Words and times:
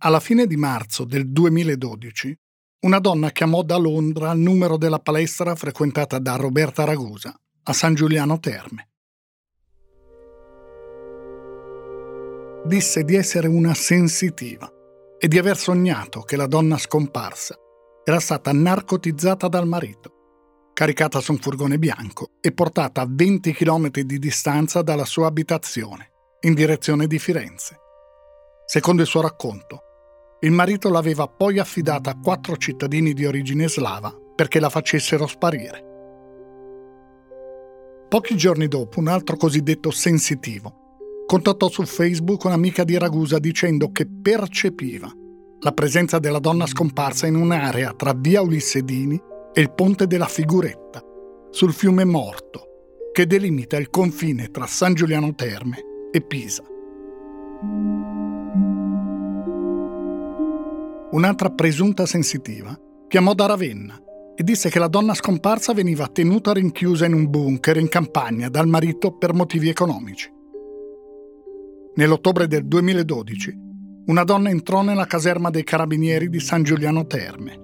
Alla 0.00 0.20
fine 0.20 0.46
di 0.46 0.56
marzo 0.56 1.04
del 1.04 1.28
2012, 1.28 2.38
una 2.82 3.00
donna 3.00 3.30
chiamò 3.30 3.62
da 3.62 3.76
Londra 3.76 4.30
il 4.30 4.38
numero 4.38 4.76
della 4.76 5.00
palestra 5.00 5.56
frequentata 5.56 6.20
da 6.20 6.36
Roberta 6.36 6.84
Ragusa 6.84 7.34
a 7.64 7.72
San 7.72 7.94
Giuliano 7.94 8.38
Terme. 8.38 8.90
Disse 12.64 13.02
di 13.02 13.16
essere 13.16 13.48
una 13.48 13.74
sensitiva 13.74 14.70
e 15.18 15.26
di 15.26 15.36
aver 15.36 15.56
sognato 15.56 16.20
che 16.20 16.36
la 16.36 16.46
donna 16.46 16.78
scomparsa 16.78 17.56
era 18.04 18.20
stata 18.20 18.52
narcotizzata 18.52 19.48
dal 19.48 19.66
marito, 19.66 20.12
caricata 20.74 21.18
su 21.18 21.32
un 21.32 21.38
furgone 21.38 21.76
bianco 21.76 22.34
e 22.40 22.52
portata 22.52 23.00
a 23.00 23.08
20 23.08 23.52
km 23.52 23.90
di 23.90 24.20
distanza 24.20 24.80
dalla 24.80 25.04
sua 25.04 25.26
abitazione, 25.26 26.12
in 26.42 26.54
direzione 26.54 27.08
di 27.08 27.18
Firenze. 27.18 27.76
Secondo 28.64 29.02
il 29.02 29.08
suo 29.08 29.22
racconto, 29.22 29.82
il 30.40 30.50
marito 30.52 30.88
l'aveva 30.88 31.26
poi 31.26 31.58
affidata 31.58 32.10
a 32.10 32.18
quattro 32.18 32.56
cittadini 32.56 33.12
di 33.12 33.26
origine 33.26 33.68
slava 33.68 34.14
perché 34.34 34.60
la 34.60 34.70
facessero 34.70 35.26
sparire. 35.26 35.84
Pochi 38.08 38.36
giorni 38.36 38.68
dopo, 38.68 39.00
un 39.00 39.08
altro 39.08 39.36
cosiddetto 39.36 39.90
sensitivo 39.90 40.86
contattò 41.26 41.68
su 41.68 41.84
Facebook 41.84 42.44
un'amica 42.44 42.84
di 42.84 42.96
Ragusa 42.96 43.38
dicendo 43.38 43.90
che 43.90 44.06
percepiva 44.06 45.12
la 45.60 45.72
presenza 45.72 46.18
della 46.18 46.38
donna 46.38 46.66
scomparsa 46.66 47.26
in 47.26 47.34
un'area 47.34 47.92
tra 47.94 48.14
via 48.16 48.40
Ulissedini 48.40 49.20
e 49.52 49.60
il 49.60 49.72
ponte 49.72 50.06
della 50.06 50.26
Figuretta, 50.26 51.02
sul 51.50 51.72
fiume 51.72 52.04
Morto, 52.04 53.10
che 53.12 53.26
delimita 53.26 53.76
il 53.76 53.90
confine 53.90 54.50
tra 54.50 54.66
San 54.66 54.94
Giuliano 54.94 55.34
Terme 55.34 55.82
e 56.12 56.20
Pisa. 56.22 56.62
Un'altra 61.10 61.48
presunta 61.48 62.04
sensitiva 62.04 62.78
chiamò 63.08 63.32
da 63.32 63.46
Ravenna 63.46 63.98
e 64.36 64.42
disse 64.42 64.68
che 64.68 64.78
la 64.78 64.88
donna 64.88 65.14
scomparsa 65.14 65.72
veniva 65.72 66.06
tenuta 66.06 66.52
rinchiusa 66.52 67.06
in 67.06 67.14
un 67.14 67.30
bunker 67.30 67.78
in 67.78 67.88
campagna 67.88 68.50
dal 68.50 68.68
marito 68.68 69.16
per 69.16 69.32
motivi 69.32 69.70
economici. 69.70 70.30
Nell'ottobre 71.94 72.46
del 72.46 72.66
2012 72.66 73.56
una 74.08 74.22
donna 74.22 74.50
entrò 74.50 74.82
nella 74.82 75.06
caserma 75.06 75.48
dei 75.48 75.64
carabinieri 75.64 76.28
di 76.28 76.40
San 76.40 76.62
Giuliano 76.62 77.06
Terme. 77.06 77.58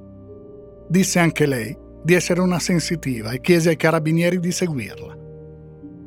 Disse 0.89 1.19
anche 1.19 1.45
lei 1.45 1.77
di 2.03 2.14
essere 2.14 2.41
una 2.41 2.58
sensitiva 2.58 3.33
e 3.33 3.42
chiese 3.42 3.69
ai 3.69 3.77
carabinieri 3.77 4.41
di 4.41 4.53
seguirla. 4.53 5.19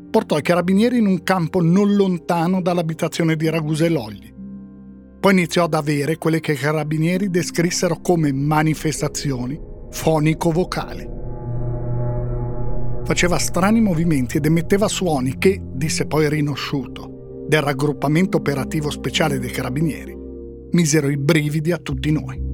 Portò 0.09 0.39
i 0.39 0.41
carabinieri 0.41 0.97
in 0.97 1.05
un 1.05 1.21
campo 1.21 1.61
non 1.61 1.93
lontano 1.93 2.63
dall'abitazione 2.63 3.35
di 3.35 3.47
Ragusa 3.47 3.85
e 3.85 3.89
Logli 3.89 4.35
poi 5.19 5.31
iniziò 5.31 5.63
ad 5.63 5.73
avere 5.73 6.17
quelle 6.17 6.39
che 6.39 6.53
i 6.53 6.57
carabinieri 6.57 7.29
descrissero 7.29 7.99
come 8.01 8.31
manifestazioni 8.31 9.59
fonico-vocali. 9.89 11.15
Faceva 13.03 13.37
strani 13.37 13.81
movimenti 13.81 14.37
ed 14.37 14.45
emetteva 14.45 14.87
suoni 14.87 15.37
che, 15.37 15.61
disse 15.63 16.05
poi 16.05 16.29
rinosciuto, 16.29 17.45
del 17.47 17.61
raggruppamento 17.61 18.37
operativo 18.37 18.89
speciale 18.89 19.39
dei 19.39 19.49
carabinieri, 19.49 20.15
misero 20.71 21.09
i 21.09 21.17
brividi 21.17 21.71
a 21.71 21.77
tutti 21.77 22.11
noi. 22.11 22.45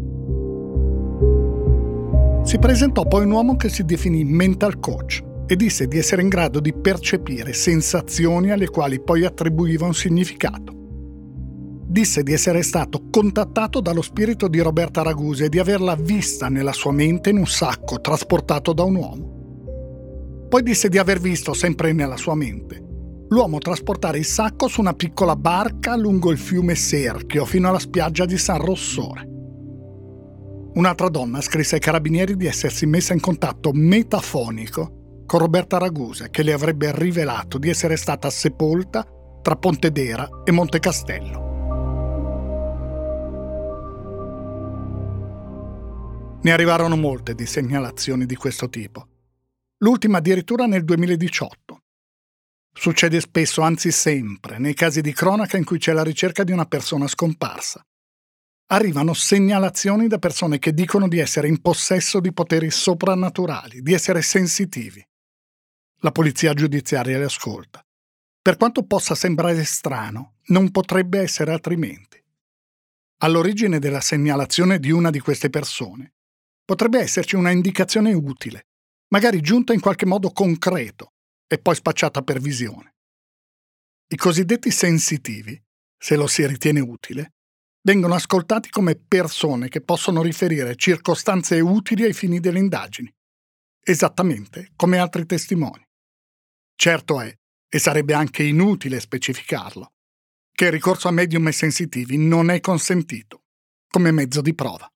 Si 2.44 2.60
presentò 2.60 3.06
poi 3.06 3.24
un 3.24 3.32
uomo 3.32 3.56
che 3.56 3.70
si 3.70 3.84
definì 3.84 4.24
mental 4.24 4.80
coach 4.80 5.22
e 5.48 5.56
disse 5.56 5.88
di 5.88 5.98
essere 5.98 6.22
in 6.22 6.30
grado 6.30 6.60
di 6.60 6.74
percepire 6.74 7.52
sensazioni 7.52 8.52
alle 8.52 8.70
quali 8.70 9.02
poi 9.02 9.26
attribuiva 9.26 9.86
un 9.86 9.94
significato 9.94 10.73
disse 11.94 12.24
di 12.24 12.34
essere 12.34 12.64
stato 12.64 13.04
contattato 13.12 13.80
dallo 13.80 14.02
spirito 14.02 14.48
di 14.48 14.60
Roberta 14.60 15.04
Ragusa 15.04 15.46
e 15.46 15.50
di 15.50 15.60
averla 15.60 15.96
vista 15.96 16.50
nella 16.50 16.74
sua 16.74 16.92
mente 16.92 17.30
in 17.30 17.38
un 17.38 17.46
sacco 17.46 18.02
trasportato 18.02 18.74
da 18.74 18.82
un 18.82 18.96
uomo. 18.96 20.48
Poi 20.50 20.64
disse 20.64 20.90
di 20.90 20.98
aver 20.98 21.20
visto, 21.20 21.54
sempre 21.54 21.94
nella 21.94 22.18
sua 22.18 22.34
mente, 22.34 22.84
l'uomo 23.30 23.60
trasportare 23.60 24.18
il 24.18 24.26
sacco 24.26 24.68
su 24.68 24.82
una 24.82 24.94
piccola 24.94 25.36
barca 25.36 25.96
lungo 25.96 26.32
il 26.32 26.40
fiume 26.40 26.74
Serchio 26.74 27.46
fino 27.46 27.70
alla 27.70 27.78
spiaggia 27.78 28.26
di 28.26 28.40
San 28.40 28.60
Rossore. 28.60 29.30
Un'altra 30.74 31.10
donna 31.10 31.42
scrisse 31.42 31.76
ai 31.76 31.82
carabinieri 31.82 32.36
di 32.36 32.48
essersi 32.48 32.88
messa 32.88 33.14
in 33.14 33.20
contatto 33.20 33.70
metafonico 33.72 35.26
con 35.28 35.40
Roberta 35.40 35.78
Ragusa 35.78 36.30
che 36.30 36.42
le 36.42 36.54
avrebbe 36.54 36.92
rivelato 36.92 37.60
di 37.60 37.70
essere 37.70 37.98
stata 37.98 38.32
sepolta 38.32 39.06
tra 39.44 39.56
Pontedera 39.56 40.28
e 40.44 40.52
Monte 40.52 40.80
Ne 46.44 46.52
arrivarono 46.52 46.98
molte 46.98 47.36
di 47.36 47.46
segnalazioni 47.46 48.26
di 48.26 48.36
questo 48.36 48.68
tipo. 48.68 49.08
L'ultima 49.78 50.18
addirittura 50.18 50.66
nel 50.66 50.84
2018. 50.84 51.84
Succede 52.76 53.22
spesso, 53.22 53.62
anzi 53.62 53.92
sempre, 53.92 54.58
nei 54.58 54.74
casi 54.74 55.00
di 55.00 55.14
cronaca 55.14 55.56
in 55.56 55.64
cui 55.64 55.78
c'è 55.78 55.94
la 55.94 56.04
ricerca 56.04 56.44
di 56.44 56.52
una 56.52 56.66
persona 56.66 57.08
scomparsa. 57.08 57.82
Arrivano 58.72 59.14
segnalazioni 59.14 60.08
da 60.08 60.20
persone 60.20 60.60
che 60.60 60.74
dicono 60.74 61.08
di 61.08 61.20
essere 61.20 61.48
in 61.48 61.62
possesso 61.62 62.20
di 62.20 62.34
poteri 62.34 62.70
soprannaturali, 62.70 63.82
di 63.82 63.94
essere 63.94 64.22
sensitivi. 64.22 65.02
La 66.00 66.12
polizia 66.12 66.54
giudiziaria 66.54 67.18
le 67.18 67.24
ascolta. 67.24 67.82
Per 68.42 68.58
quanto 68.58 68.86
possa 68.86 69.16
sembrare 69.16 69.64
strano, 69.64 70.40
non 70.48 70.72
potrebbe 70.72 71.22
essere 71.22 71.54
altrimenti. 71.54 72.22
All'origine 73.20 73.80
della 73.80 74.02
segnalazione 74.02 74.78
di 74.80 74.92
una 74.92 75.10
di 75.10 75.22
queste 75.22 75.50
persone 75.50 76.16
potrebbe 76.66 77.00
esserci 77.00 77.36
una 77.36 77.52
indicazione 77.52 78.14
utile, 78.14 78.68
magari 79.10 79.42
giunta 79.42 79.74
in 79.74 79.80
qualche 79.80 80.06
modo 80.06 80.32
concreto 80.32 81.14
e 81.48 81.60
poi 81.60 81.76
spacciata 81.76 82.22
per 82.22 82.40
visione. 82.40 82.96
I 84.08 84.16
cosiddetti 84.16 84.72
sensitivi, 84.72 85.62
se 85.98 86.16
lo 86.16 86.28
si 86.28 86.46
ritiene 86.46 86.80
utile, 86.80 87.34
vengono 87.82 88.16
ascoltati 88.16 88.70
come 88.70 88.96
persone 88.96 89.68
che 89.68 89.82
possono 89.82 90.22
riferire 90.22 90.76
circostanze 90.76 91.60
utili 91.60 92.04
ai 92.04 92.14
fini 92.14 92.40
delle 92.40 92.60
indagini, 92.60 93.14
esattamente 93.84 94.72
come 94.76 94.98
altri 94.98 95.26
testimoni. 95.26 95.84
Certo 96.76 97.22
è, 97.22 97.36
e 97.70 97.80
sarebbe 97.80 98.14
anche 98.14 98.44
inutile 98.44 99.00
specificarlo, 99.00 99.94
che 100.52 100.66
il 100.66 100.72
ricorso 100.72 101.08
a 101.08 101.12
medium 101.12 101.48
e 101.48 101.52
sensitivi 101.52 102.18
non 102.18 102.50
è 102.50 102.60
consentito 102.60 103.44
come 103.88 104.12
mezzo 104.12 104.42
di 104.42 104.54
prova. 104.54 104.88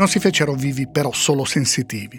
Non 0.00 0.08
si 0.08 0.18
fecero 0.18 0.54
vivi 0.54 0.88
però 0.88 1.12
solo 1.12 1.44
sensitivi. 1.44 2.18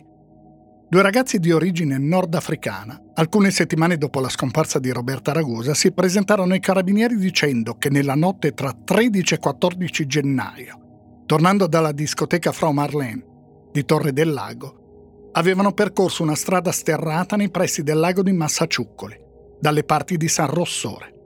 Due 0.87 1.01
ragazzi 1.01 1.39
di 1.39 1.51
origine 1.51 1.97
nordafricana, 1.97 3.01
alcune 3.15 3.49
settimane 3.49 3.97
dopo 3.97 4.19
la 4.19 4.29
scomparsa 4.29 4.77
di 4.77 4.91
Roberta 4.91 5.31
Ragusa, 5.31 5.73
si 5.73 5.91
presentarono 5.91 6.53
ai 6.53 6.59
carabinieri 6.59 7.15
dicendo 7.15 7.77
che 7.79 7.89
nella 7.89 8.13
notte 8.13 8.53
tra 8.53 8.71
13 8.71 9.33
e 9.33 9.37
14 9.39 10.05
gennaio, 10.05 11.23
tornando 11.25 11.65
dalla 11.65 11.91
discoteca 11.91 12.51
Frau 12.51 12.71
Marlene 12.71 13.25
di 13.71 13.83
Torre 13.83 14.13
del 14.13 14.31
Lago, 14.31 15.29
avevano 15.31 15.71
percorso 15.71 16.21
una 16.21 16.35
strada 16.35 16.71
sterrata 16.71 17.35
nei 17.35 17.49
pressi 17.49 17.81
del 17.81 17.97
lago 17.97 18.21
di 18.21 18.31
Massaciuccoli, 18.31 19.19
dalle 19.59 19.83
parti 19.83 20.17
di 20.17 20.27
San 20.27 20.51
Rossore. 20.51 21.20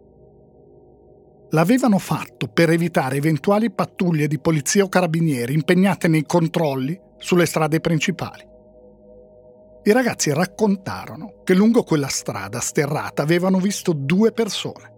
L'avevano 1.51 2.00
fatto 2.00 2.47
per 2.47 2.69
evitare 2.69 3.17
eventuali 3.17 3.72
pattuglie 3.72 4.28
di 4.28 4.39
polizia 4.39 4.83
o 4.83 4.89
carabinieri 4.89 5.53
impegnate 5.53 6.07
nei 6.07 6.25
controlli 6.25 7.00
sulle 7.17 7.45
strade 7.45 7.79
principali. 7.79 8.44
I 9.84 9.91
ragazzi 9.91 10.34
raccontarono 10.34 11.41
che 11.44 11.53
lungo 11.53 11.84
quella 11.84 12.07
strada 12.07 12.59
sterrata 12.59 13.22
avevano 13.22 13.59
visto 13.59 13.94
due 13.94 14.31
persone. 14.31 14.94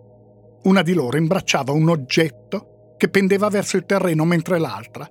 Una 0.63 0.81
di 0.81 0.94
loro 0.94 1.18
imbracciava 1.18 1.74
un 1.74 1.90
oggetto 1.90 2.94
che 2.98 3.10
pendeva 3.10 3.50
verso 3.50 3.75
il 3.77 3.86
terreno 3.86 4.24
mentre 4.24 4.57
l'altra 4.57 5.07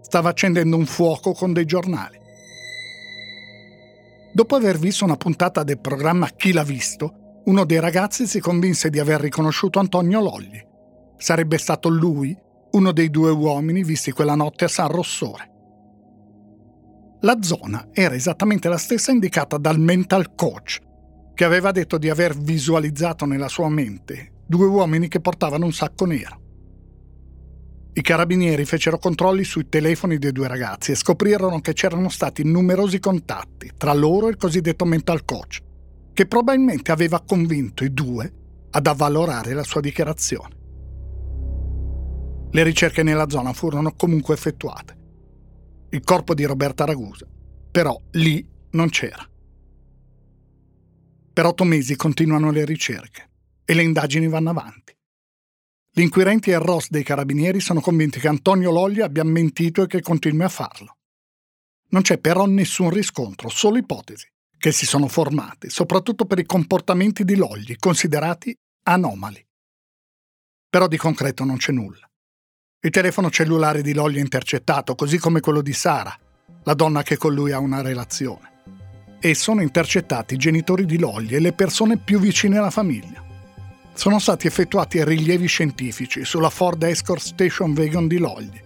stava 0.00 0.30
accendendo 0.30 0.76
un 0.76 0.86
fuoco 0.86 1.32
con 1.32 1.52
dei 1.52 1.64
giornali. 1.64 2.18
Dopo 4.32 4.56
aver 4.56 4.78
visto 4.78 5.04
una 5.04 5.16
puntata 5.16 5.62
del 5.62 5.80
programma 5.80 6.28
Chi 6.28 6.52
l'ha 6.52 6.64
visto, 6.64 7.42
uno 7.44 7.64
dei 7.64 7.80
ragazzi 7.80 8.26
si 8.26 8.40
convinse 8.40 8.90
di 8.90 8.98
aver 8.98 9.20
riconosciuto 9.20 9.78
Antonio 9.78 10.20
Logli, 10.20 10.60
Sarebbe 11.20 11.58
stato 11.58 11.90
lui 11.90 12.34
uno 12.72 12.92
dei 12.92 13.10
due 13.10 13.30
uomini 13.30 13.84
visti 13.84 14.10
quella 14.10 14.34
notte 14.34 14.64
a 14.64 14.68
San 14.68 14.88
Rossore. 14.88 15.50
La 17.20 17.36
zona 17.42 17.88
era 17.92 18.14
esattamente 18.14 18.70
la 18.70 18.78
stessa 18.78 19.10
indicata 19.12 19.58
dal 19.58 19.78
mental 19.78 20.34
coach, 20.34 20.78
che 21.34 21.44
aveva 21.44 21.72
detto 21.72 21.98
di 21.98 22.08
aver 22.08 22.34
visualizzato 22.38 23.26
nella 23.26 23.48
sua 23.48 23.68
mente 23.68 24.32
due 24.46 24.64
uomini 24.66 25.08
che 25.08 25.20
portavano 25.20 25.66
un 25.66 25.74
sacco 25.74 26.06
nero. 26.06 26.40
I 27.92 28.00
carabinieri 28.00 28.64
fecero 28.64 28.96
controlli 28.96 29.44
sui 29.44 29.68
telefoni 29.68 30.16
dei 30.16 30.32
due 30.32 30.48
ragazzi 30.48 30.92
e 30.92 30.94
scoprirono 30.94 31.60
che 31.60 31.74
c'erano 31.74 32.08
stati 32.08 32.44
numerosi 32.44 32.98
contatti 32.98 33.72
tra 33.76 33.92
loro 33.92 34.28
e 34.28 34.30
il 34.30 34.36
cosiddetto 34.38 34.86
mental 34.86 35.26
coach, 35.26 35.58
che 36.14 36.26
probabilmente 36.26 36.92
aveva 36.92 37.20
convinto 37.20 37.84
i 37.84 37.92
due 37.92 38.32
ad 38.70 38.86
avvalorare 38.86 39.52
la 39.52 39.64
sua 39.64 39.82
dichiarazione. 39.82 40.59
Le 42.52 42.64
ricerche 42.64 43.04
nella 43.04 43.28
zona 43.28 43.52
furono 43.52 43.92
comunque 43.92 44.34
effettuate. 44.34 44.98
Il 45.90 46.02
corpo 46.02 46.34
di 46.34 46.44
Roberta 46.44 46.84
Ragusa, 46.84 47.26
però, 47.70 47.96
lì 48.12 48.44
non 48.72 48.88
c'era. 48.88 49.24
Per 51.32 51.46
otto 51.46 51.62
mesi 51.62 51.94
continuano 51.94 52.50
le 52.50 52.64
ricerche 52.64 53.30
e 53.64 53.74
le 53.74 53.84
indagini 53.84 54.26
vanno 54.26 54.50
avanti. 54.50 54.92
Gli 55.92 56.00
inquirenti 56.00 56.50
e 56.50 56.54
il 56.54 56.60
ROS 56.60 56.90
dei 56.90 57.04
carabinieri 57.04 57.60
sono 57.60 57.80
convinti 57.80 58.18
che 58.18 58.26
Antonio 58.26 58.72
Loglia 58.72 59.04
abbia 59.04 59.24
mentito 59.24 59.82
e 59.82 59.86
che 59.86 60.00
continui 60.00 60.42
a 60.42 60.48
farlo. 60.48 60.96
Non 61.90 62.02
c'è 62.02 62.18
però 62.18 62.46
nessun 62.46 62.90
riscontro, 62.90 63.48
solo 63.48 63.78
ipotesi, 63.78 64.28
che 64.58 64.72
si 64.72 64.86
sono 64.86 65.06
formate, 65.06 65.70
soprattutto 65.70 66.24
per 66.26 66.40
i 66.40 66.46
comportamenti 66.46 67.24
di 67.24 67.36
Logli, 67.36 67.76
considerati 67.76 68.56
anomali. 68.86 69.44
Però 70.68 70.88
di 70.88 70.96
concreto 70.96 71.44
non 71.44 71.56
c'è 71.56 71.72
nulla. 71.72 72.09
Il 72.82 72.88
telefono 72.88 73.28
cellulare 73.28 73.82
di 73.82 73.92
Logli 73.92 74.16
è 74.16 74.20
intercettato, 74.20 74.94
così 74.94 75.18
come 75.18 75.40
quello 75.40 75.60
di 75.60 75.74
Sara, 75.74 76.16
la 76.62 76.72
donna 76.72 77.02
che 77.02 77.18
con 77.18 77.34
lui 77.34 77.52
ha 77.52 77.58
una 77.58 77.82
relazione. 77.82 79.18
E 79.20 79.34
sono 79.34 79.60
intercettati 79.60 80.32
i 80.32 80.38
genitori 80.38 80.86
di 80.86 80.98
Logli 80.98 81.34
e 81.34 81.40
le 81.40 81.52
persone 81.52 81.98
più 81.98 82.18
vicine 82.18 82.56
alla 82.56 82.70
famiglia. 82.70 83.22
Sono 83.92 84.18
stati 84.18 84.46
effettuati 84.46 85.04
rilievi 85.04 85.46
scientifici 85.46 86.24
sulla 86.24 86.48
Ford 86.48 86.82
Escort 86.82 87.20
Station 87.20 87.74
Wagon 87.76 88.08
di 88.08 88.16
Logli. 88.16 88.62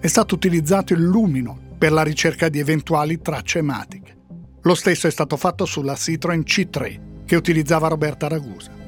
È 0.00 0.06
stato 0.08 0.34
utilizzato 0.34 0.92
il 0.92 1.02
lumino 1.02 1.56
per 1.78 1.92
la 1.92 2.02
ricerca 2.02 2.48
di 2.48 2.58
eventuali 2.58 3.20
tracce 3.20 3.60
ematiche. 3.60 4.16
Lo 4.62 4.74
stesso 4.74 5.06
è 5.06 5.10
stato 5.10 5.36
fatto 5.36 5.66
sulla 5.66 5.94
Citroen 5.94 6.40
C3 6.40 7.24
che 7.26 7.36
utilizzava 7.36 7.86
Roberta 7.86 8.26
Ragusa. 8.26 8.79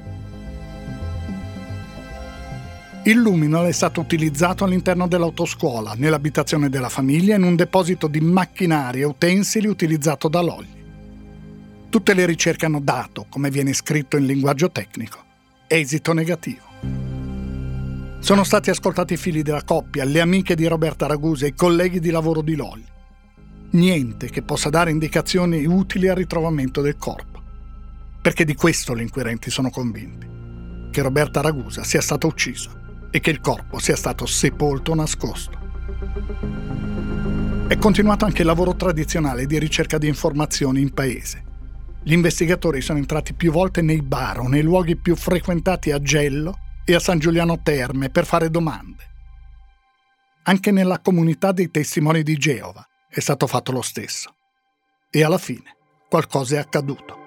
Il 3.05 3.17
luminol 3.17 3.67
è 3.67 3.73
stato 3.73 4.01
utilizzato 4.01 4.63
all'interno 4.63 5.09
dell'autoscuola, 5.09 5.95
nell'abitazione 5.97 6.69
della 6.69 6.89
famiglia 6.89 7.35
e 7.35 7.37
in 7.37 7.43
un 7.43 7.57
deposito 7.57 8.07
di 8.07 8.21
macchinari 8.21 9.01
e 9.01 9.05
utensili 9.05 9.67
utilizzato 9.67 10.29
da 10.29 10.41
Logli. 10.41 10.81
Tutte 11.89 12.15
le 12.15 12.27
ricerche 12.27 12.67
hanno 12.67 12.79
dato, 12.81 13.27
come 13.29 13.51
viene 13.51 13.73
scritto 13.73 14.17
in 14.17 14.27
linguaggio 14.27 14.71
tecnico, 14.71 15.19
esito 15.67 16.13
negativo. 16.13 16.63
Sono 18.21 18.45
stati 18.45 18.71
ascoltati 18.71 19.15
i 19.15 19.17
figli 19.17 19.43
della 19.43 19.65
coppia, 19.65 20.05
le 20.05 20.21
amiche 20.21 20.55
di 20.55 20.69
Roberta 20.69 21.09
Ragusa 21.09 21.45
e 21.45 21.49
i 21.49 21.55
colleghi 21.57 21.99
di 21.99 22.11
lavoro 22.11 22.41
di 22.41 22.55
Logli. 22.55 22.87
Niente 23.71 24.31
che 24.31 24.43
possa 24.43 24.71
dare 24.71 24.93
indicazioni 24.93 25.65
utili 25.65 26.07
al 26.07 26.15
ritrovamento 26.15 26.81
del 26.81 26.97
corpo. 26.99 27.43
Perché 28.23 28.45
di 28.45 28.55
questo 28.55 28.95
gli 28.95 29.01
inquirenti 29.01 29.51
sono 29.51 29.71
convinti, 29.71 30.29
che 30.93 31.03
Roberta 31.03 31.41
Ragusa 31.41 31.83
sia 31.83 32.01
stata 32.01 32.29
uccisa 32.29 32.79
e 33.13 33.21
che 33.21 33.31
il 33.31 33.41
corpo 33.41 33.79
sia 33.79 33.95
stato 33.95 34.25
sepolto 34.25 34.95
nascosto. 34.95 35.61
È 37.69 37.77
continuato 37.77 38.25
anche 38.25 38.41
il 38.41 38.47
lavoro 38.47 38.75
tradizionale 38.75 39.47
di 39.47 39.59
ricerca 39.59 39.99
di 39.99 40.09
informazioni 40.09 40.81
in 40.81 40.93
paese. 40.93 41.45
Gli 42.03 42.15
investigatori 42.15 42.81
sono 42.81 42.99
entrati 42.99 43.35
più 43.35 43.53
volte 43.53 43.83
nei 43.83 44.03
bar 44.03 44.41
o 44.41 44.49
nei 44.49 44.63
luoghi 44.63 44.97
più 44.97 45.15
frequentati 45.15 45.93
a 45.93 46.01
Gello 46.01 46.59
e 46.85 46.95
a 46.95 46.99
San 46.99 47.19
Giuliano 47.19 47.61
Terme 47.63 48.11
per 48.11 48.25
fare 48.25 48.51
domande. 48.51 49.11
Anche 50.45 50.73
nella 50.73 50.99
comunità 50.99 51.53
dei 51.53 51.71
testimoni 51.71 52.23
di 52.23 52.37
Geova 52.37 52.85
è 53.09 53.21
stato 53.21 53.47
fatto 53.47 53.73
lo 53.73 53.83
stesso. 53.83 54.35
E 55.11 55.23
alla 55.23 55.39
fine 55.39 55.77
qualcosa 56.09 56.57
è 56.57 56.59
accaduto. 56.59 57.22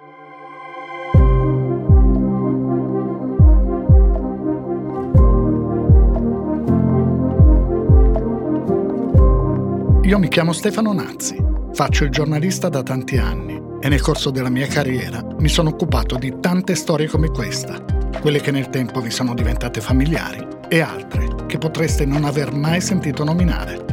Io 10.06 10.20
mi 10.20 10.28
chiamo 10.28 10.54
Stefano 10.54 10.94
Nazzi, 10.94 11.36
faccio 11.74 12.04
il 12.04 12.12
giornalista 12.12 12.70
da 12.70 12.84
tanti 12.84 13.18
anni 13.18 13.60
e 13.80 13.90
nel 13.90 14.02
corso 14.02 14.30
della 14.30 14.52
mia 14.52 14.68
carriera 14.68 15.26
mi 15.40 15.50
sono 15.50 15.70
occupato 15.70 16.16
di 16.18 16.36
tante 16.40 16.76
storie 16.76 17.08
come 17.08 17.30
questa, 17.30 17.84
quelle 18.22 18.40
che 18.40 18.52
nel 18.52 18.70
tempo 18.70 19.02
vi 19.02 19.10
sono 19.10 19.34
diventate 19.34 19.82
familiari 19.82 20.46
e 20.68 20.80
altre 20.80 21.48
che 21.48 21.58
potreste 21.58 22.06
non 22.06 22.24
aver 22.24 22.54
mai 22.54 22.82
sentito 22.82 23.24
nominare. 23.24 23.84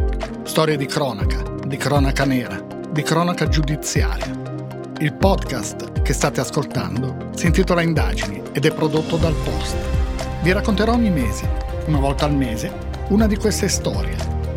Storie 0.43 0.77
di 0.77 0.85
cronaca, 0.85 1.43
di 1.67 1.79
cronaca 1.79 2.27
nera, 2.27 2.63
di 2.91 3.01
cronaca 3.01 3.49
giudiziaria. 3.49 4.39
Il 4.99 5.15
podcast 5.15 6.03
che 6.03 6.13
state 6.13 6.41
ascoltando 6.41 7.31
si 7.35 7.47
intitola 7.47 7.81
Indagini 7.81 8.43
ed 8.53 8.67
è 8.67 8.75
prodotto 8.75 9.17
dal 9.17 9.35
Post. 9.45 9.77
Vi 10.43 10.53
racconterò 10.53 10.93
ogni 10.93 11.11
mese, 11.11 11.49
una 11.87 12.01
volta 12.01 12.27
al 12.27 12.35
mese, 12.35 12.71
una 13.09 13.27
di 13.27 13.37
queste 13.37 13.69
storie 13.69 14.32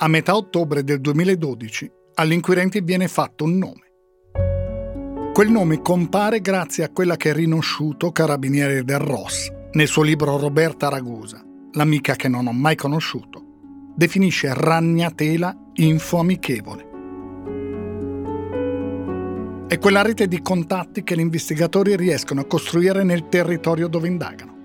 A 0.00 0.06
metà 0.06 0.36
ottobre 0.36 0.84
del 0.84 1.00
2012 1.00 1.90
agli 2.14 2.30
inquirenti 2.30 2.82
viene 2.82 3.08
fatto 3.08 3.42
un 3.42 3.58
nome. 3.58 5.32
Quel 5.32 5.50
nome 5.50 5.82
compare 5.82 6.40
grazie 6.40 6.84
a 6.84 6.90
quella 6.90 7.16
che 7.16 7.30
è 7.30 7.32
rinosciuto 7.32 8.12
carabiniere 8.12 8.84
del 8.84 9.00
Ross 9.00 9.50
nel 9.72 9.88
suo 9.88 10.04
libro 10.04 10.38
Roberta 10.38 10.88
Ragusa, 10.88 11.44
l'amica 11.72 12.14
che 12.14 12.28
non 12.28 12.46
ho 12.46 12.52
mai 12.52 12.76
conosciuto, 12.76 13.42
definisce 13.96 14.54
ragnatela 14.54 15.72
info 15.74 16.18
amichevole. 16.18 16.86
È 19.66 19.78
quella 19.78 20.02
rete 20.02 20.28
di 20.28 20.40
contatti 20.40 21.02
che 21.02 21.16
gli 21.16 21.20
investigatori 21.20 21.96
riescono 21.96 22.42
a 22.42 22.46
costruire 22.46 23.02
nel 23.02 23.28
territorio 23.28 23.88
dove 23.88 24.06
indagano. 24.06 24.56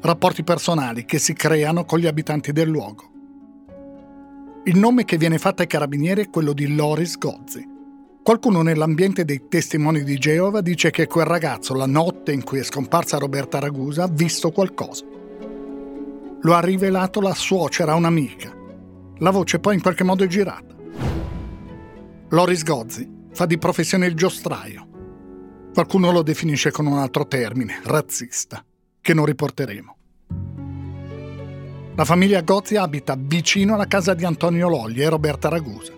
Rapporti 0.00 0.42
personali 0.42 1.04
che 1.04 1.20
si 1.20 1.32
creano 1.32 1.84
con 1.84 2.00
gli 2.00 2.08
abitanti 2.08 2.50
del 2.50 2.68
luogo 2.68 3.12
il 4.66 4.78
nome 4.78 5.04
che 5.04 5.18
viene 5.18 5.36
fatto 5.36 5.60
ai 5.60 5.68
carabinieri 5.68 6.22
è 6.22 6.30
quello 6.30 6.54
di 6.54 6.74
Loris 6.74 7.18
Gozzi. 7.18 7.68
Qualcuno 8.22 8.62
nell'ambiente 8.62 9.26
dei 9.26 9.46
testimoni 9.46 10.02
di 10.02 10.16
Geova 10.16 10.62
dice 10.62 10.90
che 10.90 11.06
quel 11.06 11.26
ragazzo, 11.26 11.74
la 11.74 11.84
notte 11.84 12.32
in 12.32 12.42
cui 12.42 12.60
è 12.60 12.62
scomparsa 12.62 13.18
Roberta 13.18 13.58
Ragusa, 13.58 14.04
ha 14.04 14.08
visto 14.08 14.50
qualcosa. 14.52 15.04
Lo 16.40 16.54
ha 16.54 16.60
rivelato 16.60 17.20
la 17.20 17.34
suocera, 17.34 17.94
un'amica. 17.94 18.56
La 19.18 19.30
voce 19.30 19.58
poi 19.58 19.74
in 19.74 19.82
qualche 19.82 20.04
modo 20.04 20.24
è 20.24 20.26
girata. 20.28 20.74
Loris 22.30 22.62
Gozzi 22.62 23.06
fa 23.32 23.44
di 23.44 23.58
professione 23.58 24.06
il 24.06 24.14
giostraio. 24.14 24.88
Qualcuno 25.74 26.10
lo 26.10 26.22
definisce 26.22 26.70
con 26.70 26.86
un 26.86 26.96
altro 26.96 27.26
termine, 27.26 27.80
razzista, 27.82 28.64
che 29.02 29.12
non 29.12 29.26
riporteremo. 29.26 29.96
La 31.96 32.04
famiglia 32.04 32.40
Gozzi 32.40 32.74
abita 32.74 33.14
vicino 33.16 33.74
alla 33.74 33.86
casa 33.86 34.14
di 34.14 34.24
Antonio 34.24 34.68
Logli 34.68 35.00
e 35.00 35.08
Roberta 35.08 35.48
Ragusa. 35.48 35.92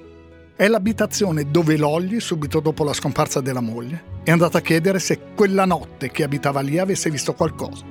È 0.54 0.68
l'abitazione 0.68 1.50
dove 1.50 1.78
Logli, 1.78 2.20
subito 2.20 2.60
dopo 2.60 2.84
la 2.84 2.92
scomparsa 2.92 3.40
della 3.40 3.62
moglie, 3.62 4.20
è 4.22 4.30
andata 4.30 4.58
a 4.58 4.60
chiedere 4.60 4.98
se 4.98 5.18
quella 5.34 5.64
notte 5.64 6.10
che 6.10 6.22
abitava 6.22 6.60
lì 6.60 6.76
avesse 6.76 7.08
visto 7.08 7.32
qualcosa. 7.32 7.86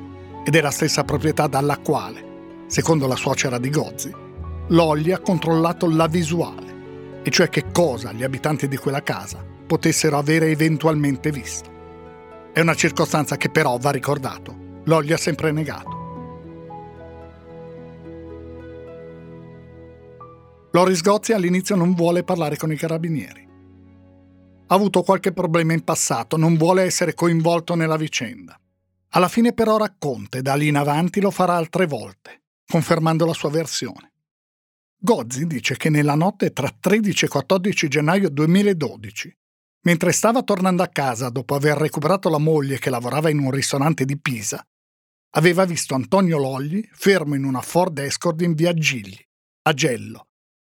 Ed 0.46 0.56
è 0.56 0.62
la 0.62 0.70
stessa 0.70 1.04
proprietà 1.04 1.48
dalla 1.48 1.80
quale, 1.80 2.64
secondo 2.68 3.08
la 3.08 3.16
suocera 3.16 3.58
di 3.58 3.72
Gozzi, 3.72 4.14
Logli 4.68 5.12
ha 5.12 5.18
controllato 5.18 5.90
la 5.90 6.06
visuale, 6.06 7.22
e 7.24 7.32
cioè 7.32 7.50
che 7.50 7.72
cosa 7.72 8.12
gli 8.12 8.24
abitanti 8.24 8.68
di 8.68 8.78
quella 8.78 9.02
casa 9.02 9.44
potessero 9.66 10.20
avere 10.20 10.52
eventualmente 10.52 11.32
visto. 11.32 11.72
È 12.54 12.60
una 12.60 12.76
circostanza 12.76 13.36
che 13.36 13.50
però, 13.50 13.80
va 13.80 13.90
ricordato, 13.90 14.82
Logli 14.84 15.12
ha 15.12 15.18
sempre 15.18 15.52
negato. 15.52 16.04
Loris 20.76 21.02
Gozzi 21.02 21.32
all'inizio 21.32 21.74
non 21.78 21.94
vuole 21.94 22.26
parlare 22.26 22.58
con 22.58 22.70
i 22.70 22.76
carabinieri. 22.76 23.48
Ha 24.68 24.76
avuto 24.76 25.04
qualche 25.04 25.32
problema 25.32 25.72
in 25.72 25.86
passato, 25.86 26.36
non 26.36 26.58
vuole 26.58 26.84
essere 26.84 27.14
coinvolto 27.14 27.76
nella 27.76 27.96
vicenda. 27.96 28.60
Alla 29.12 29.30
fine 29.30 29.54
però 29.54 29.78
racconta 29.78 30.38
e 30.38 30.42
da 30.42 30.54
lì 30.56 30.68
in 30.68 30.76
avanti 30.76 31.22
lo 31.22 31.32
farà 31.32 31.56
altre 31.56 31.86
volte, 31.86 32.42
confermando 32.68 33.26
la 33.26 33.32
sua 33.32 33.50
versione. 33.50 34.12
Gozzi 34.98 35.48
dice 35.48 35.78
che 35.78 35.90
nella 35.90 36.16
notte 36.16 36.52
tra 36.52 36.70
13 36.78 37.24
e 37.24 37.28
14 37.30 37.88
gennaio 37.88 38.30
2012, 38.30 39.34
Mentre 39.84 40.12
stava 40.12 40.42
tornando 40.44 40.84
a 40.84 40.88
casa 40.88 41.30
dopo 41.30 41.56
aver 41.56 41.78
recuperato 41.78 42.28
la 42.28 42.40
moglie 42.40 42.80
che 42.80 42.90
lavorava 42.90 43.30
in 43.30 43.38
un 43.38 43.52
ristorante 43.52 44.04
di 44.04 44.20
Pisa, 44.20 44.62
aveva 45.36 45.64
visto 45.64 45.94
Antonio 45.94 46.38
Logli 46.38 46.86
fermo 46.92 47.36
in 47.36 47.46
una 47.46 47.62
Ford 47.62 47.98
Escort 48.00 48.42
in 48.42 48.56
via 48.56 48.74
Gigli, 48.74 49.16
a 49.62 49.74
Gello, 49.74 50.26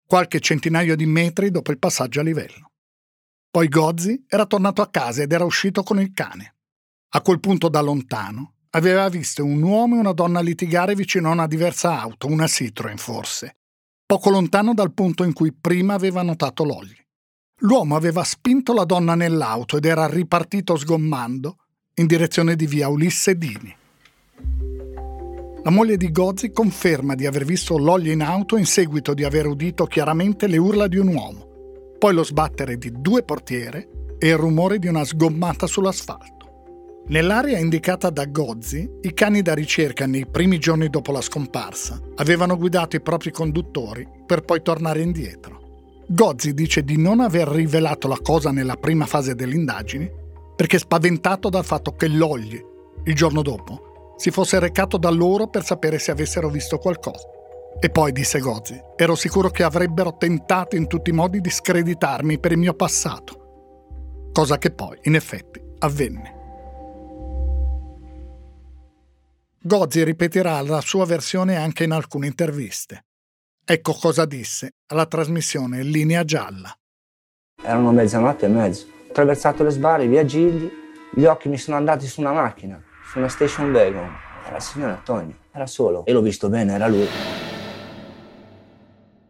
qualche 0.07 0.39
centinaio 0.39 0.95
di 0.95 1.05
metri 1.05 1.51
dopo 1.51 1.71
il 1.71 1.77
passaggio 1.77 2.21
a 2.21 2.23
livello. 2.23 2.71
Poi 3.51 3.67
Gozzi 3.67 4.25
era 4.27 4.45
tornato 4.45 4.81
a 4.81 4.89
casa 4.89 5.21
ed 5.21 5.31
era 5.31 5.43
uscito 5.43 5.83
con 5.83 5.99
il 5.99 6.13
cane. 6.13 6.55
A 7.09 7.21
quel 7.21 7.39
punto 7.39 7.69
da 7.69 7.81
lontano 7.81 8.53
aveva 8.71 9.09
visto 9.09 9.43
un 9.43 9.61
uomo 9.61 9.95
e 9.95 9.99
una 9.99 10.13
donna 10.13 10.39
litigare 10.39 10.95
vicino 10.95 11.29
a 11.29 11.33
una 11.33 11.47
diversa 11.47 11.99
auto, 11.99 12.27
una 12.27 12.47
Citroen 12.47 12.97
forse, 12.97 13.57
poco 14.05 14.29
lontano 14.29 14.73
dal 14.73 14.93
punto 14.93 15.23
in 15.23 15.33
cui 15.33 15.53
prima 15.53 15.93
aveva 15.93 16.21
notato 16.21 16.63
Logli. 16.63 16.95
L'uomo 17.61 17.95
aveva 17.95 18.23
spinto 18.23 18.73
la 18.73 18.85
donna 18.85 19.15
nell'auto 19.15 19.77
ed 19.77 19.85
era 19.85 20.07
ripartito 20.07 20.77
sgommando 20.77 21.57
in 21.95 22.05
direzione 22.05 22.55
di 22.55 22.67
via 22.67 22.87
Ulisse 22.87 23.35
Dini. 23.35 23.75
La 25.67 25.73
moglie 25.73 25.97
di 25.97 26.13
Gozzi 26.13 26.53
conferma 26.53 27.13
di 27.13 27.25
aver 27.25 27.43
visto 27.43 27.77
Logli 27.77 28.11
in 28.11 28.21
auto 28.21 28.55
in 28.55 28.65
seguito 28.65 29.13
di 29.13 29.25
aver 29.25 29.47
udito 29.47 29.83
chiaramente 29.83 30.47
le 30.47 30.55
urla 30.55 30.87
di 30.87 30.95
un 30.95 31.13
uomo, 31.13 31.45
poi 31.99 32.13
lo 32.13 32.23
sbattere 32.23 32.77
di 32.77 32.89
due 33.01 33.21
portiere 33.21 33.89
e 34.17 34.29
il 34.29 34.37
rumore 34.37 34.79
di 34.79 34.87
una 34.87 35.03
sgommata 35.03 35.67
sull'asfalto. 35.67 37.03
Nell'area 37.07 37.57
indicata 37.57 38.09
da 38.09 38.23
Gozzi, 38.27 38.89
i 39.01 39.13
cani 39.13 39.41
da 39.41 39.53
ricerca 39.53 40.05
nei 40.05 40.25
primi 40.25 40.57
giorni 40.57 40.87
dopo 40.87 41.11
la 41.11 41.19
scomparsa 41.19 41.99
avevano 42.15 42.55
guidato 42.55 42.95
i 42.95 43.01
propri 43.01 43.31
conduttori 43.31 44.07
per 44.25 44.43
poi 44.43 44.61
tornare 44.61 45.01
indietro. 45.01 46.05
Gozzi 46.07 46.53
dice 46.53 46.81
di 46.85 46.97
non 46.97 47.19
aver 47.19 47.49
rivelato 47.49 48.07
la 48.07 48.19
cosa 48.23 48.51
nella 48.51 48.77
prima 48.77 49.05
fase 49.05 49.35
delle 49.35 49.55
indagini 49.55 50.09
perché 50.55 50.79
spaventato 50.79 51.49
dal 51.49 51.65
fatto 51.65 51.91
che 51.91 52.07
Logli, 52.07 52.57
il 53.03 53.13
giorno 53.13 53.41
dopo, 53.41 53.87
si 54.17 54.31
fosse 54.31 54.59
recato 54.59 54.97
da 54.97 55.09
loro 55.09 55.47
per 55.47 55.63
sapere 55.63 55.99
se 55.99 56.11
avessero 56.11 56.49
visto 56.49 56.77
qualcosa. 56.77 57.25
E 57.79 57.89
poi, 57.89 58.11
disse 58.11 58.39
Gozzi, 58.39 58.79
ero 58.95 59.15
sicuro 59.15 59.49
che 59.49 59.63
avrebbero 59.63 60.17
tentato 60.17 60.75
in 60.75 60.87
tutti 60.87 61.11
i 61.11 61.13
modi 61.13 61.39
di 61.39 61.49
screditarmi 61.49 62.39
per 62.39 62.51
il 62.51 62.57
mio 62.57 62.73
passato. 62.73 64.29
Cosa 64.33 64.57
che 64.57 64.71
poi, 64.71 64.97
in 65.03 65.15
effetti, 65.15 65.61
avvenne. 65.79 66.35
Gozzi 69.61 70.03
ripeterà 70.03 70.61
la 70.61 70.81
sua 70.81 71.05
versione 71.05 71.55
anche 71.55 71.83
in 71.83 71.91
alcune 71.91 72.27
interviste. 72.27 73.05
Ecco 73.63 73.93
cosa 73.93 74.25
disse 74.25 74.75
alla 74.87 75.05
trasmissione 75.05 75.83
Linea 75.83 76.23
Gialla. 76.23 76.73
Erano 77.61 77.91
mezzanotte 77.91 78.45
e 78.45 78.49
mezzo. 78.49 78.85
Ho 78.85 79.09
attraversato 79.09 79.63
le 79.63 79.71
sbarre, 79.71 80.07
via 80.07 80.23
Gigli, 80.23 80.71
gli 81.13 81.25
occhi 81.25 81.49
mi 81.49 81.57
sono 81.57 81.75
andati 81.75 82.07
su 82.07 82.21
una 82.21 82.31
macchina, 82.31 82.81
su 83.09 83.19
una 83.19 83.29
station 83.29 83.71
wagon. 83.71 84.15
Era 84.45 84.57
il 84.57 84.61
signor 84.61 84.89
Antonio, 84.89 85.35
era 85.51 85.65
solo. 85.65 86.05
E 86.05 86.11
l'ho 86.11 86.21
visto 86.21 86.49
bene, 86.49 86.73
era 86.73 86.87
lui. 86.87 87.07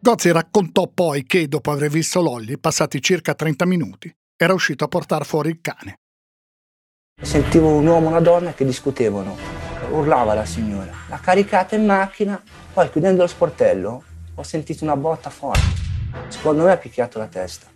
Gozzi 0.00 0.30
raccontò 0.30 0.86
poi 0.86 1.24
che, 1.24 1.48
dopo 1.48 1.70
aver 1.70 1.90
visto 1.90 2.20
Lolli, 2.20 2.58
passati 2.58 3.00
circa 3.00 3.34
30 3.34 3.66
minuti, 3.66 4.14
era 4.36 4.52
uscito 4.52 4.84
a 4.84 4.88
portare 4.88 5.24
fuori 5.24 5.50
il 5.50 5.60
cane. 5.60 5.98
Sentivo 7.20 7.68
un 7.68 7.86
uomo 7.86 8.06
e 8.06 8.10
una 8.10 8.20
donna 8.20 8.52
che 8.52 8.64
discutevano. 8.64 9.36
Urlava 9.90 10.34
la 10.34 10.44
signora. 10.44 10.92
L'ha 11.08 11.18
caricata 11.18 11.74
in 11.74 11.84
macchina, 11.84 12.40
poi 12.72 12.90
chiudendo 12.90 13.22
lo 13.22 13.28
sportello 13.28 14.04
ho 14.34 14.42
sentito 14.44 14.84
una 14.84 14.96
botta 14.96 15.30
forte. 15.30 15.86
Secondo 16.28 16.62
me 16.62 16.70
ha 16.70 16.76
picchiato 16.76 17.18
la 17.18 17.26
testa. 17.26 17.66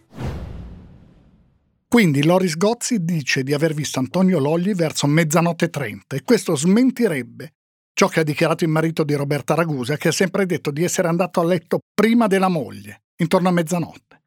Quindi 1.93 2.25
Loris 2.25 2.57
Gozzi 2.57 3.05
dice 3.05 3.43
di 3.43 3.53
aver 3.53 3.75
visto 3.75 3.99
Antonio 3.99 4.39
Logli 4.39 4.73
verso 4.73 5.07
mezzanotte 5.07 5.69
30 5.69 6.17
e 6.17 6.23
questo 6.23 6.57
smentirebbe 6.57 7.53
ciò 7.93 8.09
che 8.09 8.21
ha 8.21 8.23
dichiarato 8.23 8.65
il 8.65 8.71
marito 8.71 9.05
di 9.05 9.13
Roberta 9.13 9.53
Ragusa, 9.53 9.99
che 9.99 10.09
ha 10.09 10.13
sempre 10.13 10.47
detto 10.47 10.71
di 10.71 10.85
essere 10.85 11.09
andato 11.09 11.43
a 11.43 11.45
letto 11.45 11.81
prima 11.93 12.29
della 12.29 12.49
moglie, 12.49 13.03
intorno 13.17 13.51
a 13.51 13.53
mezzanotte. 13.53 14.23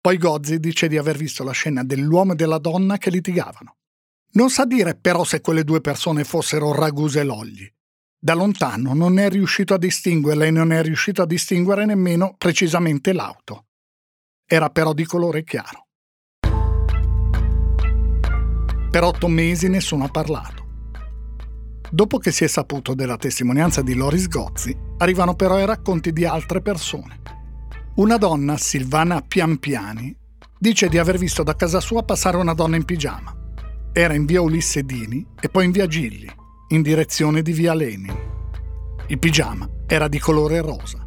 Poi 0.00 0.18
Gozzi 0.18 0.60
dice 0.60 0.86
di 0.86 0.96
aver 0.96 1.16
visto 1.16 1.42
la 1.42 1.50
scena 1.50 1.82
dell'uomo 1.82 2.34
e 2.34 2.36
della 2.36 2.58
donna 2.58 2.96
che 2.96 3.10
litigavano. 3.10 3.74
Non 4.34 4.50
sa 4.50 4.64
dire 4.64 4.94
però 4.94 5.24
se 5.24 5.40
quelle 5.40 5.64
due 5.64 5.80
persone 5.80 6.22
fossero 6.22 6.72
Ragusa 6.72 7.18
e 7.18 7.24
Logli, 7.24 7.68
da 8.16 8.34
lontano 8.34 8.94
non 8.94 9.18
è 9.18 9.28
riuscito 9.28 9.74
a 9.74 9.78
distinguerla 9.78 10.44
e 10.44 10.52
non 10.52 10.70
è 10.70 10.80
riuscito 10.80 11.22
a 11.22 11.26
distinguere 11.26 11.86
nemmeno 11.86 12.36
precisamente 12.38 13.12
l'auto. 13.12 13.64
Era 14.46 14.70
però 14.70 14.92
di 14.92 15.04
colore 15.04 15.42
chiaro. 15.42 15.83
Per 18.94 19.02
otto 19.02 19.26
mesi 19.26 19.68
nessuno 19.68 20.04
ha 20.04 20.08
parlato. 20.08 20.66
Dopo 21.90 22.18
che 22.18 22.30
si 22.30 22.44
è 22.44 22.46
saputo 22.46 22.94
della 22.94 23.16
testimonianza 23.16 23.82
di 23.82 23.92
Loris 23.92 24.28
Gozzi, 24.28 24.72
arrivano 24.98 25.34
però 25.34 25.58
i 25.58 25.66
racconti 25.66 26.12
di 26.12 26.24
altre 26.24 26.60
persone. 26.60 27.20
Una 27.96 28.18
donna, 28.18 28.56
Silvana 28.56 29.20
Piampiani, 29.20 30.16
dice 30.56 30.88
di 30.88 30.98
aver 30.98 31.18
visto 31.18 31.42
da 31.42 31.56
casa 31.56 31.80
sua 31.80 32.04
passare 32.04 32.36
una 32.36 32.54
donna 32.54 32.76
in 32.76 32.84
pigiama. 32.84 33.34
Era 33.92 34.14
in 34.14 34.26
via 34.26 34.40
Ulisse 34.40 34.84
Dini 34.84 35.26
e 35.40 35.48
poi 35.48 35.64
in 35.64 35.72
via 35.72 35.88
Gigli, 35.88 36.30
in 36.68 36.82
direzione 36.82 37.42
di 37.42 37.50
via 37.50 37.74
Lenin. 37.74 38.16
Il 39.08 39.18
pigiama 39.18 39.68
era 39.88 40.06
di 40.06 40.20
colore 40.20 40.60
rosa. 40.60 41.04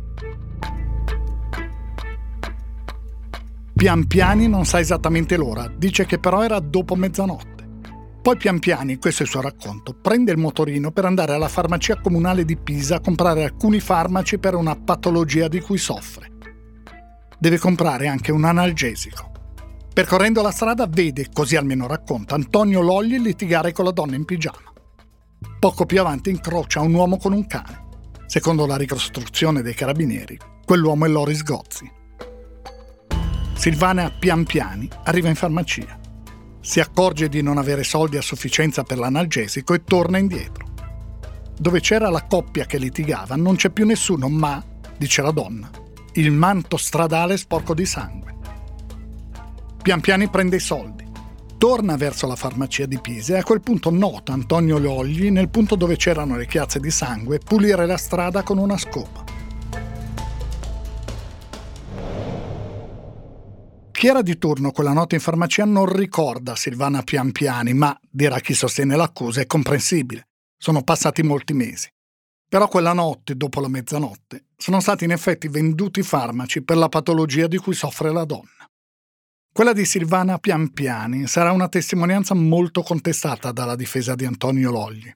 Pian 3.73 4.07
Piani 4.07 4.49
non 4.49 4.65
sa 4.65 4.77
esattamente 4.81 5.37
l'ora, 5.37 5.71
dice 5.73 6.05
che 6.05 6.19
però 6.19 6.43
era 6.43 6.59
dopo 6.59 6.93
mezzanotte. 6.93 7.56
Poi 8.27 8.35
Pian 8.35 8.59
Piani, 8.59 8.97
questo 8.97 9.21
è 9.21 9.25
il 9.25 9.31
suo 9.31 9.39
racconto, 9.39 9.93
prende 9.93 10.33
il 10.33 10.37
motorino 10.37 10.91
per 10.91 11.05
andare 11.05 11.33
alla 11.33 11.47
farmacia 11.47 12.01
comunale 12.01 12.43
di 12.43 12.57
Pisa 12.57 12.97
a 12.97 12.99
comprare 12.99 13.45
alcuni 13.45 13.79
farmaci 13.79 14.37
per 14.37 14.53
una 14.53 14.75
patologia 14.75 15.47
di 15.47 15.61
cui 15.61 15.77
soffre. 15.77 16.29
Deve 17.39 17.57
comprare 17.57 18.07
anche 18.07 18.33
un 18.33 18.43
analgesico. 18.43 19.31
Percorrendo 19.93 20.41
la 20.41 20.51
strada 20.51 20.87
vede, 20.89 21.29
così 21.31 21.55
almeno 21.55 21.87
racconta, 21.87 22.35
Antonio 22.35 22.81
Logli 22.81 23.17
litigare 23.17 23.71
con 23.71 23.85
la 23.85 23.91
donna 23.91 24.17
in 24.17 24.25
pigiama. 24.25 24.73
Poco 25.57 25.85
più 25.85 26.01
avanti 26.01 26.29
incrocia 26.29 26.81
un 26.81 26.93
uomo 26.93 27.15
con 27.15 27.31
un 27.31 27.47
cane. 27.47 27.85
Secondo 28.25 28.65
la 28.65 28.75
ricostruzione 28.75 29.61
dei 29.61 29.73
carabinieri, 29.73 30.37
quell'uomo 30.65 31.05
è 31.05 31.07
Loris 31.07 31.43
Gozzi. 31.43 31.89
Silvana 33.53 34.11
Pianpiani 34.11 34.89
arriva 35.05 35.29
in 35.29 35.35
farmacia. 35.35 35.97
Si 36.67 36.81
accorge 36.81 37.29
di 37.29 37.41
non 37.41 37.57
avere 37.57 37.85
soldi 37.85 38.17
a 38.17 38.21
sufficienza 38.21 38.83
per 38.83 38.97
l'analgesico 38.97 39.73
e 39.73 39.85
torna 39.85 40.17
indietro. 40.17 40.65
Dove 41.57 41.79
c'era 41.79 42.09
la 42.09 42.25
coppia 42.25 42.65
che 42.65 42.77
litigava 42.77 43.37
non 43.37 43.55
c'è 43.55 43.69
più 43.69 43.85
nessuno, 43.85 44.27
ma, 44.27 44.61
dice 44.97 45.21
la 45.21 45.31
donna, 45.31 45.71
il 46.15 46.29
manto 46.29 46.75
stradale 46.75 47.37
sporco 47.37 47.73
di 47.73 47.85
sangue. 47.85 48.35
Pianpiani 49.81 50.27
prende 50.27 50.57
i 50.57 50.59
soldi 50.59 51.05
torna 51.57 51.95
verso 51.95 52.27
la 52.27 52.35
farmacia 52.35 52.85
di 52.85 52.99
Pisa 52.99 53.35
e 53.35 53.39
a 53.39 53.43
quel 53.43 53.61
punto 53.61 53.89
nota 53.89 54.33
Antonio 54.33 54.77
Logli 54.77 55.31
nel 55.31 55.49
punto 55.49 55.75
dove 55.75 55.95
c'erano 55.95 56.35
le 56.35 56.45
chiazze 56.45 56.79
di 56.81 56.91
sangue 56.91 57.39
pulire 57.39 57.85
la 57.85 57.97
strada 57.97 58.43
con 58.43 58.57
una 58.57 58.77
scopa. 58.77 59.23
Chi 63.97 64.05
era 64.05 64.21
di 64.21 64.37
turno 64.37 64.69
quella 64.69 64.93
notte 64.93 65.15
in 65.15 65.21
farmacia 65.21 65.65
non 65.65 65.91
ricorda 65.91 66.55
Silvana 66.55 67.01
Pianpiani, 67.01 67.73
ma, 67.73 67.99
dirà 68.07 68.39
chi 68.39 68.53
sostiene 68.53 68.95
l'accusa, 68.95 69.41
è 69.41 69.47
comprensibile. 69.47 70.27
Sono 70.55 70.83
passati 70.83 71.23
molti 71.23 71.53
mesi. 71.53 71.89
Però 72.47 72.67
quella 72.67 72.93
notte, 72.93 73.35
dopo 73.35 73.59
la 73.59 73.67
mezzanotte, 73.67 74.49
sono 74.55 74.81
stati 74.81 75.05
in 75.05 75.13
effetti 75.13 75.47
venduti 75.47 76.03
farmaci 76.03 76.61
per 76.61 76.77
la 76.77 76.89
patologia 76.89 77.47
di 77.47 77.57
cui 77.57 77.73
soffre 77.73 78.11
la 78.11 78.23
donna. 78.23 78.69
Quella 79.51 79.73
di 79.73 79.83
Silvana 79.83 80.37
Pianpiani 80.37 81.25
sarà 81.25 81.51
una 81.51 81.67
testimonianza 81.67 82.35
molto 82.35 82.83
contestata 82.83 83.51
dalla 83.51 83.75
difesa 83.75 84.13
di 84.13 84.25
Antonio 84.25 84.69
Logli. 84.69 85.11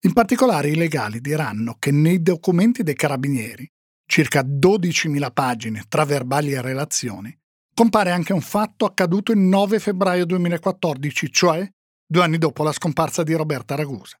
In 0.00 0.12
particolare 0.12 0.68
i 0.68 0.76
legali 0.76 1.22
diranno 1.22 1.76
che 1.78 1.92
nei 1.92 2.20
documenti 2.20 2.82
dei 2.82 2.94
carabinieri, 2.94 3.66
circa 4.04 4.42
12.000 4.42 5.32
pagine 5.32 5.84
tra 5.88 6.04
verbali 6.04 6.52
e 6.52 6.60
relazioni, 6.60 7.34
compare 7.78 8.10
anche 8.10 8.32
un 8.32 8.40
fatto 8.40 8.86
accaduto 8.86 9.30
il 9.30 9.38
9 9.38 9.78
febbraio 9.78 10.26
2014, 10.26 11.30
cioè 11.30 11.64
due 12.04 12.24
anni 12.24 12.36
dopo 12.36 12.64
la 12.64 12.72
scomparsa 12.72 13.22
di 13.22 13.34
Roberta 13.34 13.76
Ragusa. 13.76 14.18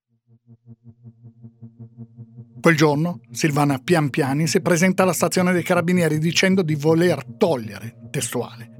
Quel 2.60 2.76
giorno 2.76 3.18
Silvana 3.32 3.78
Pianpiani 3.78 4.46
si 4.46 4.60
presenta 4.60 5.02
alla 5.02 5.12
stazione 5.12 5.52
dei 5.52 5.64
carabinieri 5.64 6.18
dicendo 6.20 6.62
di 6.62 6.76
voler 6.76 7.24
togliere, 7.36 8.08
testuale, 8.10 8.70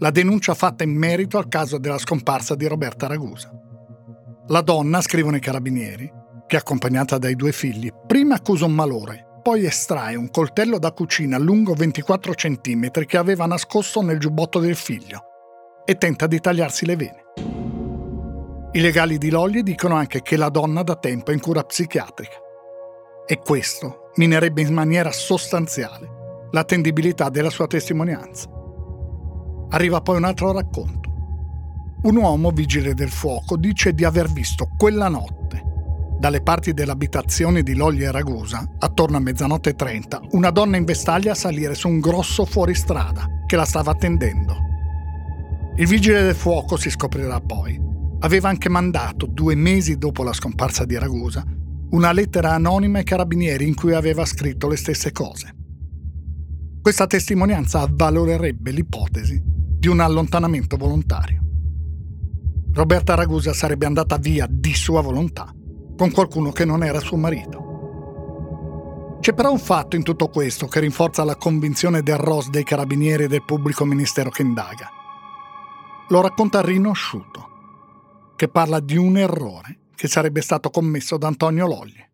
la 0.00 0.10
denuncia 0.10 0.52
fatta 0.52 0.84
in 0.84 0.94
merito 0.94 1.38
al 1.38 1.48
caso 1.48 1.78
della 1.78 1.96
scomparsa 1.96 2.54
di 2.54 2.66
Roberta 2.66 3.06
Ragusa. 3.06 3.50
La 4.48 4.60
donna, 4.60 5.00
scrivono 5.00 5.36
i 5.36 5.40
carabinieri, 5.40 6.12
che 6.46 6.56
accompagnata 6.58 7.16
dai 7.16 7.36
due 7.36 7.52
figli, 7.52 7.90
prima 8.06 8.34
accusa 8.34 8.66
un 8.66 8.74
malore, 8.74 9.25
poi 9.46 9.64
estrae 9.64 10.16
un 10.16 10.28
coltello 10.28 10.76
da 10.76 10.90
cucina 10.90 11.38
lungo 11.38 11.72
24 11.72 12.32
cm 12.32 12.90
che 13.06 13.16
aveva 13.16 13.46
nascosto 13.46 14.02
nel 14.02 14.18
giubbotto 14.18 14.58
del 14.58 14.74
figlio. 14.74 15.22
e 15.84 15.94
tenta 15.98 16.26
di 16.26 16.40
tagliarsi 16.40 16.84
le 16.84 16.96
vene. 16.96 17.22
I 18.72 18.80
legali 18.80 19.18
di 19.18 19.30
Logli 19.30 19.62
dicono 19.62 19.94
anche 19.94 20.20
che 20.20 20.36
la 20.36 20.48
donna 20.48 20.82
da 20.82 20.96
tempo 20.96 21.30
è 21.30 21.34
in 21.34 21.38
cura 21.38 21.62
psichiatrica. 21.62 22.38
E 23.24 23.38
questo 23.38 24.10
minerebbe 24.16 24.62
in 24.62 24.74
maniera 24.74 25.12
sostanziale 25.12 26.48
l'attendibilità 26.50 27.28
della 27.28 27.50
sua 27.50 27.68
testimonianza. 27.68 28.50
Arriva 29.70 30.00
poi 30.00 30.16
un 30.16 30.24
altro 30.24 30.50
racconto. 30.50 31.08
Un 32.02 32.16
uomo 32.16 32.50
vigile 32.50 32.94
del 32.94 33.10
fuoco 33.10 33.56
dice 33.56 33.94
di 33.94 34.04
aver 34.04 34.28
visto 34.28 34.70
quella 34.76 35.06
notte, 35.06 35.45
dalle 36.18 36.40
parti 36.40 36.72
dell'abitazione 36.72 37.62
di 37.62 37.74
Logli 37.74 38.02
e 38.02 38.10
Ragusa, 38.10 38.66
attorno 38.78 39.18
a 39.18 39.20
mezzanotte 39.20 39.74
30, 39.74 40.22
una 40.30 40.50
donna 40.50 40.76
in 40.76 40.84
vestaglia 40.84 41.34
salire 41.34 41.74
su 41.74 41.88
un 41.88 42.00
grosso 42.00 42.44
fuoristrada 42.44 43.26
che 43.46 43.56
la 43.56 43.64
stava 43.64 43.92
attendendo. 43.92 44.56
Il 45.76 45.86
vigile 45.86 46.22
del 46.22 46.34
fuoco, 46.34 46.76
si 46.76 46.88
scoprirà 46.88 47.40
poi, 47.40 47.78
aveva 48.20 48.48
anche 48.48 48.70
mandato, 48.70 49.26
due 49.26 49.54
mesi 49.54 49.98
dopo 49.98 50.22
la 50.22 50.32
scomparsa 50.32 50.84
di 50.86 50.98
Ragusa, 50.98 51.44
una 51.90 52.12
lettera 52.12 52.54
anonima 52.54 52.98
ai 52.98 53.04
carabinieri 53.04 53.66
in 53.66 53.74
cui 53.74 53.92
aveva 53.92 54.24
scritto 54.24 54.68
le 54.68 54.76
stesse 54.76 55.12
cose. 55.12 55.54
Questa 56.80 57.06
testimonianza 57.06 57.80
avvalorerebbe 57.80 58.70
l'ipotesi 58.70 59.40
di 59.44 59.88
un 59.88 60.00
allontanamento 60.00 60.76
volontario. 60.76 61.42
Roberta 62.72 63.14
Ragusa 63.14 63.52
sarebbe 63.52 63.86
andata 63.86 64.16
via 64.16 64.46
di 64.48 64.74
sua 64.74 65.00
volontà 65.00 65.52
con 65.96 66.10
qualcuno 66.12 66.52
che 66.52 66.64
non 66.64 66.84
era 66.84 67.00
suo 67.00 67.16
marito. 67.16 67.66
C'è 69.20 69.34
però 69.34 69.50
un 69.50 69.58
fatto 69.58 69.96
in 69.96 70.02
tutto 70.02 70.28
questo 70.28 70.66
che 70.66 70.78
rinforza 70.78 71.24
la 71.24 71.36
convinzione 71.36 72.02
del 72.02 72.18
ROS 72.18 72.50
dei 72.50 72.62
carabinieri 72.62 73.24
e 73.24 73.28
del 73.28 73.44
pubblico 73.44 73.84
ministero 73.84 74.30
che 74.30 74.42
indaga. 74.42 74.88
Lo 76.08 76.20
racconta 76.20 76.60
Rino 76.60 76.90
Asciuto, 76.90 77.48
che 78.36 78.48
parla 78.48 78.78
di 78.78 78.96
un 78.96 79.16
errore 79.16 79.78
che 79.96 80.06
sarebbe 80.06 80.42
stato 80.42 80.70
commesso 80.70 81.16
da 81.16 81.26
Antonio 81.26 81.66
Logli. 81.66 82.04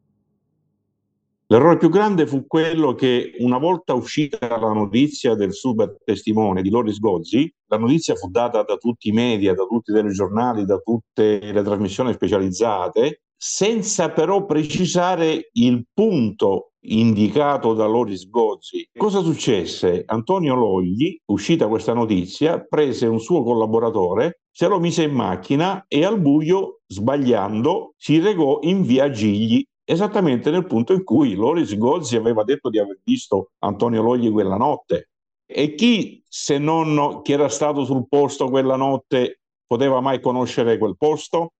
L'errore 1.48 1.76
più 1.76 1.90
grande 1.90 2.26
fu 2.26 2.46
quello 2.46 2.94
che 2.94 3.34
una 3.40 3.58
volta 3.58 3.92
uscita 3.92 4.38
la 4.48 4.72
notizia 4.72 5.34
del 5.34 5.52
super 5.52 5.98
testimone 6.02 6.62
di 6.62 6.70
Loris 6.70 6.98
Gozzi, 6.98 7.52
la 7.66 7.76
notizia 7.76 8.14
fu 8.14 8.30
data 8.30 8.62
da 8.62 8.76
tutti 8.76 9.10
i 9.10 9.12
media, 9.12 9.52
da 9.52 9.64
tutti 9.64 9.90
i 9.90 9.94
telegiornali, 9.94 10.64
da 10.64 10.78
tutte 10.78 11.52
le 11.52 11.62
trasmissioni 11.62 12.14
specializzate, 12.14 13.20
senza 13.44 14.12
però 14.12 14.46
precisare 14.46 15.48
il 15.54 15.84
punto 15.92 16.74
indicato 16.82 17.74
da 17.74 17.86
Loris 17.86 18.30
Gozzi. 18.30 18.88
Cosa 18.96 19.20
successe? 19.20 20.04
Antonio 20.06 20.54
Logli, 20.54 21.20
uscita 21.24 21.66
questa 21.66 21.92
notizia, 21.92 22.60
prese 22.60 23.06
un 23.06 23.18
suo 23.18 23.42
collaboratore, 23.42 24.42
se 24.48 24.68
lo 24.68 24.78
mise 24.78 25.02
in 25.02 25.12
macchina 25.12 25.84
e 25.88 26.04
al 26.04 26.20
buio, 26.20 26.82
sbagliando, 26.86 27.94
si 27.96 28.20
regò 28.20 28.60
in 28.62 28.82
via 28.82 29.10
Gigli 29.10 29.60
esattamente 29.84 30.52
nel 30.52 30.66
punto 30.66 30.92
in 30.92 31.02
cui 31.02 31.34
Loris 31.34 31.76
Gozzi 31.76 32.14
aveva 32.14 32.44
detto 32.44 32.70
di 32.70 32.78
aver 32.78 33.00
visto 33.02 33.50
Antonio 33.58 34.02
Logli 34.02 34.30
quella 34.30 34.56
notte. 34.56 35.08
E 35.44 35.74
chi, 35.74 36.22
se 36.28 36.58
non 36.58 37.22
chi 37.22 37.32
era 37.32 37.48
stato 37.48 37.84
sul 37.84 38.06
posto 38.08 38.48
quella 38.48 38.76
notte, 38.76 39.40
poteva 39.66 40.00
mai 40.00 40.20
conoscere 40.20 40.78
quel 40.78 40.96
posto? 40.96 41.54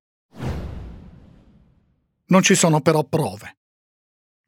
Non 2.32 2.42
ci 2.42 2.54
sono 2.54 2.80
però 2.80 3.04
prove. 3.04 3.58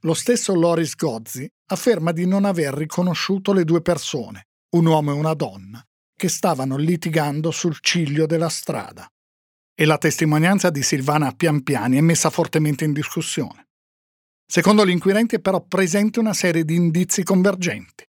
Lo 0.04 0.14
stesso 0.14 0.54
Loris 0.54 0.94
Gozzi 0.96 1.46
afferma 1.66 2.12
di 2.12 2.26
non 2.26 2.46
aver 2.46 2.72
riconosciuto 2.72 3.52
le 3.52 3.64
due 3.64 3.82
persone, 3.82 4.46
un 4.76 4.86
uomo 4.86 5.10
e 5.10 5.14
una 5.14 5.34
donna, 5.34 5.84
che 6.16 6.30
stavano 6.30 6.78
litigando 6.78 7.50
sul 7.50 7.76
ciglio 7.80 8.24
della 8.24 8.48
strada. 8.48 9.06
E 9.74 9.84
la 9.84 9.98
testimonianza 9.98 10.70
di 10.70 10.82
Silvana 10.82 11.32
Pianpiani 11.32 11.98
è 11.98 12.00
messa 12.00 12.30
fortemente 12.30 12.85
in 12.85 12.94
discussione. 12.94 13.68
Secondo 14.46 14.87
gli 14.87 14.90
inquirenti 14.90 15.37
è 15.37 15.40
però 15.40 15.61
presente 15.61 16.20
una 16.20 16.32
serie 16.32 16.64
di 16.64 16.76
indizi 16.76 17.22
convergenti. 17.22 18.09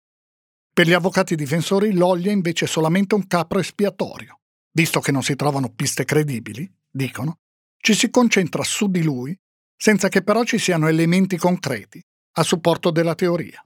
Per 0.72 0.86
gli 0.86 0.92
avvocati 0.92 1.34
difensori 1.34 1.92
Loglia 1.92 2.30
è 2.30 2.34
invece 2.34 2.68
solamente 2.68 3.16
un 3.16 3.26
capro 3.26 3.58
espiatorio. 3.58 4.38
Visto 4.70 5.00
che 5.00 5.10
non 5.10 5.24
si 5.24 5.34
trovano 5.34 5.70
piste 5.70 6.04
credibili, 6.04 6.72
dicono, 6.88 7.38
ci 7.78 7.94
si 7.94 8.10
concentra 8.10 8.62
su 8.62 8.88
di 8.88 9.02
lui 9.02 9.36
senza 9.76 10.08
che 10.08 10.22
però 10.22 10.42
ci 10.44 10.58
siano 10.58 10.88
elementi 10.88 11.36
concreti 11.36 12.02
a 12.38 12.42
supporto 12.42 12.90
della 12.90 13.14
teoria. 13.14 13.64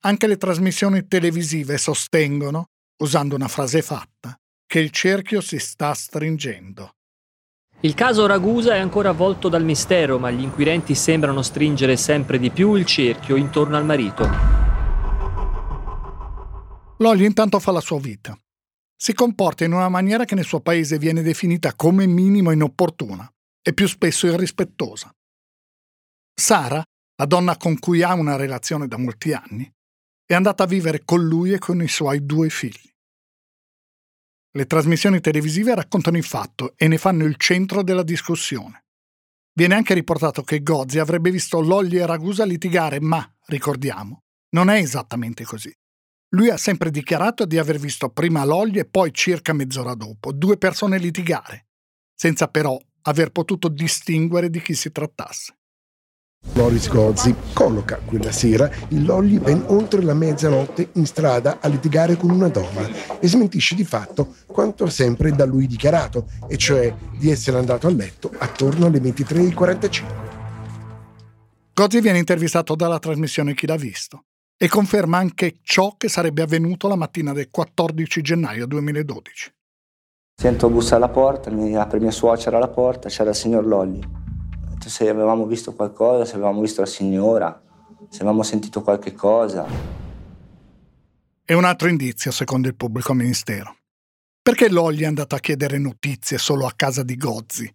Anche 0.00 0.26
le 0.26 0.36
trasmissioni 0.36 1.06
televisive 1.06 1.78
sostengono, 1.78 2.66
usando 3.02 3.34
una 3.34 3.48
frase 3.48 3.82
fatta, 3.82 4.36
che 4.66 4.78
il 4.78 4.90
cerchio 4.90 5.40
si 5.40 5.58
sta 5.58 5.94
stringendo. 5.94 6.92
Il 7.80 7.94
caso 7.94 8.26
Ragusa 8.26 8.74
è 8.74 8.78
ancora 8.78 9.10
avvolto 9.10 9.48
dal 9.48 9.64
mistero, 9.64 10.18
ma 10.18 10.30
gli 10.30 10.42
inquirenti 10.42 10.94
sembrano 10.94 11.42
stringere 11.42 11.96
sempre 11.96 12.38
di 12.38 12.50
più 12.50 12.74
il 12.74 12.86
cerchio 12.86 13.36
intorno 13.36 13.76
al 13.76 13.84
marito. 13.84 14.28
Lolli 16.98 17.26
intanto 17.26 17.58
fa 17.58 17.72
la 17.72 17.80
sua 17.80 18.00
vita. 18.00 18.38
Si 18.98 19.12
comporta 19.12 19.64
in 19.64 19.72
una 19.72 19.90
maniera 19.90 20.24
che 20.24 20.34
nel 20.34 20.46
suo 20.46 20.60
paese 20.60 20.98
viene 20.98 21.20
definita 21.20 21.74
come 21.74 22.06
minimo 22.06 22.50
inopportuna 22.50 23.30
e 23.66 23.74
più 23.74 23.88
spesso 23.88 24.28
irrispettosa. 24.28 25.12
Sara, 26.32 26.84
la 27.16 27.26
donna 27.26 27.56
con 27.56 27.80
cui 27.80 28.00
ha 28.00 28.14
una 28.14 28.36
relazione 28.36 28.86
da 28.86 28.96
molti 28.96 29.32
anni, 29.32 29.68
è 30.24 30.34
andata 30.34 30.62
a 30.62 30.68
vivere 30.68 31.02
con 31.04 31.26
lui 31.26 31.52
e 31.52 31.58
con 31.58 31.82
i 31.82 31.88
suoi 31.88 32.24
due 32.24 32.48
figli. 32.48 32.88
Le 34.52 34.66
trasmissioni 34.66 35.20
televisive 35.20 35.74
raccontano 35.74 36.16
il 36.16 36.22
fatto 36.22 36.74
e 36.76 36.86
ne 36.86 36.96
fanno 36.96 37.24
il 37.24 37.34
centro 37.36 37.82
della 37.82 38.04
discussione. 38.04 38.84
Viene 39.52 39.74
anche 39.74 39.94
riportato 39.94 40.42
che 40.42 40.62
Gozzi 40.62 41.00
avrebbe 41.00 41.32
visto 41.32 41.60
Logli 41.60 41.98
e 41.98 42.06
Ragusa 42.06 42.44
litigare, 42.44 43.00
ma, 43.00 43.28
ricordiamo, 43.46 44.22
non 44.50 44.70
è 44.70 44.78
esattamente 44.78 45.42
così. 45.42 45.74
Lui 46.34 46.50
ha 46.50 46.56
sempre 46.56 46.90
dichiarato 46.90 47.44
di 47.44 47.58
aver 47.58 47.80
visto 47.80 48.10
prima 48.10 48.44
Logli 48.44 48.78
e 48.78 48.84
poi, 48.84 49.12
circa 49.12 49.52
mezz'ora 49.52 49.94
dopo, 49.94 50.32
due 50.32 50.56
persone 50.56 50.98
litigare, 50.98 51.66
senza 52.14 52.46
però 52.46 52.78
aver 53.06 53.30
potuto 53.30 53.68
distinguere 53.68 54.50
di 54.50 54.60
chi 54.60 54.74
si 54.74 54.92
trattasse. 54.92 55.54
Loris 56.52 56.88
Gozzi 56.88 57.34
colloca 57.52 57.96
quella 57.96 58.30
sera 58.30 58.70
il 58.88 59.04
Lolli 59.04 59.38
ben 59.38 59.64
oltre 59.66 60.02
la 60.02 60.14
mezzanotte 60.14 60.90
in 60.92 61.04
strada 61.04 61.58
a 61.60 61.68
litigare 61.68 62.16
con 62.16 62.30
una 62.30 62.48
donna 62.48 63.18
e 63.18 63.26
smentisce 63.26 63.74
di 63.74 63.84
fatto 63.84 64.36
quanto 64.46 64.88
sempre 64.88 65.32
da 65.32 65.44
lui 65.44 65.66
dichiarato, 65.66 66.28
e 66.48 66.56
cioè 66.56 66.94
di 67.18 67.30
essere 67.30 67.58
andato 67.58 67.88
a 67.88 67.90
letto 67.90 68.32
attorno 68.38 68.86
alle 68.86 69.00
23.45. 69.00 70.24
Gozzi 71.74 72.00
viene 72.00 72.18
intervistato 72.18 72.74
dalla 72.74 72.98
trasmissione 72.98 73.54
Chi 73.54 73.66
l'ha 73.66 73.76
visto 73.76 74.24
e 74.56 74.68
conferma 74.68 75.18
anche 75.18 75.58
ciò 75.62 75.96
che 75.98 76.08
sarebbe 76.08 76.40
avvenuto 76.42 76.88
la 76.88 76.96
mattina 76.96 77.34
del 77.34 77.50
14 77.50 78.22
gennaio 78.22 78.66
2012. 78.66 79.55
Sento 80.38 80.68
bussare 80.68 80.96
alla 80.96 81.08
porta, 81.08 81.50
mi 81.50 81.74
apre 81.76 81.98
mia 81.98 82.10
suocera 82.10 82.58
alla 82.58 82.68
porta, 82.68 83.08
c'era 83.08 83.30
il 83.30 83.36
signor 83.36 83.66
Lolli. 83.66 84.06
Se 84.84 85.08
avevamo 85.08 85.46
visto 85.46 85.72
qualcosa, 85.72 86.26
se 86.26 86.34
avevamo 86.34 86.60
visto 86.60 86.82
la 86.82 86.86
signora, 86.86 87.58
se 88.10 88.18
avevamo 88.18 88.42
sentito 88.42 88.82
qualche 88.82 89.14
cosa. 89.14 89.66
E 91.42 91.54
un 91.54 91.64
altro 91.64 91.88
indizio, 91.88 92.30
secondo 92.30 92.68
il 92.68 92.76
pubblico 92.76 93.14
ministero. 93.14 93.76
Perché 94.42 94.68
Lolli 94.68 95.04
è 95.04 95.06
andato 95.06 95.34
a 95.34 95.38
chiedere 95.38 95.78
notizie 95.78 96.36
solo 96.36 96.66
a 96.66 96.72
casa 96.76 97.02
di 97.02 97.16
Gozzi? 97.16 97.74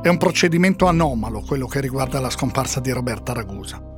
È 0.00 0.08
un 0.08 0.16
procedimento 0.16 0.86
anomalo 0.86 1.42
quello 1.42 1.66
che 1.66 1.82
riguarda 1.82 2.18
la 2.18 2.30
scomparsa 2.30 2.80
di 2.80 2.90
Roberta 2.92 3.34
Ragusa. 3.34 3.97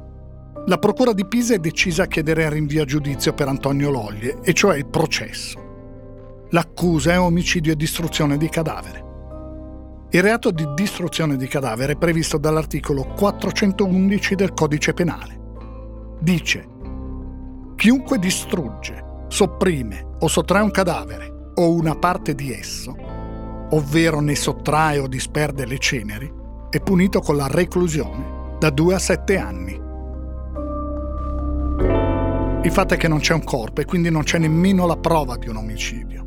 La 0.66 0.76
Procura 0.78 1.14
di 1.14 1.26
Pisa 1.26 1.54
è 1.54 1.58
decisa 1.58 2.02
a 2.02 2.06
chiedere 2.06 2.48
rinvio 2.50 2.82
a 2.82 2.84
giudizio 2.84 3.32
per 3.32 3.48
Antonio 3.48 3.90
Loglie, 3.90 4.40
e 4.42 4.52
cioè 4.52 4.76
il 4.76 4.86
processo. 4.86 6.48
L'accusa 6.50 7.12
è 7.12 7.18
omicidio 7.18 7.72
e 7.72 7.76
distruzione 7.76 8.36
di 8.36 8.48
cadavere. 8.48 9.08
Il 10.10 10.22
reato 10.22 10.50
di 10.50 10.66
distruzione 10.74 11.36
di 11.36 11.46
cadavere 11.46 11.94
è 11.94 11.96
previsto 11.96 12.36
dall'articolo 12.36 13.04
411 13.16 14.34
del 14.34 14.52
Codice 14.52 14.92
Penale. 14.92 15.38
Dice 16.20 16.68
Chiunque 17.76 18.18
distrugge, 18.18 19.24
sopprime 19.28 20.16
o 20.18 20.28
sottrae 20.28 20.62
un 20.62 20.70
cadavere 20.70 21.52
o 21.54 21.72
una 21.72 21.94
parte 21.94 22.34
di 22.34 22.52
esso, 22.52 22.94
ovvero 23.70 24.20
ne 24.20 24.34
sottrae 24.34 24.98
o 24.98 25.08
disperde 25.08 25.64
le 25.64 25.78
ceneri, 25.78 26.30
è 26.68 26.80
punito 26.80 27.20
con 27.20 27.36
la 27.36 27.46
reclusione 27.46 28.56
da 28.58 28.68
2 28.68 28.94
a 28.94 28.98
7 28.98 29.38
anni 29.38 29.88
il 32.62 32.72
fatto 32.72 32.92
è 32.92 32.96
che 32.98 33.08
non 33.08 33.20
c'è 33.20 33.32
un 33.32 33.42
corpo 33.42 33.80
e 33.80 33.86
quindi 33.86 34.10
non 34.10 34.22
c'è 34.22 34.36
nemmeno 34.36 34.86
la 34.86 34.98
prova 34.98 35.36
di 35.36 35.48
un 35.48 35.56
omicidio. 35.56 36.26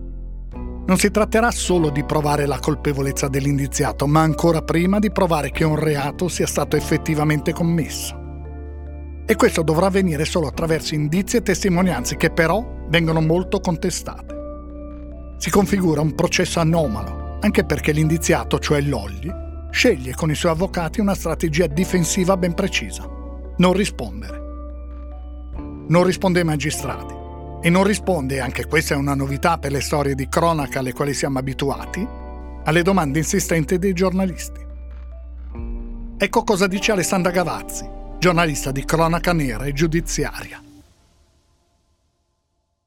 Non 0.86 0.98
si 0.98 1.12
tratterà 1.12 1.52
solo 1.52 1.92
di 1.92 2.04
provare 2.04 2.48
la 2.48 2.60
colpevolezza 2.60 3.28
dell'indiziato, 3.28 4.08
ma 4.08 4.22
ancora 4.22 4.64
prima 4.64 4.98
di 4.98 5.12
provare 5.12 5.52
che 5.52 5.64
un 5.64 5.78
reato 5.78 6.28
sia 6.28 6.48
stato 6.48 6.76
effettivamente 6.76 7.54
commesso. 7.54 8.22
E 9.26 9.36
questo 9.36 9.62
dovrà 9.62 9.86
avvenire 9.86 10.26
solo 10.26 10.48
attraverso 10.48 10.96
indizi 10.96 11.38
e 11.38 11.44
testimonianze 11.44 12.18
che 12.18 12.32
però 12.32 12.66
vengono 12.90 13.22
molto 13.22 13.60
contestate. 13.60 14.36
Si 15.38 15.50
configura 15.50 16.02
un 16.02 16.16
processo 16.16 16.60
anomalo, 16.60 17.38
anche 17.42 17.64
perché 17.64 17.92
l'indiziato, 17.92 18.60
cioè 18.60 18.82
Lolli, 18.82 19.32
sceglie 19.70 20.16
con 20.16 20.32
i 20.32 20.36
suoi 20.36 20.52
avvocati 20.52 21.00
una 21.00 21.16
strategia 21.16 21.68
difensiva 21.68 22.36
ben 22.36 22.54
precisa. 22.56 23.08
Non 23.58 23.74
rispondere. 23.74 24.43
Non 25.86 26.06
risponde 26.06 26.40
ai 26.40 26.46
magistrati 26.46 27.14
e 27.62 27.70
non 27.70 27.84
risponde, 27.84 28.40
anche 28.40 28.68
questa 28.68 28.94
è 28.94 28.98
una 28.98 29.16
novità 29.16 29.58
per 29.58 29.74
le 29.74 29.82
storie 29.82 30.16
di 30.16 30.30
cronaca 30.30 30.80
alle 30.80 30.94
quali 30.94 31.14
siamo 31.14 31.40
abituati, 31.40 32.08
alle 32.64 32.82
domande 32.84 33.20
insistenti 33.20 33.78
dei 33.78 33.92
giornalisti. 33.92 34.62
Ecco 36.18 36.44
cosa 36.44 36.68
dice 36.68 36.94
Alessandra 36.94 37.32
Gavazzi, 37.32 37.86
giornalista 38.18 38.72
di 38.72 38.86
cronaca 38.86 39.34
nera 39.34 39.66
e 39.66 39.74
giudiziaria. 39.74 40.64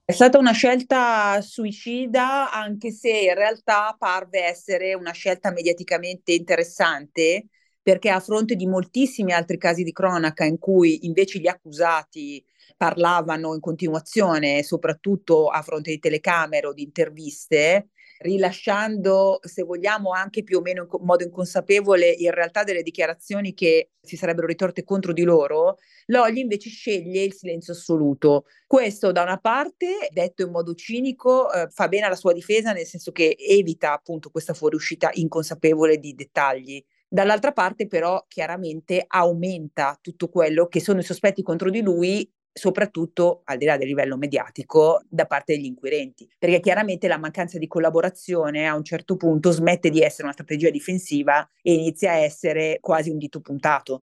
È 0.03 0.13
stata 0.13 0.39
una 0.39 0.53
scelta 0.53 1.41
suicida, 1.43 2.51
anche 2.51 2.93
se 2.93 3.11
in 3.11 3.35
realtà 3.35 3.95
parve 3.99 4.45
essere 4.45 4.95
una 4.95 5.13
scelta 5.13 5.51
mediaticamente 5.51 6.33
interessante, 6.33 7.49
perché 7.83 8.09
a 8.09 8.21
fronte 8.21 8.55
di 8.55 8.67
moltissimi 8.67 9.33
altri 9.33 9.59
casi 9.59 9.83
di 9.83 9.93
cronaca 9.93 10.45
in 10.45 10.59
cui 10.59 11.05
invece 11.07 11.41
gli 11.41 11.49
accusati 11.49 12.43
parlavano 12.77 13.55
in 13.55 13.61
continuazione, 13.61 14.63
soprattutto 14.63 15.49
a 15.49 15.63
fronte 15.63 15.91
di 15.91 15.99
telecamere 15.99 16.67
o 16.67 16.73
di 16.73 16.83
interviste, 16.83 17.89
rilasciando, 18.19 19.39
se 19.43 19.63
vogliamo, 19.63 20.11
anche 20.11 20.43
più 20.43 20.59
o 20.59 20.61
meno 20.61 20.89
in 20.91 21.05
modo 21.05 21.25
inconsapevole 21.25 22.09
in 22.09 22.31
realtà 22.31 22.65
delle 22.65 22.83
dichiarazioni 22.83 23.55
che 23.55 23.91
si 24.01 24.17
sarebbero 24.17 24.47
ritorte 24.47 24.85
contro 24.85 25.13
di 25.13 25.23
loro, 25.23 25.77
Logli 26.07 26.39
invece 26.39 26.71
sceglie 26.71 27.23
il 27.23 27.35
silenzio 27.35 27.73
assoluto. 27.73 28.45
Questo 28.67 29.11
da 29.11 29.23
una 29.23 29.39
parte, 29.39 30.09
detto 30.13 30.43
in 30.43 30.51
modo 30.51 30.75
cinico, 30.75 31.53
eh, 31.53 31.69
fa 31.69 31.89
bene 31.89 32.07
alla 32.07 32.15
sua 32.15 32.33
difesa, 32.33 32.73
nel 32.73 32.87
senso 32.87 33.11
che 33.11 33.37
evita 33.37 33.93
appunto 33.93 34.31
questa 34.31 34.55
fuoriuscita 34.55 35.11
inconsapevole 35.15 35.99
di 35.99 36.15
dettagli. 36.15 36.85
Dall'altra 37.09 37.53
parte 37.53 37.87
però 37.89 38.25
chiaramente 38.29 39.05
aumenta 39.07 39.99
tutto 40.01 40.29
quello 40.29 40.67
che 40.67 40.81
sono 40.81 41.01
i 41.01 41.05
sospetti 41.05 41.43
contro 41.43 41.71
di 41.71 41.81
lui 41.81 42.29
soprattutto 42.57 43.43
al 43.45 43.59
di 43.59 43.67
là 43.67 43.77
del 43.77 43.87
livello 43.87 44.17
mediatico 44.17 45.03
da 45.09 45.27
parte 45.27 45.55
degli 45.55 45.67
inquirenti, 45.67 46.27
perché 46.39 46.61
chiaramente 46.61 47.07
la 47.07 47.19
mancanza 47.19 47.59
di 47.59 47.67
collaborazione 47.67 48.67
a 48.67 48.75
un 48.75 48.83
certo 48.83 49.17
punto 49.17 49.51
smette 49.51 49.91
di 49.91 50.01
essere 50.01 50.25
una 50.25 50.33
strategia 50.33 50.71
difensiva 50.71 51.47
e 51.61 51.75
inizia 51.75 52.13
a 52.13 52.17
essere 52.17 52.79
quasi 52.81 53.11
un 53.11 53.19
dito 53.19 53.41
puntato. 53.41 54.03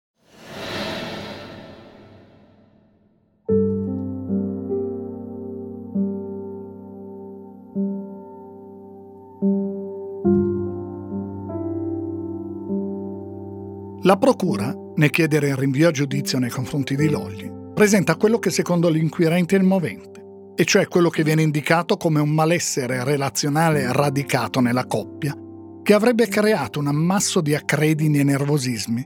La 14.04 14.18
Procura, 14.18 14.72
nel 14.98 15.10
chiedere 15.10 15.48
il 15.48 15.56
rinvio 15.56 15.88
a 15.88 15.92
giudizio 15.92 16.38
nei 16.38 16.52
confronti 16.52 16.96
di 16.96 17.10
Logli, 17.10 17.65
presenta 17.76 18.16
quello 18.16 18.40
che 18.40 18.52
secondo 18.52 18.88
l'inquirente 18.88 19.58
è 19.58 19.60
il 19.60 19.66
movente, 19.66 20.54
e 20.56 20.64
cioè 20.64 20.88
quello 20.88 21.10
che 21.10 21.24
viene 21.24 21.42
indicato 21.42 21.98
come 21.98 22.22
un 22.22 22.30
malessere 22.30 23.04
relazionale 23.04 23.92
radicato 23.92 24.62
nella 24.62 24.86
coppia, 24.86 25.38
che 25.84 25.94
avrebbe 25.94 26.28
creato 26.28 26.80
un 26.80 26.88
ammasso 26.88 27.42
di 27.42 27.54
accredini 27.54 28.20
e 28.20 28.24
nervosismi, 28.24 29.06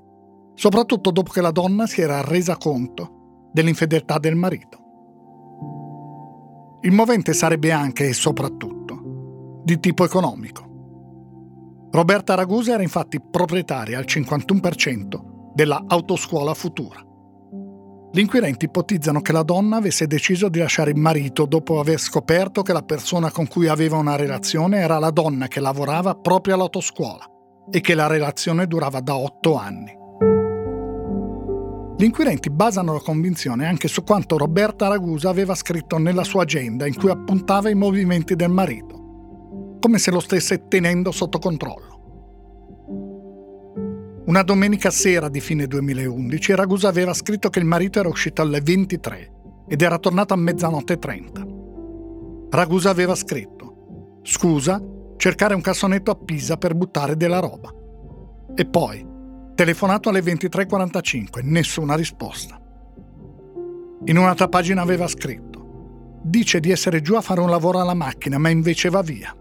soprattutto 0.53 1.10
dopo 1.10 1.32
che 1.32 1.41
la 1.41 1.49
donna 1.49 1.88
si 1.88 2.01
era 2.01 2.21
resa 2.21 2.58
conto 2.58 3.49
dell'infedeltà 3.51 4.19
del 4.19 4.36
marito. 4.36 4.77
Il 6.82 6.91
movente 6.91 7.34
sarebbe 7.34 7.71
anche 7.71 8.08
e 8.08 8.13
soprattutto 8.13 9.62
di 9.63 9.79
tipo 9.79 10.05
economico. 10.05 10.67
Roberta 11.91 12.36
Ragusa 12.36 12.73
era 12.73 12.84
infatti 12.84 13.19
proprietaria 13.19 13.97
al 13.97 14.05
51% 14.08 15.53
della 15.55 15.84
autoscuola 15.88 16.53
Futura. 16.53 17.03
Gli 18.11 18.21
inquirenti 18.21 18.65
ipotizzano 18.65 19.21
che 19.21 19.31
la 19.31 19.43
donna 19.43 19.75
avesse 19.75 20.07
deciso 20.07 20.49
di 20.49 20.57
lasciare 20.57 20.89
il 20.89 20.97
marito 20.97 21.45
dopo 21.45 21.79
aver 21.79 21.99
scoperto 21.99 22.63
che 22.63 22.73
la 22.73 22.81
persona 22.81 23.29
con 23.29 23.47
cui 23.47 23.67
aveva 23.67 23.97
una 23.97 24.15
relazione 24.15 24.79
era 24.79 24.97
la 24.97 25.11
donna 25.11 25.47
che 25.47 25.59
lavorava 25.59 26.15
proprio 26.15 26.55
all'autoscuola 26.55 27.23
e 27.69 27.81
che 27.81 27.93
la 27.93 28.07
relazione 28.07 28.65
durava 28.65 28.99
da 28.99 29.15
otto 29.15 29.55
anni. 29.57 29.95
Gli 31.97 32.03
inquirenti 32.03 32.49
basano 32.49 32.93
la 32.93 32.99
convinzione 32.99 33.67
anche 33.67 33.87
su 33.87 34.03
quanto 34.03 34.37
Roberta 34.37 34.87
Ragusa 34.87 35.29
aveva 35.29 35.53
scritto 35.53 35.99
nella 35.99 36.23
sua 36.23 36.43
agenda 36.43 36.87
in 36.87 36.95
cui 36.95 37.11
appuntava 37.11 37.69
i 37.69 37.75
movimenti 37.75 38.35
del 38.35 38.49
marito, 38.49 39.77
come 39.79 39.99
se 39.99 40.09
lo 40.09 40.19
stesse 40.19 40.67
tenendo 40.67 41.11
sotto 41.11 41.37
controllo. 41.37 41.98
Una 44.29 44.43
domenica 44.43 44.91
sera 44.91 45.27
di 45.27 45.39
fine 45.39 45.65
2011 45.65 46.53
Ragusa 46.53 46.87
aveva 46.87 47.15
scritto 47.15 47.49
che 47.49 47.57
il 47.57 47.65
marito 47.65 47.97
era 47.97 48.09
uscito 48.09 48.43
alle 48.43 48.61
23 48.61 49.31
ed 49.67 49.81
era 49.81 49.97
tornato 49.97 50.35
a 50.35 50.37
mezzanotte 50.37 50.99
30. 50.99 51.47
Ragusa 52.51 52.91
aveva 52.91 53.15
scritto 53.15 54.19
Scusa, 54.21 54.79
cercare 55.17 55.55
un 55.55 55.61
cassonetto 55.61 56.11
a 56.11 56.15
Pisa 56.15 56.57
per 56.57 56.75
buttare 56.75 57.17
della 57.17 57.39
roba. 57.39 57.73
E 58.53 58.67
poi, 58.67 59.03
telefonato 59.55 60.09
alle 60.09 60.21
23.45, 60.21 61.39
nessuna 61.41 61.95
risposta. 61.95 62.61
In 64.05 64.15
un'altra 64.15 64.47
pagina 64.47 64.83
aveva 64.83 65.07
scritto 65.07 66.19
Dice 66.21 66.59
di 66.59 66.69
essere 66.69 67.01
giù 67.01 67.15
a 67.15 67.21
fare 67.21 67.41
un 67.41 67.49
lavoro 67.49 67.79
alla 67.79 67.95
macchina, 67.95 68.37
ma 68.37 68.49
invece 68.49 68.89
va 68.89 69.01
via. 69.01 69.35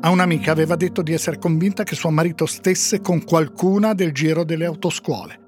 A 0.00 0.10
un'amica 0.10 0.52
aveva 0.52 0.76
detto 0.76 1.02
di 1.02 1.12
essere 1.12 1.38
convinta 1.38 1.82
che 1.82 1.96
suo 1.96 2.10
marito 2.10 2.46
stesse 2.46 3.00
con 3.00 3.24
qualcuna 3.24 3.94
del 3.94 4.12
giro 4.12 4.44
delle 4.44 4.64
autoscuole 4.64 5.46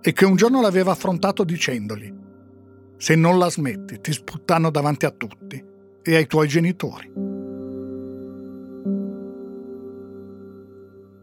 e 0.00 0.12
che 0.12 0.24
un 0.24 0.36
giorno 0.36 0.60
l'aveva 0.60 0.92
affrontato 0.92 1.42
dicendogli 1.42 2.14
se 2.96 3.14
non 3.14 3.38
la 3.38 3.50
smetti 3.50 4.00
ti 4.00 4.12
sputtano 4.12 4.70
davanti 4.70 5.06
a 5.06 5.10
tutti 5.10 5.64
e 6.02 6.14
ai 6.14 6.26
tuoi 6.26 6.48
genitori. 6.48 7.12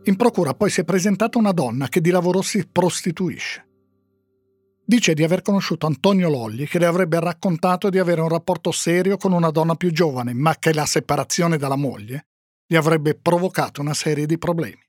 In 0.07 0.15
procura 0.15 0.53
poi 0.53 0.69
si 0.69 0.81
è 0.81 0.83
presentata 0.83 1.37
una 1.37 1.51
donna 1.51 1.87
che 1.87 1.99
di 1.99 2.11
lavoro 2.11 2.41
si 2.41 2.65
prostituisce. 2.69 3.67
Dice 4.85 5.13
di 5.13 5.23
aver 5.23 5.41
conosciuto 5.41 5.85
Antonio 5.87 6.29
Lolli 6.29 6.67
che 6.67 6.77
le 6.77 6.85
avrebbe 6.85 7.19
raccontato 7.19 7.89
di 7.89 7.99
avere 7.99 8.21
un 8.21 8.29
rapporto 8.29 8.71
serio 8.71 9.17
con 9.17 9.31
una 9.31 9.49
donna 9.49 9.75
più 9.75 9.91
giovane, 9.91 10.33
ma 10.33 10.55
che 10.59 10.73
la 10.73 10.85
separazione 10.85 11.57
dalla 11.57 11.75
moglie 11.75 12.27
gli 12.67 12.75
avrebbe 12.75 13.15
provocato 13.15 13.81
una 13.81 13.93
serie 13.93 14.25
di 14.25 14.37
problemi. 14.37 14.83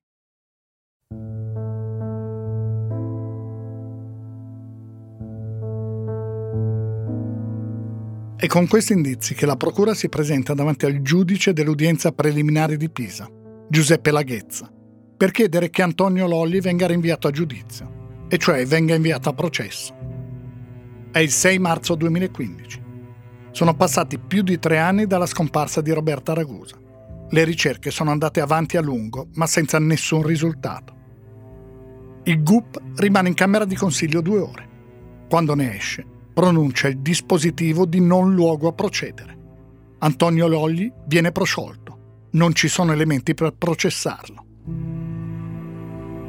È 8.38 8.46
con 8.48 8.66
questi 8.66 8.92
indizi 8.92 9.34
che 9.34 9.46
la 9.46 9.56
Procura 9.56 9.94
si 9.94 10.08
presenta 10.08 10.54
davanti 10.54 10.84
al 10.84 11.00
giudice 11.00 11.52
dell'udienza 11.52 12.12
preliminare 12.12 12.76
di 12.76 12.90
Pisa, 12.90 13.28
Giuseppe 13.68 14.10
Laghezza, 14.10 14.70
per 15.16 15.30
chiedere 15.30 15.70
che 15.70 15.82
Antonio 15.82 16.26
Lolli 16.26 16.60
venga 16.60 16.86
rinviato 16.86 17.28
a 17.28 17.30
giudizio, 17.30 18.26
e 18.28 18.36
cioè 18.38 18.64
venga 18.66 18.94
inviato 18.94 19.30
a 19.30 19.32
processo. 19.32 19.94
È 21.10 21.18
il 21.18 21.30
6 21.30 21.58
marzo 21.58 21.94
2015. 21.94 22.82
Sono 23.52 23.74
passati 23.74 24.18
più 24.18 24.42
di 24.42 24.58
tre 24.58 24.78
anni 24.78 25.06
dalla 25.06 25.26
scomparsa 25.26 25.80
di 25.80 25.90
Roberta 25.92 26.34
Ragusa. 26.34 26.84
Le 27.28 27.44
ricerche 27.44 27.90
sono 27.90 28.10
andate 28.10 28.40
avanti 28.40 28.76
a 28.76 28.80
lungo, 28.80 29.28
ma 29.34 29.46
senza 29.46 29.78
nessun 29.78 30.22
risultato. 30.22 30.94
Il 32.24 32.42
GUP 32.42 32.80
rimane 32.96 33.28
in 33.28 33.34
camera 33.34 33.64
di 33.64 33.74
consiglio 33.74 34.20
due 34.20 34.38
ore. 34.38 34.68
Quando 35.28 35.54
ne 35.54 35.74
esce, 35.74 36.04
pronuncia 36.32 36.88
il 36.88 36.98
dispositivo 36.98 37.84
di 37.84 38.00
non 38.00 38.34
luogo 38.34 38.68
a 38.68 38.72
procedere. 38.72 39.36
Antonio 39.98 40.46
Logli 40.46 40.92
viene 41.06 41.32
prosciolto. 41.32 42.28
Non 42.32 42.54
ci 42.54 42.68
sono 42.68 42.92
elementi 42.92 43.34
per 43.34 43.54
processarlo. 43.56 44.44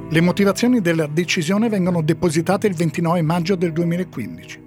Le 0.10 0.22
motivazioni 0.22 0.80
della 0.80 1.06
decisione 1.06 1.68
vengono 1.68 2.02
depositate 2.02 2.68
il 2.68 2.76
29 2.76 3.22
maggio 3.22 3.56
del 3.56 3.74
2015. 3.74 4.64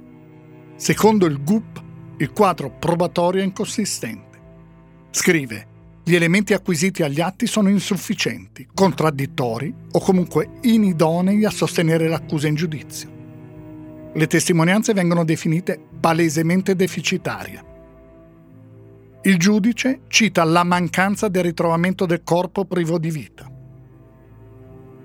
Secondo 0.77 1.27
il 1.27 1.43
GUP, 1.43 1.83
il 2.19 2.31
quadro 2.33 2.71
probatorio 2.71 3.41
è 3.41 3.45
inconsistente. 3.45 4.39
Scrive 5.11 5.67
gli 6.11 6.17
elementi 6.17 6.55
acquisiti 6.55 7.05
agli 7.05 7.21
atti 7.21 7.47
sono 7.47 7.69
insufficienti, 7.69 8.67
contraddittori 8.75 9.73
o 9.93 10.01
comunque 10.01 10.59
inidonei 10.63 11.45
a 11.45 11.51
sostenere 11.51 12.09
l'accusa 12.09 12.49
in 12.49 12.57
giudizio. 12.57 13.09
Le 14.13 14.27
testimonianze 14.27 14.93
vengono 14.93 15.25
definite 15.25 15.81
palesemente 16.01 16.75
deficitarie. 16.75 17.65
Il 19.23 19.39
giudice 19.39 20.01
cita 20.09 20.43
la 20.43 20.65
mancanza 20.65 21.29
del 21.29 21.45
ritrovamento 21.45 22.07
del 22.07 22.23
corpo 22.25 22.65
privo 22.65 22.99
di 22.99 23.11
vita. 23.11 23.49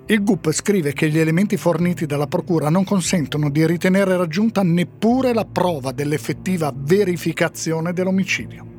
Il 0.07 0.23
GUP 0.23 0.51
scrive 0.53 0.93
che 0.93 1.07
gli 1.09 1.19
elementi 1.19 1.55
forniti 1.55 2.07
dalla 2.07 2.25
Procura 2.25 2.69
non 2.69 2.83
consentono 2.83 3.51
di 3.51 3.63
ritenere 3.67 4.17
raggiunta 4.17 4.63
neppure 4.63 5.35
la 5.35 5.45
prova 5.45 5.91
dell'effettiva 5.91 6.73
verificazione 6.75 7.93
dell'omicidio. 7.93 8.73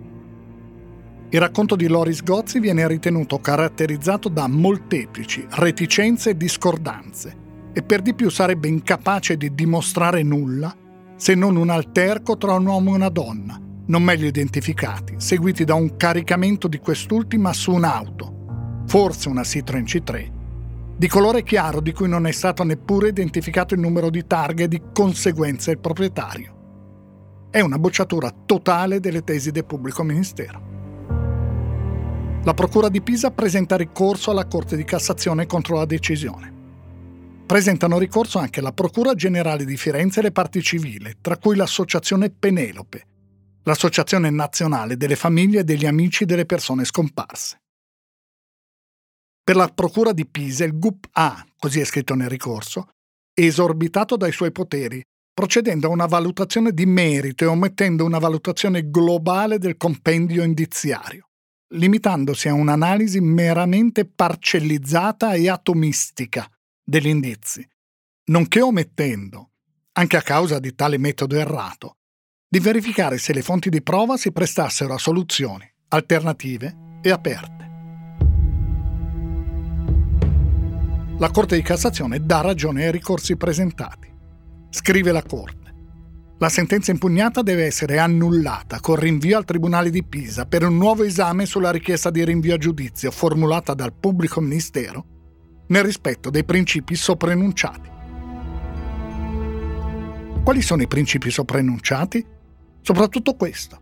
Il 1.31 1.41
racconto 1.41 1.75
di 1.75 1.89
Loris 1.89 2.23
Gozzi 2.23 2.61
viene 2.61 2.87
ritenuto 2.87 3.41
caratterizzato 3.41 4.29
da 4.29 4.47
molteplici 4.47 5.45
reticenze 5.51 6.31
e 6.31 6.37
discordanze 6.37 7.45
e 7.73 7.83
per 7.83 8.01
di 8.01 8.15
più 8.15 8.31
sarebbe 8.31 8.69
incapace 8.69 9.37
di 9.37 9.53
dimostrare 9.53 10.23
nulla 10.23 10.75
se 11.17 11.35
non 11.35 11.57
un 11.57 11.71
alterco 11.71 12.37
tra 12.37 12.55
un 12.55 12.67
uomo 12.67 12.93
e 12.93 12.95
una 12.95 13.09
donna, 13.09 13.61
non 13.87 14.03
meglio 14.05 14.27
identificati, 14.27 15.15
seguiti 15.17 15.65
da 15.65 15.75
un 15.75 15.97
caricamento 15.97 16.69
di 16.69 16.79
quest'ultima 16.79 17.53
su 17.53 17.73
un'auto, 17.73 18.85
forse 18.87 19.29
una 19.29 19.43
Citroen 19.43 19.85
C3, 19.85 20.33
di 20.97 21.09
colore 21.09 21.43
chiaro 21.43 21.81
di 21.81 21.93
cui 21.93 22.09
non 22.09 22.27
è 22.27 22.33
stato 22.33 22.62
neppure 22.62 23.09
identificato 23.09 23.75
il 23.75 23.81
numero 23.81 24.11
di 24.11 24.27
targa 24.27 24.65
e 24.65 24.69
di 24.69 24.81
conseguenza 24.95 25.71
il 25.71 25.81
proprietario. 25.81 27.49
È 27.51 27.61
una 27.61 27.79
bocciatura 27.79 28.31
totale 28.45 29.01
delle 29.01 29.25
tesi 29.25 29.51
del 29.51 29.65
pubblico 29.65 30.03
ministero. 30.03 30.65
La 32.47 32.55
Procura 32.55 32.89
di 32.89 33.03
Pisa 33.03 33.33
presenta 33.33 33.77
ricorso 33.77 34.31
alla 34.31 34.47
Corte 34.47 34.77
di 34.77 34.85
Cassazione 34.85 35.47
contro 35.47 35.79
la 35.79 35.85
decisione. 35.85 36.53
Presentano 37.45 37.99
ricorso 37.99 38.39
anche 38.39 38.61
la 38.61 38.71
Procura 38.71 39.15
Generale 39.15 39.65
di 39.65 39.77
Firenze 39.77 40.21
e 40.21 40.23
le 40.23 40.31
parti 40.31 40.63
civili, 40.63 41.17
tra 41.21 41.39
cui 41.39 41.57
l'Associazione 41.57 42.31
Penelope, 42.31 43.07
l'Associazione 43.65 44.31
Nazionale 44.31 44.97
delle 44.97 45.17
Famiglie 45.17 45.61
e 45.61 45.65
degli 45.65 45.87
Amici 45.87 46.25
delle 46.25 46.47
Persone 46.47 46.85
Scomparse. 46.85 47.63
Per 49.43 49.57
la 49.57 49.67
Procura 49.67 50.13
di 50.13 50.25
Pisa 50.25 50.63
il 50.63 50.79
GUP 50.79 51.09
A, 51.15 51.45
così 51.59 51.81
è 51.81 51.85
scritto 51.85 52.15
nel 52.15 52.29
ricorso, 52.29 52.91
è 53.35 53.41
esorbitato 53.41 54.17
dai 54.17 54.31
suoi 54.31 54.53
poteri, 54.53 55.03
procedendo 55.35 55.89
a 55.89 55.91
una 55.91 56.07
valutazione 56.07 56.71
di 56.71 56.87
merito 56.87 57.43
e 57.43 57.49
omettendo 57.49 58.05
una 58.05 58.21
valutazione 58.21 58.89
globale 58.89 59.59
del 59.59 59.77
compendio 59.77 60.45
indiziario 60.45 61.26
limitandosi 61.70 62.48
a 62.48 62.55
un'analisi 62.55 63.20
meramente 63.20 64.05
parcellizzata 64.05 65.35
e 65.35 65.48
atomistica 65.48 66.48
degli 66.83 67.09
indizi, 67.09 67.66
nonché 68.26 68.61
omettendo, 68.61 69.50
anche 69.92 70.16
a 70.16 70.22
causa 70.22 70.59
di 70.59 70.74
tale 70.74 70.98
metodo 70.98 71.37
errato, 71.37 71.96
di 72.48 72.61
verificare 72.61 73.18
se 73.18 73.33
le 73.33 73.42
fonti 73.42 73.70
di 73.70 73.83
prova 73.83 74.16
si 74.16 74.31
prestassero 74.33 74.94
a 74.94 74.98
soluzioni 74.98 75.68
alternative 75.88 77.00
e 77.00 77.11
aperte. 77.11 77.64
La 81.18 81.31
Corte 81.31 81.57
di 81.57 81.62
Cassazione 81.62 82.20
dà 82.20 82.42
ragione 82.42 82.85
ai 82.85 82.92
ricorsi 82.92 83.37
presentati. 83.37 84.12
Scrive 84.68 85.12
la 85.12 85.22
Corte. 85.22 85.65
La 86.38 86.51
sentenza 86.51 86.90
impugnata 86.90 87.40
deve 87.40 87.64
essere 87.64 87.99
annullata 87.99 88.79
con 88.81 88.96
rinvio 88.96 89.38
al 89.38 89.46
Tribunale 89.46 89.88
di 89.88 90.05
Pisa 90.05 90.44
per 90.44 90.64
un 90.64 90.77
nuovo 90.77 91.03
esame 91.03 91.46
sulla 91.46 91.70
richiesta 91.70 92.11
di 92.11 92.22
rinvio 92.27 92.53
a 92.53 92.59
giudizio 92.59 93.11
formulata 93.11 93.72
dal 93.72 93.94
pubblico 93.94 94.42
ministero 94.42 95.07
nel 95.68 95.83
rispetto 95.83 96.29
dei 96.29 96.44
principi 96.44 96.94
sopraenunciati. 96.94 97.90
Quali 100.44 100.61
sono 100.61 100.83
i 100.83 100.87
principi 100.87 101.31
sopraenunciati? 101.31 102.25
Soprattutto 102.83 103.35
questo. 103.35 103.81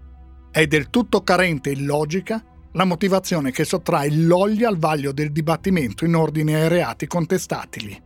È 0.52 0.64
del 0.68 0.90
tutto 0.90 1.24
carente 1.24 1.70
e 1.70 1.72
illogica 1.72 2.40
la 2.70 2.84
motivazione 2.84 3.50
che 3.50 3.64
sottrae 3.64 4.12
l'oglia 4.12 4.68
al 4.68 4.78
vaglio 4.78 5.10
del 5.10 5.32
dibattimento 5.32 6.04
in 6.04 6.14
ordine 6.14 6.54
ai 6.54 6.68
reati 6.68 7.08
contestatili. 7.08 8.00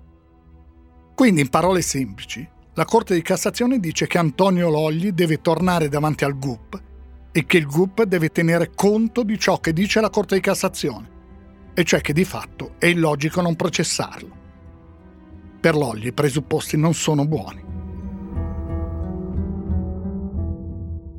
Quindi, 1.14 1.42
in 1.42 1.50
parole 1.50 1.82
semplici, 1.82 2.56
la 2.78 2.84
Corte 2.84 3.12
di 3.12 3.22
Cassazione 3.22 3.80
dice 3.80 4.06
che 4.06 4.18
Antonio 4.18 4.70
Logli 4.70 5.10
deve 5.10 5.40
tornare 5.40 5.88
davanti 5.88 6.22
al 6.22 6.38
GUP 6.38 6.80
e 7.32 7.44
che 7.44 7.56
il 7.56 7.66
GUP 7.66 8.04
deve 8.04 8.28
tenere 8.28 8.70
conto 8.72 9.24
di 9.24 9.36
ciò 9.36 9.58
che 9.58 9.72
dice 9.72 10.00
la 10.00 10.10
Corte 10.10 10.36
di 10.36 10.40
Cassazione, 10.40 11.10
e 11.74 11.82
cioè 11.82 12.00
che 12.00 12.12
di 12.12 12.24
fatto 12.24 12.74
è 12.78 12.86
illogico 12.86 13.40
non 13.40 13.56
processarlo. 13.56 14.36
Per 15.58 15.74
Logli 15.74 16.06
i 16.06 16.12
presupposti 16.12 16.76
non 16.76 16.94
sono 16.94 17.26
buoni. 17.26 17.64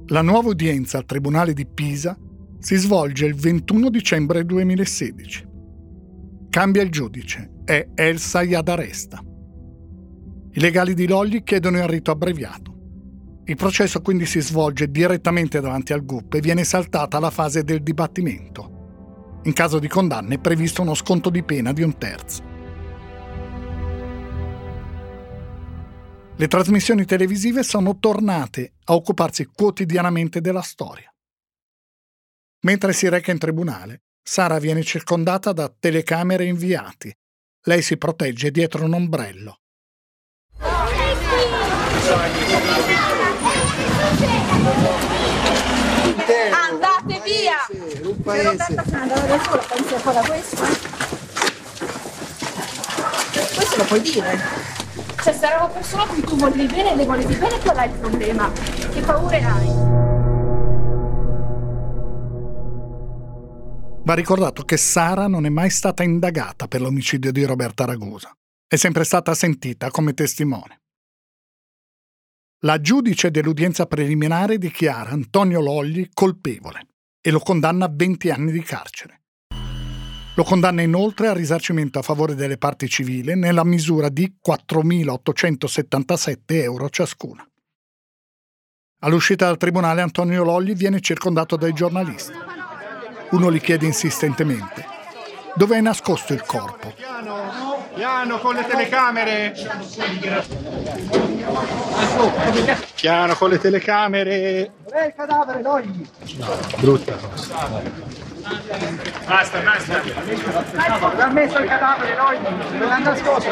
La 0.05 0.21
nuova 0.21 0.47
udienza 0.47 0.97
al 0.97 1.05
Tribunale 1.05 1.51
di 1.51 1.65
Pisa 1.65 2.17
si 2.57 2.77
svolge 2.77 3.25
il 3.25 3.35
21 3.35 3.89
dicembre 3.89 4.45
2016. 4.45 5.47
Cambia 6.49 6.83
il 6.83 6.89
giudice, 6.89 7.51
è 7.65 7.85
Elsa 7.95 8.43
Iadaresta. 8.43 9.23
I 10.51 10.59
legali 10.61 10.95
di 10.95 11.07
Logli 11.07 11.43
chiedono 11.43 11.77
il 11.77 11.87
rito 11.87 12.09
abbreviato. 12.09 12.77
Il 13.45 13.55
processo 13.55 14.01
quindi 14.01 14.25
si 14.25 14.41
svolge 14.41 14.89
direttamente 14.89 15.61
davanti 15.61 15.93
al 15.93 16.03
GUP 16.03 16.33
e 16.33 16.39
viene 16.39 16.63
saltata 16.63 17.19
la 17.19 17.29
fase 17.29 17.63
del 17.63 17.83
dibattimento. 17.83 19.41
In 19.43 19.53
caso 19.53 19.77
di 19.77 19.87
condanna 19.87 20.33
è 20.33 20.39
previsto 20.39 20.81
uno 20.81 20.95
sconto 20.95 21.29
di 21.29 21.43
pena 21.43 21.71
di 21.71 21.83
un 21.83 21.95
terzo. 21.99 22.43
Le 26.35 26.47
trasmissioni 26.47 27.05
televisive 27.05 27.61
sono 27.61 27.99
tornate 27.99 28.73
a 28.85 28.95
occuparsi 28.95 29.45
quotidianamente 29.45 30.41
della 30.41 30.63
storia. 30.63 31.13
Mentre 32.61 32.93
si 32.93 33.07
reca 33.07 33.31
in 33.31 33.37
tribunale, 33.37 34.01
Sara 34.23 34.57
viene 34.57 34.81
circondata 34.81 35.53
da 35.53 35.71
telecamere 35.79 36.45
inviati. 36.45 37.15
Lei 37.65 37.83
si 37.83 37.97
protegge 37.97 38.49
dietro 38.49 38.83
un 38.85 38.93
ombrello 38.93 39.59
Andate 46.51 47.21
via! 47.23 47.57
Un 48.03 48.21
paese. 48.21 48.73
da 48.73 48.83
sola, 48.83 49.63
pensi 49.67 49.93
ancora 49.93 50.21
questo? 50.21 50.55
Questo 53.55 53.77
lo 53.77 53.83
puoi 53.83 54.01
dire. 54.01 54.39
Cioè, 55.21 55.33
sarà 55.33 55.57
una 55.57 55.67
persona 55.67 56.03
a 56.03 56.07
cui 56.07 56.21
tu 56.21 56.35
volevi 56.35 56.65
bene 56.65 56.93
e 56.93 56.95
le 56.95 57.05
volevi 57.05 57.35
bene, 57.35 57.59
qual 57.59 57.77
è 57.77 57.85
il 57.85 57.91
problema? 57.91 58.51
Che 58.51 59.01
paure 59.01 59.43
hai? 59.43 59.67
Va 64.03 64.13
ricordato 64.15 64.63
che 64.63 64.77
Sara 64.77 65.27
non 65.27 65.45
è 65.45 65.49
mai 65.49 65.69
stata 65.69 66.01
indagata 66.01 66.67
per 66.67 66.81
l'omicidio 66.81 67.31
di 67.31 67.43
Roberta 67.43 67.85
Ragusa. 67.85 68.35
È 68.67 68.75
sempre 68.75 69.03
stata 69.03 69.35
sentita 69.35 69.91
come 69.91 70.13
testimone. 70.13 70.79
La 72.63 72.81
giudice 72.81 73.31
dell'udienza 73.31 73.85
preliminare 73.85 74.57
dichiara 74.57 75.11
Antonio 75.11 75.61
Logli 75.61 76.09
colpevole 76.13 76.87
e 77.21 77.31
lo 77.31 77.39
condanna 77.39 77.85
a 77.85 77.89
20 77.89 78.29
anni 78.31 78.51
di 78.51 78.61
carcere. 78.61 79.21
Lo 80.35 80.43
condanna 80.43 80.81
inoltre 80.81 81.29
al 81.29 81.35
risarcimento 81.35 81.99
a 81.99 82.01
favore 82.01 82.35
delle 82.35 82.57
parti 82.57 82.89
civili 82.89 83.33
nella 83.37 83.63
misura 83.63 84.09
di 84.09 84.35
4.877 84.45 86.37
euro 86.47 86.89
ciascuna. 86.89 87.49
All'uscita 89.03 89.45
dal 89.45 89.55
tribunale 89.55 90.01
Antonio 90.01 90.43
Logli 90.43 90.75
viene 90.75 90.99
circondato 90.99 91.55
dai 91.55 91.71
giornalisti. 91.71 92.33
Uno 93.31 93.51
gli 93.53 93.61
chiede 93.61 93.85
insistentemente 93.85 94.83
dove 95.55 95.77
è 95.77 95.81
nascosto 95.81 96.33
il 96.33 96.43
corpo. 96.43 96.93
Piano 97.93 98.39
con 98.39 98.55
le 98.55 98.65
telecamere. 98.65 99.53
Piano 102.95 103.35
con 103.35 103.49
le 103.49 103.59
telecamere. 103.59 104.71
Dov'è 104.83 105.05
il 105.07 105.13
cadavere, 105.15 105.61
Logli? 105.61 106.07
No, 106.37 106.57
brutta 106.77 107.15
cosa. 107.15 107.69
Basta, 109.25 109.59
basta. 109.59 110.01
Dove 110.01 111.21
ha 111.21 111.27
messo 111.31 111.59
il 111.59 111.67
cadavere, 111.67 112.15
Logli? 112.15 112.77
Dove 112.77 112.85
l'ha 112.85 112.97
nascosto? 112.97 113.49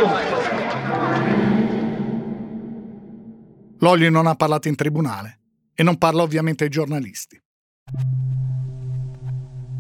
Logli 3.80 4.10
non 4.10 4.28
ha 4.28 4.36
parlato 4.36 4.68
in 4.68 4.76
tribunale 4.76 5.40
e 5.76 5.84
non 5.84 5.98
parla 5.98 6.24
ovviamente 6.24 6.64
ai 6.64 6.70
giornalisti. 6.70 7.40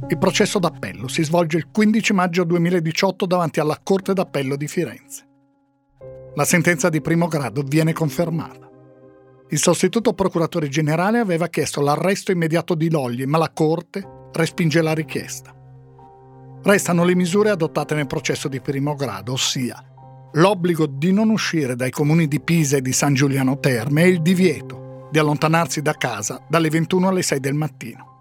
Il 0.10 0.18
processo 0.18 0.58
d'appello 0.58 1.10
si 1.10 1.22
svolge 1.22 1.58
il 1.58 1.68
15 1.70 2.14
maggio 2.14 2.46
2018 2.46 3.26
davanti 3.26 3.60
alla 3.60 3.78
Corte 3.84 4.14
d'Appello 4.14 4.56
di 4.56 4.68
Firenze. 4.68 5.28
La 6.36 6.46
sentenza 6.46 6.88
di 6.88 7.02
primo 7.02 7.28
grado 7.28 7.62
viene 7.62 7.92
confermata. 7.92 8.70
Il 9.50 9.58
sostituto 9.58 10.14
procuratore 10.14 10.70
generale 10.70 11.20
aveva 11.20 11.48
chiesto 11.48 11.82
l'arresto 11.82 12.32
immediato 12.32 12.74
di 12.74 12.90
Logli, 12.90 13.26
ma 13.26 13.38
la 13.38 13.52
Corte 13.54 14.30
respinge 14.32 14.82
la 14.82 14.94
richiesta. 14.94 15.54
Restano 16.64 17.04
le 17.04 17.16
misure 17.16 17.50
adottate 17.50 17.94
nel 17.94 18.08
processo 18.08 18.48
di 18.48 18.62
primo 18.62 18.96
grado, 18.96 19.34
ossia 19.34 19.84
l'obbligo 20.34 20.86
di 20.86 21.12
non 21.12 21.30
uscire 21.30 21.76
dai 21.76 21.92
comuni 21.92 22.30
di 22.30 22.40
Pisa 22.40 22.78
e 22.78 22.82
di 22.82 22.94
San 22.94 23.14
Giuliano 23.14 23.60
Terme 23.60 24.04
e 24.04 24.08
il 24.08 24.22
divieto 24.22 25.10
di 25.12 25.20
allontanarsi 25.20 25.82
da 25.82 25.94
casa 25.94 26.42
dalle 26.48 26.70
21 26.70 27.10
alle 27.10 27.24
6 27.24 27.40
del 27.42 27.56
mattino. 27.56 28.17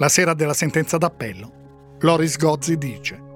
La 0.00 0.08
sera 0.08 0.32
della 0.32 0.54
sentenza 0.54 0.96
d'appello, 0.96 1.98
Loris 2.00 2.38
Gozzi 2.38 2.78
dice 2.78 3.28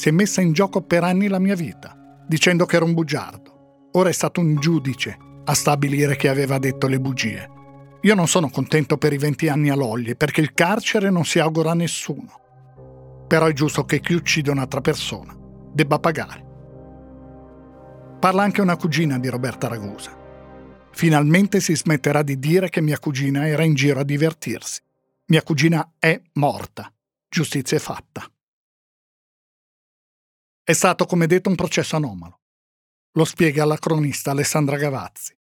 si 0.00 0.08
è 0.08 0.12
messa 0.12 0.40
in 0.40 0.52
gioco 0.52 0.82
per 0.82 1.02
anni 1.02 1.26
la 1.26 1.40
mia 1.40 1.56
vita, 1.56 1.94
dicendo 2.26 2.64
che 2.64 2.76
ero 2.76 2.84
un 2.84 2.94
bugiardo. 2.94 3.88
Ora 3.92 4.08
è 4.08 4.12
stato 4.12 4.40
un 4.40 4.54
giudice 4.54 5.18
a 5.44 5.52
stabilire 5.52 6.14
che 6.14 6.28
aveva 6.28 6.58
detto 6.58 6.86
le 6.86 7.00
bugie. 7.00 7.50
Io 8.02 8.14
non 8.14 8.28
sono 8.28 8.48
contento 8.48 8.96
per 8.96 9.12
i 9.12 9.18
20 9.18 9.48
anni 9.48 9.68
a 9.68 9.74
Loglie, 9.74 10.14
perché 10.14 10.40
il 10.40 10.54
carcere 10.54 11.10
non 11.10 11.24
si 11.24 11.38
augura 11.38 11.72
a 11.72 11.74
nessuno. 11.74 13.24
Però 13.26 13.46
è 13.46 13.52
giusto 13.52 13.84
che 13.84 13.98
chi 14.00 14.14
uccide 14.14 14.52
un'altra 14.52 14.80
persona 14.80 15.36
debba 15.72 15.98
pagare. 15.98 16.46
Parla 18.20 18.42
anche 18.42 18.62
una 18.62 18.76
cugina 18.76 19.18
di 19.18 19.28
Roberta 19.28 19.66
Ragusa. 19.66 20.16
Finalmente 20.92 21.60
si 21.60 21.76
smetterà 21.76 22.22
di 22.22 22.38
dire 22.38 22.70
che 22.70 22.80
mia 22.80 22.98
cugina 22.98 23.46
era 23.46 23.64
in 23.64 23.74
giro 23.74 24.00
a 24.00 24.04
divertirsi. 24.04 24.80
Mia 25.30 25.44
cugina 25.44 25.94
è 26.00 26.20
morta. 26.34 26.92
Giustizia 27.28 27.76
è 27.76 27.80
fatta. 27.80 28.28
È 30.60 30.72
stato, 30.72 31.06
come 31.06 31.28
detto, 31.28 31.48
un 31.48 31.54
processo 31.54 31.94
anomalo. 31.94 32.40
Lo 33.12 33.24
spiega 33.24 33.64
la 33.64 33.76
cronista 33.78 34.32
Alessandra 34.32 34.76
Gavazzi. 34.76 35.39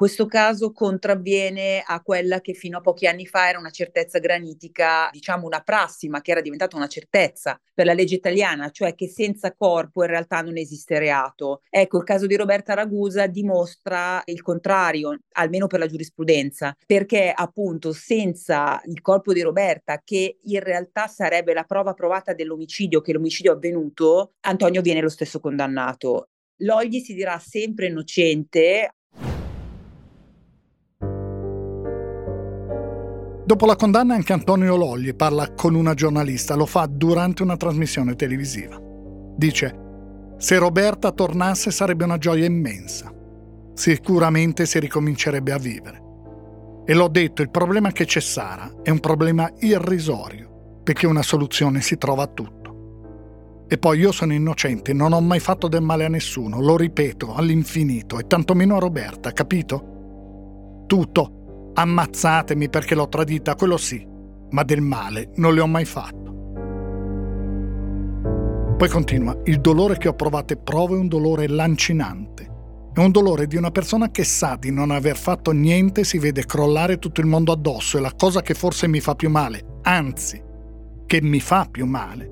Questo 0.00 0.24
caso 0.24 0.72
contravviene 0.72 1.82
a 1.84 2.00
quella 2.00 2.40
che 2.40 2.54
fino 2.54 2.78
a 2.78 2.80
pochi 2.80 3.06
anni 3.06 3.26
fa 3.26 3.50
era 3.50 3.58
una 3.58 3.68
certezza 3.68 4.18
granitica, 4.18 5.10
diciamo 5.12 5.44
una 5.44 5.60
prassi, 5.60 6.08
ma 6.08 6.22
che 6.22 6.30
era 6.30 6.40
diventata 6.40 6.74
una 6.74 6.86
certezza 6.86 7.60
per 7.74 7.84
la 7.84 7.92
legge 7.92 8.14
italiana, 8.14 8.70
cioè 8.70 8.94
che 8.94 9.08
senza 9.08 9.52
corpo 9.52 10.02
in 10.02 10.08
realtà 10.08 10.40
non 10.40 10.56
esiste 10.56 10.98
reato. 10.98 11.60
Ecco, 11.68 11.98
il 11.98 12.04
caso 12.04 12.26
di 12.26 12.34
Roberta 12.34 12.72
Ragusa 12.72 13.26
dimostra 13.26 14.22
il 14.24 14.40
contrario, 14.40 15.18
almeno 15.32 15.66
per 15.66 15.80
la 15.80 15.86
giurisprudenza, 15.86 16.74
perché 16.86 17.30
appunto 17.36 17.92
senza 17.92 18.80
il 18.86 19.02
corpo 19.02 19.34
di 19.34 19.42
Roberta, 19.42 20.00
che 20.02 20.38
in 20.44 20.60
realtà 20.60 21.08
sarebbe 21.08 21.52
la 21.52 21.64
prova 21.64 21.92
provata 21.92 22.32
dell'omicidio, 22.32 23.02
che 23.02 23.12
l'omicidio 23.12 23.52
è 23.52 23.56
avvenuto, 23.56 24.32
Antonio 24.46 24.80
viene 24.80 25.02
lo 25.02 25.10
stesso 25.10 25.40
condannato. 25.40 26.30
Logli 26.62 27.00
si 27.00 27.12
dirà 27.12 27.38
sempre 27.38 27.86
innocente, 27.88 28.94
Dopo 33.50 33.66
la 33.66 33.74
condanna 33.74 34.14
anche 34.14 34.32
Antonio 34.32 34.76
Logli 34.76 35.12
parla 35.12 35.54
con 35.54 35.74
una 35.74 35.94
giornalista, 35.94 36.54
lo 36.54 36.66
fa 36.66 36.86
durante 36.86 37.42
una 37.42 37.56
trasmissione 37.56 38.14
televisiva. 38.14 38.80
Dice, 39.36 39.76
se 40.38 40.56
Roberta 40.56 41.10
tornasse 41.10 41.72
sarebbe 41.72 42.04
una 42.04 42.16
gioia 42.16 42.44
immensa. 42.44 43.12
Sicuramente 43.74 44.66
si 44.66 44.78
ricomincerebbe 44.78 45.50
a 45.50 45.58
vivere. 45.58 46.02
E 46.86 46.94
l'ho 46.94 47.08
detto, 47.08 47.42
il 47.42 47.50
problema 47.50 47.90
che 47.90 48.04
c'è 48.04 48.20
Sara 48.20 48.72
è 48.84 48.90
un 48.90 49.00
problema 49.00 49.50
irrisorio, 49.58 50.80
perché 50.84 51.08
una 51.08 51.22
soluzione 51.22 51.80
si 51.80 51.98
trova 51.98 52.22
a 52.22 52.28
tutto. 52.28 53.64
E 53.66 53.78
poi 53.78 53.98
io 53.98 54.12
sono 54.12 54.32
innocente, 54.32 54.92
non 54.92 55.12
ho 55.12 55.20
mai 55.20 55.40
fatto 55.40 55.66
del 55.66 55.82
male 55.82 56.04
a 56.04 56.08
nessuno, 56.08 56.60
lo 56.60 56.76
ripeto 56.76 57.34
all'infinito, 57.34 58.16
e 58.20 58.28
tantomeno 58.28 58.76
a 58.76 58.78
Roberta, 58.78 59.32
capito? 59.32 60.84
Tutto 60.86 61.39
Ammazzatemi 61.74 62.68
perché 62.68 62.94
l'ho 62.94 63.08
tradita, 63.08 63.54
quello 63.54 63.76
sì, 63.76 64.06
ma 64.50 64.62
del 64.62 64.80
male 64.80 65.30
non 65.36 65.54
le 65.54 65.60
ho 65.60 65.66
mai 65.66 65.84
fatto. 65.84 66.30
Poi 68.76 68.88
continua, 68.88 69.36
il 69.44 69.60
dolore 69.60 69.98
che 69.98 70.08
ho 70.08 70.14
provato 70.14 70.54
e 70.54 70.56
provo 70.56 70.96
è 70.96 70.98
un 70.98 71.08
dolore 71.08 71.46
lancinante. 71.48 72.48
È 72.92 72.98
un 72.98 73.10
dolore 73.10 73.46
di 73.46 73.56
una 73.56 73.70
persona 73.70 74.10
che 74.10 74.24
sa 74.24 74.56
di 74.58 74.72
non 74.72 74.90
aver 74.90 75.16
fatto 75.16 75.52
niente, 75.52 76.02
si 76.02 76.18
vede 76.18 76.44
crollare 76.44 76.98
tutto 76.98 77.20
il 77.20 77.26
mondo 77.26 77.52
addosso 77.52 77.98
e 77.98 78.00
la 78.00 78.12
cosa 78.16 78.42
che 78.42 78.54
forse 78.54 78.88
mi 78.88 79.00
fa 79.00 79.14
più 79.14 79.30
male, 79.30 79.78
anzi, 79.82 80.42
che 81.06 81.22
mi 81.22 81.40
fa 81.40 81.68
più 81.70 81.86
male, 81.86 82.30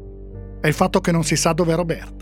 è 0.61 0.67
il 0.67 0.75
fatto 0.75 1.01
che 1.01 1.13
non 1.13 1.23
si 1.23 1.37
sa 1.37 1.53
dove 1.53 1.73
è 1.73 1.77
Roberta. 1.77 2.18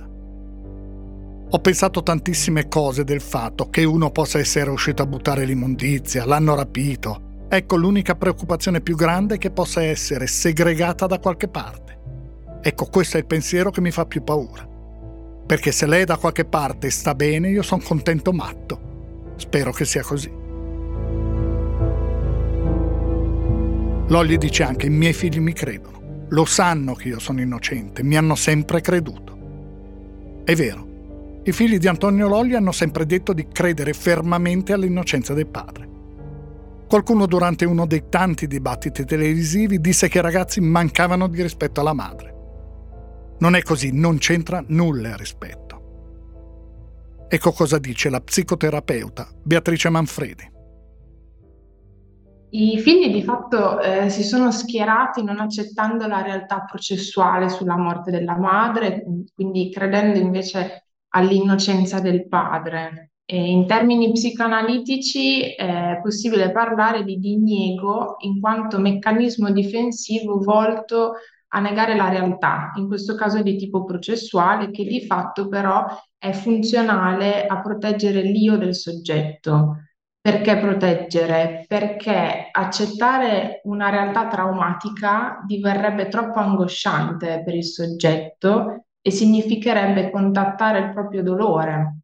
Ho 1.49 1.61
pensato 1.61 2.03
tantissime 2.03 2.67
cose 2.67 3.05
del 3.05 3.21
fatto 3.21 3.71
che 3.71 3.85
uno 3.85 4.11
possa 4.11 4.41
essere 4.41 4.69
uscito 4.69 5.03
a 5.03 5.07
buttare 5.07 5.45
l'immondizia, 5.45 6.27
l'hanno 6.27 6.57
rapito. 6.57 7.47
Ecco, 7.49 7.77
l'unica 7.77 8.17
preoccupazione 8.17 8.81
più 8.81 8.97
grande 8.97 9.37
è 9.37 9.39
che 9.39 9.53
possa 9.53 9.81
essere 9.81 10.27
segregata 10.27 11.07
da 11.07 11.21
qualche 11.21 11.47
parte. 11.47 11.99
Ecco, 12.61 12.87
questo 12.87 13.17
è 13.17 13.21
il 13.21 13.27
pensiero 13.27 13.71
che 13.71 13.81
mi 13.81 13.93
fa 13.93 14.07
più 14.07 14.25
paura. 14.25 14.69
Perché 15.47 15.71
se 15.71 15.87
lei 15.87 16.05
da 16.05 16.17
qualche 16.17 16.45
parte 16.45 16.91
sta 16.91 17.15
bene, 17.15 17.49
io 17.49 17.63
sono 17.63 17.83
contento 17.85 18.33
matto. 18.33 19.35
Spero 19.37 19.71
che 19.71 19.85
sia 19.85 20.03
così. 20.03 20.33
Lolli 24.09 24.37
dice 24.37 24.65
anche: 24.65 24.87
i 24.87 24.91
miei 24.91 25.13
figli 25.13 25.39
mi 25.39 25.53
credono. 25.53 26.27
Lo 26.31 26.45
sanno 26.45 26.95
che 26.95 27.07
io 27.07 27.21
sono 27.21 27.41
innocente, 27.41 28.03
mi 28.03 28.17
hanno 28.17 28.35
sempre 28.35 28.81
creduto. 28.81 29.39
È 30.43 30.55
vero, 30.57 30.86
i 31.49 31.53
figli 31.53 31.79
di 31.79 31.87
Antonio 31.87 32.27
Logli 32.27 32.55
hanno 32.55 32.73
sempre 32.73 33.07
detto 33.07 33.33
di 33.33 33.47
credere 33.47 33.93
fermamente 33.93 34.73
all'innocenza 34.73 35.33
del 35.33 35.47
padre. 35.47 35.89
Qualcuno 36.89 37.27
durante 37.27 37.65
uno 37.65 37.87
dei 37.87 38.09
tanti 38.09 38.49
dibattiti 38.49 39.05
televisivi 39.05 39.81
disse 39.81 40.09
che 40.09 40.19
i 40.19 40.23
ragazzi 40.23 40.61
mancavano 40.61 41.29
di 41.29 41.43
rispetto 41.43 41.81
alla 41.81 41.93
madre. 41.93 42.35
Non 43.39 43.55
è 43.55 43.63
così, 43.63 43.93
non 43.93 44.19
c'entra 44.19 44.65
nulla 44.67 45.11
il 45.11 45.17
rispetto. 45.17 47.27
Ecco 47.29 47.53
cosa 47.53 47.79
dice 47.79 48.11
la 48.11 48.21
psicoterapeuta 48.21 49.29
Beatrice 49.45 49.89
Manfredi. 49.89 50.51
I 52.51 52.81
figli 52.81 53.13
di 53.13 53.23
fatto 53.23 53.81
eh, 53.81 54.11
si 54.11 54.25
sono 54.25 54.51
schierati 54.51 55.23
non 55.23 55.39
accettando 55.39 56.09
la 56.09 56.23
realtà 56.23 56.65
processuale 56.65 57.49
sulla 57.49 57.77
morte 57.77 58.11
della 58.11 58.37
madre, 58.37 59.05
quindi 59.33 59.71
credendo 59.71 60.19
invece 60.19 60.86
all'innocenza 61.11 62.01
del 62.01 62.29
padre. 62.29 63.11
E 63.25 63.51
in 63.51 63.67
termini 63.67 64.13
psicoanalitici 64.13 65.55
è 65.55 65.99
possibile 66.01 66.53
parlare 66.53 67.03
di 67.03 67.19
diniego 67.19 68.17
in 68.21 68.41
quanto 68.41 68.79
meccanismo 68.79 69.51
difensivo 69.51 70.39
volto 70.39 71.15
a 71.49 71.61
negare 71.61 71.97
la 71.97 72.09
realtà, 72.09 72.73
in 72.77 72.87
questo 72.87 73.15
caso 73.15 73.43
di 73.43 73.57
tipo 73.57 73.85
processuale, 73.85 74.71
che 74.71 74.85
di 74.85 75.05
fatto 75.07 75.49
però 75.49 75.87
è 76.19 76.33
funzionale 76.33 77.47
a 77.47 77.61
proteggere 77.61 78.23
l'io 78.23 78.57
del 78.59 78.75
soggetto. 78.75 79.79
Perché 80.21 80.59
proteggere? 80.59 81.65
Perché 81.69 82.49
accettare 82.51 83.61
una 83.65 83.91
realtà 83.91 84.27
traumatica 84.27 85.41
diverrebbe 85.47 86.09
troppo 86.09 86.41
angosciante 86.41 87.43
per 87.45 87.55
il 87.55 87.65
soggetto 87.65 88.86
e 89.07 89.13
significherebbe 89.13 90.11
contattare 90.11 90.81
il 90.81 90.93
proprio 90.93 91.23
dolore, 91.23 91.99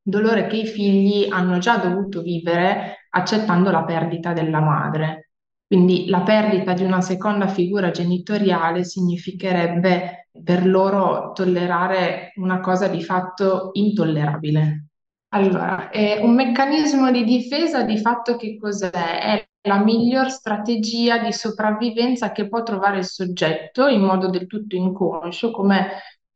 dolore 0.00 0.46
che 0.46 0.56
i 0.56 0.66
figli 0.66 1.28
hanno 1.30 1.58
già 1.58 1.76
dovuto 1.76 2.22
vivere 2.22 3.08
accettando 3.10 3.70
la 3.70 3.84
perdita 3.84 4.32
della 4.32 4.60
madre. 4.60 5.32
Quindi 5.66 6.08
la 6.08 6.22
perdita 6.22 6.72
di 6.72 6.82
una 6.82 7.02
seconda 7.02 7.46
figura 7.46 7.90
genitoriale 7.90 8.84
significherebbe 8.84 10.30
per 10.42 10.66
loro 10.66 11.32
tollerare 11.34 12.32
una 12.36 12.60
cosa 12.60 12.88
di 12.88 13.02
fatto 13.02 13.68
intollerabile. 13.74 14.86
Allora, 15.34 15.90
eh, 15.90 16.20
un 16.22 16.34
meccanismo 16.34 17.10
di 17.10 17.22
difesa 17.22 17.82
di 17.82 17.98
fatto 17.98 18.36
che 18.36 18.56
cos'è? 18.56 18.90
È 18.90 19.46
la 19.66 19.82
miglior 19.82 20.30
strategia 20.30 21.18
di 21.18 21.32
sopravvivenza 21.32 22.32
che 22.32 22.48
può 22.48 22.62
trovare 22.62 22.98
il 22.98 23.04
soggetto 23.04 23.88
in 23.88 24.00
modo 24.00 24.30
del 24.30 24.46
tutto 24.46 24.76
inconscio, 24.76 25.50
come 25.50 25.88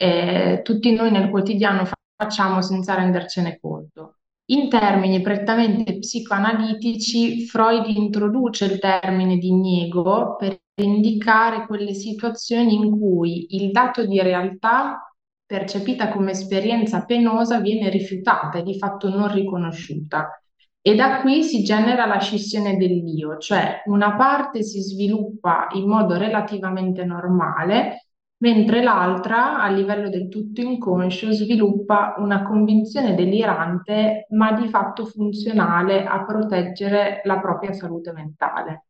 eh, 0.02 0.62
tutti 0.62 0.94
noi 0.94 1.10
nel 1.10 1.28
quotidiano 1.28 1.84
facciamo 2.16 2.62
senza 2.62 2.94
rendercene 2.94 3.58
conto. 3.60 4.16
In 4.46 4.70
termini 4.70 5.20
prettamente 5.20 5.98
psicoanalitici, 5.98 7.46
Freud 7.46 7.86
introduce 7.86 8.64
il 8.64 8.78
termine 8.78 9.36
di 9.36 9.52
niego 9.52 10.36
per 10.36 10.58
indicare 10.80 11.66
quelle 11.66 11.92
situazioni 11.92 12.74
in 12.74 12.98
cui 12.98 13.54
il 13.54 13.70
dato 13.72 14.06
di 14.06 14.20
realtà 14.22 15.14
percepita 15.44 16.08
come 16.08 16.30
esperienza 16.30 17.04
penosa 17.04 17.60
viene 17.60 17.90
rifiutata 17.90 18.58
e 18.58 18.62
di 18.62 18.78
fatto 18.78 19.10
non 19.10 19.30
riconosciuta. 19.30 20.42
E 20.80 20.94
da 20.94 21.20
qui 21.20 21.42
si 21.42 21.62
genera 21.62 22.06
la 22.06 22.18
scissione 22.18 22.78
dell'io, 22.78 23.36
cioè 23.36 23.82
una 23.84 24.16
parte 24.16 24.62
si 24.62 24.80
sviluppa 24.80 25.66
in 25.72 25.86
modo 25.86 26.16
relativamente 26.16 27.04
normale 27.04 27.99
mentre 28.40 28.82
l'altra, 28.82 29.60
a 29.60 29.68
livello 29.68 30.08
del 30.08 30.28
tutto 30.28 30.60
inconscio, 30.60 31.32
sviluppa 31.32 32.14
una 32.18 32.42
convinzione 32.42 33.14
delirante, 33.14 34.26
ma 34.30 34.52
di 34.52 34.68
fatto 34.68 35.04
funzionale 35.04 36.04
a 36.04 36.24
proteggere 36.24 37.20
la 37.24 37.38
propria 37.38 37.72
salute 37.72 38.12
mentale. 38.12 38.84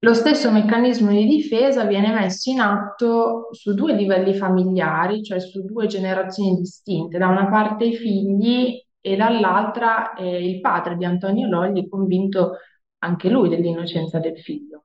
Lo 0.00 0.14
stesso 0.14 0.52
meccanismo 0.52 1.10
di 1.10 1.26
difesa 1.26 1.84
viene 1.84 2.12
messo 2.12 2.50
in 2.50 2.60
atto 2.60 3.48
su 3.50 3.74
due 3.74 3.94
livelli 3.94 4.34
familiari, 4.34 5.22
cioè 5.24 5.40
su 5.40 5.64
due 5.64 5.86
generazioni 5.86 6.56
distinte, 6.56 7.18
da 7.18 7.28
una 7.28 7.48
parte 7.48 7.84
i 7.84 7.96
figli 7.96 8.80
e 9.00 9.16
dall'altra 9.16 10.14
eh, 10.14 10.44
il 10.44 10.60
padre 10.60 10.96
di 10.96 11.04
Antonio 11.04 11.48
Logli, 11.48 11.88
convinto 11.88 12.58
anche 12.98 13.28
lui 13.28 13.48
dell'innocenza 13.48 14.18
del 14.18 14.38
figlio. 14.38 14.84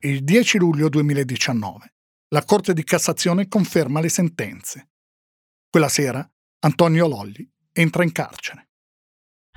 Il 0.00 0.24
10 0.24 0.58
luglio 0.58 0.88
2019 0.88 1.92
La 2.30 2.44
Corte 2.44 2.74
di 2.74 2.84
Cassazione 2.84 3.48
conferma 3.48 4.00
le 4.00 4.10
sentenze. 4.10 4.90
Quella 5.70 5.88
sera 5.88 6.30
Antonio 6.60 7.08
Lolli 7.08 7.50
entra 7.72 8.02
in 8.02 8.12
carcere. 8.12 8.67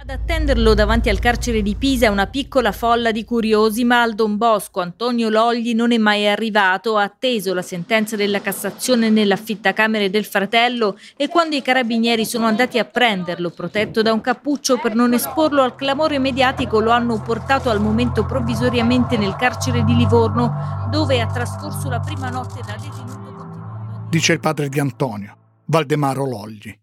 Ad 0.02 0.10
attenderlo 0.10 0.74
davanti 0.74 1.10
al 1.10 1.20
carcere 1.20 1.62
di 1.62 1.76
Pisa 1.76 2.10
una 2.10 2.26
piccola 2.26 2.72
folla 2.72 3.12
di 3.12 3.24
curiosi, 3.24 3.84
ma 3.84 4.02
al 4.02 4.16
Don 4.16 4.36
Bosco 4.36 4.82
Antonio 4.82 5.30
Logli 5.30 5.76
non 5.76 5.92
è 5.92 6.00
mai 6.00 6.28
arrivato, 6.28 6.98
ha 6.98 7.04
atteso 7.04 7.54
la 7.54 7.62
sentenza 7.62 8.16
della 8.16 8.42
Cassazione 8.42 9.12
nell'affittacamere 9.12 10.10
del 10.10 10.26
fratello 10.26 10.98
e 11.16 11.28
quando 11.28 11.56
i 11.56 11.62
carabinieri 11.62 12.26
sono 12.26 12.48
andati 12.48 12.80
a 12.80 12.86
prenderlo, 12.86 13.52
protetto 13.52 14.02
da 14.02 14.12
un 14.12 14.22
cappuccio 14.22 14.80
per 14.80 14.96
non 14.96 15.14
esporlo 15.14 15.62
al 15.62 15.76
clamore 15.76 16.18
mediatico, 16.18 16.80
lo 16.80 16.90
hanno 16.90 17.22
portato 17.22 17.70
al 17.70 17.80
momento 17.80 18.26
provvisoriamente 18.26 19.18
nel 19.18 19.36
carcere 19.36 19.84
di 19.84 19.96
Livorno, 19.96 20.88
dove 20.90 21.22
ha 21.22 21.28
trascorso 21.28 21.90
la 21.90 22.00
prima 22.00 22.32
notte 22.32 22.60
da 22.66 22.76
detenuto. 22.76 24.08
Dice 24.10 24.34
il 24.34 24.40
padre 24.40 24.68
di 24.68 24.80
Antonio, 24.80 25.38
Valdemaro 25.66 26.26
Logli. 26.26 26.76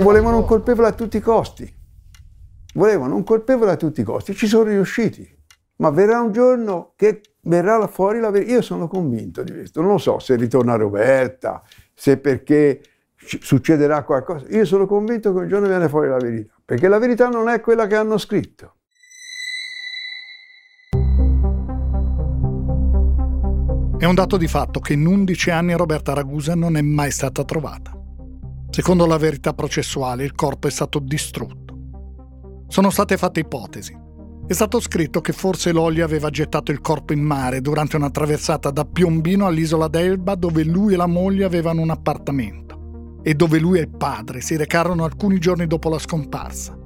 Volevano 0.00 0.36
un 0.36 0.44
colpevole 0.44 0.86
a 0.86 0.92
tutti 0.92 1.16
i 1.16 1.20
costi 1.20 1.74
volevano 2.74 3.14
un 3.14 3.24
colpevole 3.24 3.72
a 3.72 3.76
tutti 3.76 4.00
i 4.00 4.04
costi, 4.04 4.34
ci 4.34 4.46
sono 4.46 4.64
riusciti. 4.64 5.36
Ma 5.76 5.90
verrà 5.90 6.20
un 6.20 6.32
giorno 6.32 6.92
che 6.96 7.20
verrà 7.42 7.86
fuori 7.86 8.20
la 8.20 8.30
verità. 8.30 8.52
Io 8.52 8.62
sono 8.62 8.88
convinto 8.88 9.42
di 9.42 9.52
questo. 9.52 9.80
Non 9.80 9.92
lo 9.92 9.98
so 9.98 10.18
se 10.18 10.34
ritorna 10.34 10.74
Roberta, 10.74 11.62
se 11.94 12.18
perché 12.18 12.80
succederà 13.14 14.02
qualcosa. 14.04 14.46
Io 14.48 14.64
sono 14.64 14.86
convinto 14.86 15.32
che 15.32 15.40
un 15.40 15.48
giorno 15.48 15.68
viene 15.68 15.88
fuori 15.88 16.08
la 16.08 16.16
verità, 16.16 16.52
perché 16.64 16.88
la 16.88 16.98
verità 16.98 17.28
non 17.28 17.48
è 17.48 17.60
quella 17.60 17.86
che 17.86 17.96
hanno 17.96 18.18
scritto. 18.18 18.74
È 23.98 24.04
un 24.04 24.14
dato 24.14 24.36
di 24.36 24.46
fatto 24.46 24.78
che 24.78 24.92
in 24.92 25.04
11 25.04 25.50
anni 25.50 25.76
Roberta 25.76 26.14
Ragusa 26.14 26.54
non 26.54 26.76
è 26.76 26.80
mai 26.82 27.10
stata 27.10 27.44
trovata. 27.44 27.92
Secondo 28.70 29.06
la 29.06 29.16
verità 29.16 29.54
processuale, 29.54 30.24
il 30.24 30.34
corpo 30.36 30.68
è 30.68 30.70
stato 30.70 31.00
distrutto. 31.00 31.67
Sono 32.70 32.90
state 32.90 33.16
fatte 33.16 33.40
ipotesi. 33.40 33.96
È 34.46 34.52
stato 34.52 34.78
scritto 34.78 35.22
che 35.22 35.32
forse 35.32 35.72
Lolli 35.72 36.02
aveva 36.02 36.28
gettato 36.28 36.70
il 36.70 36.82
corpo 36.82 37.14
in 37.14 37.22
mare 37.22 37.62
durante 37.62 37.96
una 37.96 38.10
traversata 38.10 38.70
da 38.70 38.84
Piombino 38.84 39.46
all'isola 39.46 39.88
d'Elba 39.88 40.34
dove 40.34 40.64
lui 40.64 40.92
e 40.92 40.96
la 40.98 41.06
moglie 41.06 41.44
avevano 41.44 41.80
un 41.80 41.88
appartamento 41.88 43.20
e 43.22 43.32
dove 43.32 43.58
lui 43.58 43.78
e 43.78 43.82
il 43.82 43.88
padre 43.88 44.42
si 44.42 44.56
recarono 44.56 45.04
alcuni 45.04 45.38
giorni 45.38 45.66
dopo 45.66 45.88
la 45.88 45.98
scomparsa. 45.98 46.78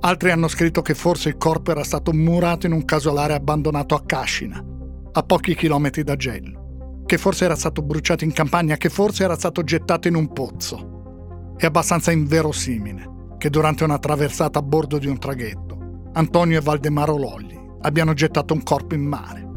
Altri 0.00 0.30
hanno 0.30 0.48
scritto 0.48 0.80
che 0.80 0.94
forse 0.94 1.28
il 1.28 1.36
corpo 1.36 1.72
era 1.72 1.84
stato 1.84 2.10
murato 2.12 2.64
in 2.64 2.72
un 2.72 2.86
casolare 2.86 3.34
abbandonato 3.34 3.94
a 3.94 4.02
Cascina, 4.04 4.64
a 5.12 5.22
pochi 5.22 5.54
chilometri 5.54 6.02
da 6.04 6.16
Gello, 6.16 7.02
che 7.04 7.18
forse 7.18 7.44
era 7.44 7.54
stato 7.54 7.82
bruciato 7.82 8.24
in 8.24 8.32
campagna, 8.32 8.78
che 8.78 8.88
forse 8.88 9.24
era 9.24 9.36
stato 9.36 9.62
gettato 9.62 10.08
in 10.08 10.14
un 10.14 10.32
pozzo. 10.32 11.54
È 11.58 11.66
abbastanza 11.66 12.12
inverosimile 12.12 13.18
che 13.40 13.48
durante 13.48 13.84
una 13.84 13.98
traversata 13.98 14.58
a 14.58 14.62
bordo 14.62 14.98
di 14.98 15.06
un 15.06 15.18
traghetto, 15.18 16.10
Antonio 16.12 16.58
e 16.58 16.60
Valdemaro 16.60 17.16
Logli 17.16 17.58
abbiano 17.80 18.12
gettato 18.12 18.52
un 18.52 18.62
corpo 18.62 18.94
in 18.94 19.00
mare. 19.00 19.48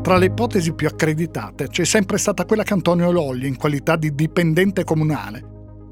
Tra 0.00 0.16
le 0.16 0.26
ipotesi 0.26 0.72
più 0.74 0.86
accreditate 0.86 1.66
c'è 1.66 1.84
sempre 1.84 2.18
stata 2.18 2.44
quella 2.44 2.62
che 2.62 2.74
Antonio 2.74 3.10
Logli, 3.10 3.46
in 3.46 3.56
qualità 3.56 3.96
di 3.96 4.14
dipendente 4.14 4.84
comunale, 4.84 5.44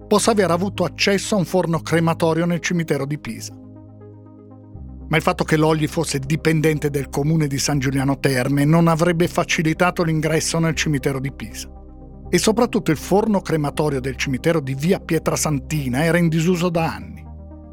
possa 0.06 0.30
aver 0.30 0.52
avuto 0.52 0.84
accesso 0.84 1.34
a 1.34 1.38
un 1.38 1.44
forno 1.44 1.80
crematorio 1.80 2.46
nel 2.46 2.60
cimitero 2.60 3.04
di 3.04 3.18
Pisa. 3.18 3.52
Ma 5.08 5.16
il 5.16 5.22
fatto 5.22 5.42
che 5.42 5.56
Logli 5.56 5.88
fosse 5.88 6.20
dipendente 6.20 6.88
del 6.88 7.08
comune 7.08 7.48
di 7.48 7.58
San 7.58 7.80
Giuliano 7.80 8.20
Terme 8.20 8.64
non 8.64 8.86
avrebbe 8.86 9.26
facilitato 9.26 10.04
l'ingresso 10.04 10.60
nel 10.60 10.76
cimitero 10.76 11.18
di 11.18 11.32
Pisa 11.32 11.78
e 12.30 12.38
soprattutto 12.38 12.92
il 12.92 12.96
forno 12.96 13.40
crematorio 13.40 14.00
del 14.00 14.14
cimitero 14.14 14.60
di 14.60 14.74
via 14.74 15.00
Pietrasantina 15.00 16.04
era 16.04 16.16
in 16.16 16.28
disuso 16.28 16.68
da 16.68 16.94
anni. 16.94 17.26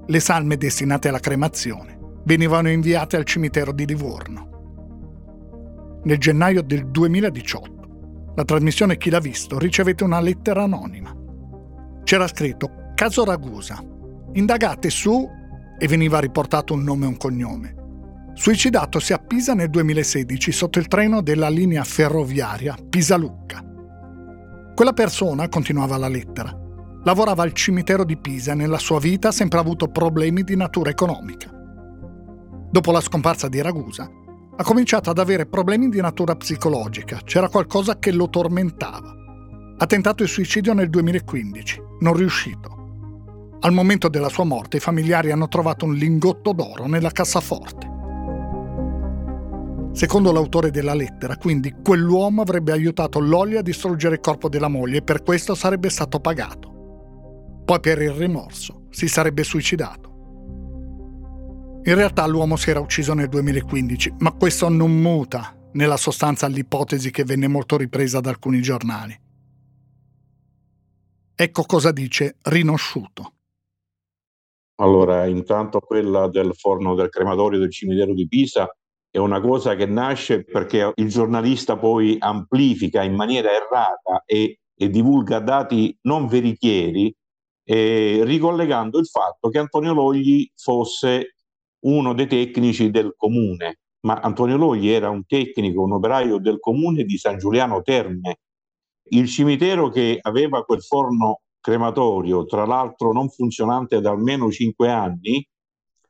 Le 0.07 0.19
salme 0.19 0.57
destinate 0.57 1.09
alla 1.09 1.19
cremazione 1.19 1.99
venivano 2.23 2.69
inviate 2.69 3.15
al 3.15 3.23
cimitero 3.23 3.71
di 3.71 3.85
Livorno. 3.85 5.99
Nel 6.03 6.17
gennaio 6.17 6.63
del 6.63 6.87
2018, 6.87 8.33
la 8.35 8.43
trasmissione 8.43 8.97
Chi 8.97 9.11
l'ha 9.11 9.19
visto 9.19 9.59
ricevette 9.59 10.03
una 10.03 10.19
lettera 10.19 10.63
anonima. 10.63 11.15
C'era 12.03 12.27
scritto 12.27 12.93
Caso 12.95 13.25
Ragusa, 13.25 13.79
indagate 14.33 14.89
su 14.89 15.29
e 15.77 15.87
veniva 15.87 16.19
riportato 16.19 16.73
un 16.73 16.83
nome 16.83 17.05
e 17.05 17.09
un 17.09 17.17
cognome. 17.17 17.75
Suicidatosi 18.33 19.13
a 19.13 19.19
Pisa 19.19 19.53
nel 19.53 19.69
2016 19.69 20.51
sotto 20.51 20.79
il 20.79 20.87
treno 20.87 21.21
della 21.21 21.49
linea 21.49 21.83
ferroviaria 21.83 22.75
Pisa-Lucca. 22.89 23.66
Quella 24.77 24.93
persona, 24.93 25.49
continuava 25.49 25.97
la 25.97 26.07
lettera, 26.07 26.55
lavorava 27.03 27.41
al 27.41 27.53
cimitero 27.53 28.05
di 28.05 28.15
Pisa 28.15 28.51
e 28.51 28.53
nella 28.53 28.77
sua 28.77 28.99
vita 28.99 29.29
ha 29.29 29.31
sempre 29.31 29.57
avuto 29.57 29.87
problemi 29.87 30.43
di 30.43 30.55
natura 30.55 30.91
economica. 30.91 31.49
Dopo 32.69 32.91
la 32.91 33.01
scomparsa 33.01 33.47
di 33.47 33.59
Ragusa, 33.59 34.07
ha 34.55 34.63
cominciato 34.63 35.09
ad 35.09 35.17
avere 35.17 35.47
problemi 35.47 35.89
di 35.89 35.99
natura 35.99 36.35
psicologica, 36.35 37.21
c'era 37.23 37.49
qualcosa 37.49 37.97
che 37.97 38.11
lo 38.11 38.29
tormentava. 38.29 39.15
Ha 39.79 39.85
tentato 39.87 40.21
il 40.21 40.29
suicidio 40.29 40.73
nel 40.73 40.91
2015, 40.91 41.81
non 42.01 42.13
riuscito. 42.13 43.57
Al 43.61 43.73
momento 43.73 44.09
della 44.09 44.29
sua 44.29 44.43
morte 44.43 44.77
i 44.77 44.79
familiari 44.79 45.31
hanno 45.31 45.47
trovato 45.47 45.85
un 45.85 45.95
lingotto 45.95 46.53
d'oro 46.53 46.85
nella 46.85 47.09
cassaforte. 47.09 47.86
Secondo 49.97 50.31
l'autore 50.31 50.69
della 50.69 50.93
lettera, 50.93 51.37
quindi, 51.37 51.73
quell'uomo 51.83 52.43
avrebbe 52.43 52.71
aiutato 52.71 53.19
Lolli 53.19 53.55
a 53.55 53.63
distruggere 53.63 54.13
il 54.13 54.21
corpo 54.21 54.47
della 54.47 54.67
moglie 54.67 54.97
e 54.97 55.01
per 55.01 55.23
questo 55.23 55.55
sarebbe 55.55 55.89
stato 55.89 56.19
pagato. 56.19 57.61
Poi 57.65 57.79
per 57.79 57.99
il 58.03 58.11
rimorso 58.11 58.85
si 58.91 59.07
sarebbe 59.07 59.43
suicidato. 59.43 60.09
In 61.83 61.95
realtà 61.95 62.27
l'uomo 62.27 62.57
si 62.57 62.69
era 62.69 62.79
ucciso 62.79 63.15
nel 63.15 63.27
2015, 63.27 64.17
ma 64.19 64.33
questo 64.33 64.69
non 64.69 65.01
muta 65.01 65.57
nella 65.71 65.97
sostanza 65.97 66.45
l'ipotesi 66.45 67.09
che 67.09 67.23
venne 67.23 67.47
molto 67.47 67.75
ripresa 67.75 68.19
da 68.19 68.29
alcuni 68.29 68.61
giornali. 68.61 69.19
Ecco 71.33 71.63
cosa 71.63 71.91
dice 71.91 72.35
Rinosciuto. 72.43 73.33
Allora, 74.75 75.25
intanto 75.25 75.79
quella 75.79 76.27
del 76.27 76.53
forno 76.53 76.93
del 76.93 77.09
crematorio 77.09 77.57
del 77.57 77.71
cimitero 77.71 78.13
di 78.13 78.27
Pisa 78.27 78.71
è 79.09 79.17
una 79.17 79.39
cosa 79.41 79.75
che 79.75 79.85
nasce 79.85 80.43
perché 80.43 80.91
il 80.95 81.09
giornalista 81.09 81.77
poi 81.77 82.17
amplifica 82.19 83.03
in 83.03 83.15
maniera 83.15 83.49
errata 83.51 84.23
e, 84.25 84.59
e 84.75 84.89
divulga 84.89 85.39
dati 85.39 85.97
non 86.01 86.27
veritieri, 86.27 87.13
eh, 87.63 88.21
ricollegando 88.23 88.99
il 88.99 89.07
fatto 89.07 89.49
che 89.49 89.59
Antonio 89.59 89.93
Logli 89.93 90.49
fosse 90.55 91.35
uno 91.85 92.13
dei 92.13 92.27
tecnici 92.27 92.89
del 92.91 93.13
comune, 93.15 93.79
ma 94.01 94.15
Antonio 94.15 94.57
Logli 94.57 94.89
era 94.89 95.09
un 95.09 95.25
tecnico, 95.25 95.81
un 95.81 95.93
operaio 95.93 96.37
del 96.39 96.59
comune 96.59 97.03
di 97.03 97.17
San 97.17 97.37
Giuliano 97.37 97.81
Terme. 97.81 98.39
Il 99.09 99.27
cimitero 99.27 99.89
che 99.89 100.19
aveva 100.21 100.63
quel 100.63 100.81
forno 100.81 101.41
crematorio, 101.59 102.45
tra 102.45 102.65
l'altro 102.65 103.11
non 103.13 103.29
funzionante 103.29 103.99
da 104.01 104.11
almeno 104.11 104.51
cinque 104.51 104.89
anni, 104.89 105.45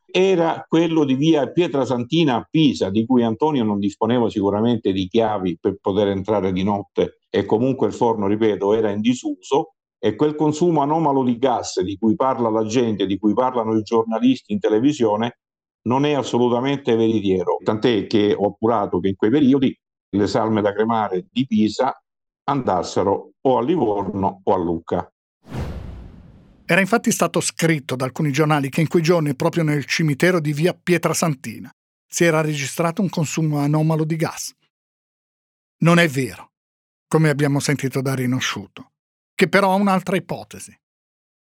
era 0.10 0.66
quello 0.68 1.03
di 1.03 1.16
via 1.16 1.51
Pietrasantina 1.51 2.36
a 2.36 2.47
Pisa, 2.49 2.89
di 2.89 3.05
cui 3.05 3.24
Antonio 3.24 3.64
non 3.64 3.80
disponeva 3.80 4.30
sicuramente 4.30 4.91
di 4.91 5.08
chiavi 5.08 5.58
per 5.60 5.78
poter 5.82 6.08
entrare 6.08 6.51
di 6.53 6.64
notte 6.64 7.20
e 7.30 7.45
comunque 7.45 7.88
il 7.88 7.93
forno, 7.93 8.28
ripeto, 8.28 8.74
era 8.74 8.89
in 8.89 9.01
disuso 9.01 9.74
e 9.99 10.16
quel 10.16 10.36
consumo 10.36 10.82
anomalo 10.82 11.24
di 11.24 11.38
gas 11.38 11.82
di 11.82 11.97
cui 11.97 12.16
parla 12.16 12.49
la 12.49 12.66
gente, 12.66 13.05
di 13.05 13.18
cui 13.18 13.34
parlano 13.34 13.76
i 13.76 13.82
giornalisti 13.82 14.53
in 14.53 14.60
televisione, 14.60 15.39
non 15.88 16.05
è 16.05 16.14
assolutamente 16.14 16.95
veritiero. 16.95 17.58
Tant'è 17.64 18.08
che 18.08 18.34
ho 18.38 18.47
appurato 18.47 18.99
che 18.99 19.10
in 19.10 19.16
quei 19.16 19.32
periodi 19.32 19.78
le 20.10 20.28
salme 20.28 20.62
da 20.62 20.74
cremare 20.74 21.28
di 21.30 21.45
Pisa 21.45 21.93
andassero 22.45 23.32
o 23.41 23.58
a 23.58 23.62
Livorno 23.62 24.41
o 24.43 24.53
a 24.53 24.58
Lucca. 24.58 25.12
Era 26.70 26.82
infatti 26.82 27.11
stato 27.13 27.39
scritto 27.39 27.95
da 27.95 28.03
alcuni 28.03 28.30
giornali 28.30 28.70
che 28.70 28.82
in 28.82 28.89
quei 28.89 29.01
giorni, 29.01 29.34
proprio 29.36 29.63
nel 29.63 29.86
cimitero 29.86 30.41
di 30.41 30.51
via 30.51 30.74
Pietrasantina, 30.74 31.72
si 32.05 32.26
era 32.26 32.41
registrato 32.41 33.01
un 33.01 33.07
consumo 33.07 33.59
anomalo 33.59 34.03
di 34.03 34.18
gas. 34.18 34.53
Non 35.80 35.97
è 35.97 36.09
vero, 36.09 36.51
come 37.07 37.30
abbiamo 37.30 37.61
sentito 37.61 38.01
da 38.01 38.13
Rinosciuto, 38.13 38.91
che 39.34 39.47
però 39.47 39.72
ha 39.72 39.76
un'altra 39.76 40.18
ipotesi. 40.18 40.78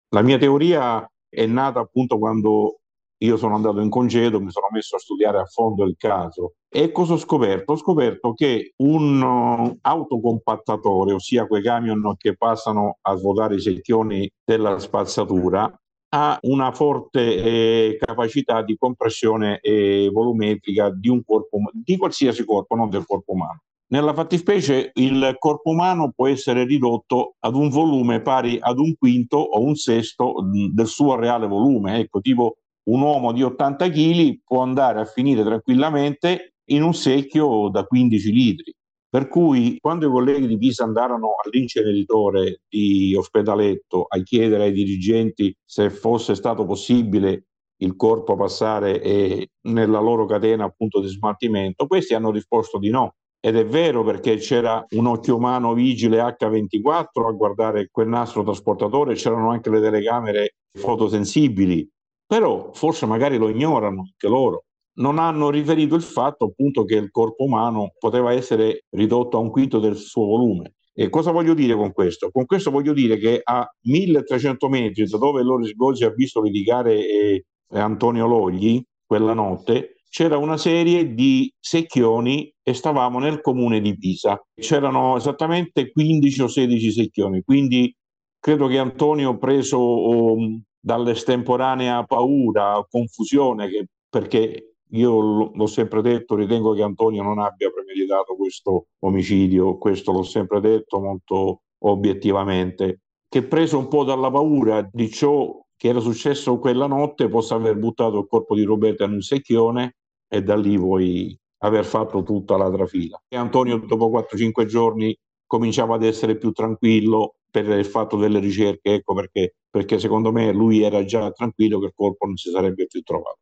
La 0.09 0.22
mia 0.22 0.38
teoria 0.38 1.03
è 1.28 1.47
nata 1.47 1.80
appunto 1.80 2.20
quando 2.20 2.82
io 3.20 3.38
sono 3.38 3.55
andato 3.55 3.80
in 3.80 3.89
congedo, 3.89 4.39
mi 4.39 4.51
sono 4.51 4.68
messo 4.72 4.95
a 4.95 4.99
studiare 4.99 5.39
a 5.39 5.45
fondo 5.45 5.84
il 5.84 5.95
caso 5.97 6.53
e 6.70 6.91
cosa 6.91 7.13
ho 7.13 7.18
scoperto? 7.18 7.72
Ho 7.72 7.78
scoperto 7.78 8.34
che 8.34 8.74
un 8.78 9.22
uh, 9.22 9.78
autocompattatore, 9.82 11.13
ossia 11.13 11.47
quei 11.47 11.63
camion 11.63 12.13
che 12.18 12.36
passano 12.36 12.97
a 13.01 13.15
svuotare 13.15 13.55
i 13.55 13.61
secchioni 13.61 14.30
della 14.43 14.78
spazzatura, 14.78 15.72
ha 16.09 16.38
una 16.41 16.72
forte 16.72 17.36
eh, 17.36 17.97
capacità 17.99 18.61
di 18.61 18.78
compressione 18.78 19.59
eh, 19.59 20.09
volumetrica 20.11 20.89
di 20.89 21.09
un 21.09 21.24
corpo, 21.24 21.59
di 21.72 21.97
qualsiasi 21.97 22.45
corpo, 22.45 22.76
non 22.76 22.89
del 22.89 23.05
corpo 23.05 23.34
umano. 23.34 23.61
Nella 23.89 24.13
fattispecie 24.13 24.91
il 24.95 25.36
corpo 25.39 25.70
umano 25.70 26.11
può 26.13 26.28
essere 26.28 26.65
ridotto 26.65 27.36
ad 27.39 27.55
un 27.55 27.70
volume 27.70 28.22
pari 28.22 28.57
ad 28.59 28.80
un 28.80 28.95
quinto 28.97 29.38
o 29.38 29.61
un 29.61 29.76
sesto 29.76 30.36
del 30.74 30.88
suo 30.88 31.15
reale 31.15 31.47
volume. 31.47 31.99
Ecco, 31.99 32.20
tipo 32.20 32.57
un 32.88 33.01
uomo 33.01 33.31
di 33.31 33.43
80 33.43 33.89
kg 33.89 34.39
può 34.43 34.61
andare 34.61 34.99
a 34.99 35.05
finire 35.05 35.43
tranquillamente 35.43 36.53
in 36.69 36.83
un 36.83 36.93
secchio 36.93 37.69
da 37.69 37.83
15 37.83 38.31
litri. 38.31 38.73
Per 39.09 39.27
cui 39.29 39.77
quando 39.79 40.07
i 40.07 40.11
colleghi 40.11 40.47
di 40.47 40.57
Pisa 40.57 40.83
andarono 40.83 41.35
all'inceneritore 41.43 42.61
di 42.67 43.15
Ospedaletto 43.15 44.05
a 44.07 44.21
chiedere 44.21 44.63
ai 44.63 44.73
dirigenti 44.73 45.55
se 45.63 45.89
fosse 45.89 46.35
stato 46.35 46.65
possibile 46.65 47.45
il 47.77 47.95
corpo 47.95 48.35
passare 48.35 49.01
eh, 49.01 49.49
nella 49.67 49.99
loro 49.99 50.25
catena 50.25 50.65
appunto 50.65 50.99
di 50.99 51.07
smaltimento, 51.07 51.88
questi 51.88 52.15
hanno 52.15 52.31
risposto 52.31 52.79
di 52.79 52.89
no. 52.89 53.15
Ed 53.39 53.55
è 53.55 53.65
vero 53.65 54.03
perché 54.03 54.38
c'era 54.38 54.83
un 54.89 55.05
occhio 55.05 55.35
umano 55.35 55.73
vigile 55.73 56.19
H24 56.19 57.27
a 57.27 57.31
guardare 57.31 57.88
quel 57.91 58.07
nastro 58.07 58.43
trasportatore, 58.43 59.13
c'erano 59.13 59.51
anche 59.51 59.69
le 59.69 59.79
telecamere 59.79 60.55
fotosensibili, 60.73 61.88
però 62.28 62.71
forse 62.73 63.05
magari 63.05 63.38
lo 63.38 63.49
ignorano 63.49 64.01
anche 64.01 64.28
loro 64.28 64.65
non 64.97 65.19
hanno 65.19 65.49
riferito 65.49 65.95
il 65.95 66.01
fatto 66.01 66.45
appunto 66.45 66.84
che 66.84 66.95
il 66.95 67.11
corpo 67.11 67.43
umano 67.43 67.93
poteva 67.97 68.34
essere 68.34 68.86
ridotto 68.89 69.38
a 69.38 69.39
un 69.39 69.49
quinto 69.49 69.80
del 69.80 69.95
suo 69.95 70.25
volume. 70.25 70.73
E 70.93 71.09
cosa 71.09 71.32
voglio 71.32 71.53
dire 71.53 71.75
con 71.75 71.91
questo? 71.91 72.32
Con 72.32 72.45
questo 72.45 72.71
voglio 72.71 72.93
dire 72.93 73.17
che 73.17 73.39
a 73.43 73.67
1300 73.82 74.67
metri 74.67 75.05
da 75.05 75.17
dove 75.17 75.43
Loris 75.43 75.75
Gozzi 75.75 76.03
ha 76.03 76.09
visto 76.09 76.41
litigare 76.41 77.45
Antonio 77.73 78.25
Logli 78.25 78.84
quella 79.05 79.34
notte, 79.34 80.01
c'era 80.09 80.38
una 80.38 80.57
serie 80.57 81.13
di 81.13 81.51
secchioni 81.59 82.51
e 82.63 82.73
stavamo 82.73 83.19
nel 83.19 83.41
comune 83.41 83.80
di 83.80 83.95
Pisa. 83.95 84.41
C'erano 84.55 85.17
esattamente 85.17 85.91
15 85.91 86.41
o 86.41 86.47
16 86.47 86.91
secchioni, 86.91 87.43
quindi 87.43 87.95
credo 88.39 88.65
che 88.65 88.80
Antonio, 88.80 89.38
preso 89.38 90.34
um, 90.34 90.59
dall'estemporanea 90.80 92.03
paura, 92.03 92.86
confusione, 92.89 93.67
che, 93.69 93.88
perché 94.09 94.75
io 94.91 95.51
l'ho 95.53 95.67
sempre 95.67 96.01
detto, 96.01 96.36
ritengo 96.36 96.73
che 96.73 96.82
Antonio 96.82 97.23
non 97.23 97.39
abbia 97.39 97.69
premeditato 97.69 98.36
questo 98.36 98.88
omicidio, 98.99 99.78
questo 99.78 100.11
l'ho 100.11 100.23
sempre 100.23 100.59
detto 100.61 100.99
molto 100.99 101.61
obiettivamente, 101.80 103.01
che 103.28 103.43
preso 103.43 103.78
un 103.78 103.88
po' 103.88 104.03
dalla 104.03 104.32
paura 104.32 104.88
di 104.91 105.09
ciò 105.09 105.59
che 105.75 105.89
era 105.89 105.99
successo 105.99 106.57
quella 106.57 106.88
notte 106.88 107.28
possa 107.28 107.55
aver 107.55 107.78
buttato 107.78 108.19
il 108.19 108.28
corpo 108.28 108.55
di 108.55 108.63
Roberta 108.63 109.03
in 109.03 109.11
un 109.11 109.21
secchione 109.21 109.97
e 110.28 110.41
da 110.41 110.55
lì 110.55 110.78
poi 110.78 111.38
aver 111.59 111.86
fatto 111.86 112.23
tutta 112.23 112.57
la 112.57 112.71
trafila. 112.71 113.21
E 113.28 113.38
Antonio 113.38 113.78
dopo 113.78 114.09
4-5 114.09 114.65
giorni 114.65 115.15
cominciava 115.48 115.95
ad 115.95 116.04
essere 116.04 116.38
più 116.38 116.52
tranquillo 116.52 117.36
per 117.50 117.66
il 117.70 117.86
fatto 117.86 118.18
delle 118.18 118.39
ricerche, 118.39 118.95
ecco 118.95 119.16
perché, 119.16 119.56
perché 119.70 119.98
secondo 119.98 120.32
me 120.32 120.52
lui 120.52 120.84
era 120.84 121.04
già 121.06 121.32
tranquillo 121.32 121.80
che 121.80 121.86
il 121.88 121.93
corpo 121.95 122.26
non 122.28 122.36
si 122.36 122.52
sarebbe 122.52 122.86
più 122.86 123.02
trovato. 123.02 123.39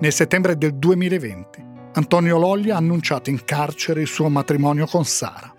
Nel 0.00 0.12
settembre 0.12 0.56
del 0.56 0.76
2020, 0.76 1.68
Antonio 1.92 2.38
Loglia 2.38 2.74
ha 2.74 2.78
annunciato 2.78 3.28
in 3.28 3.44
carcere 3.44 4.00
il 4.00 4.06
suo 4.06 4.28
matrimonio 4.28 4.86
con 4.86 5.04
Sara. 5.04 5.54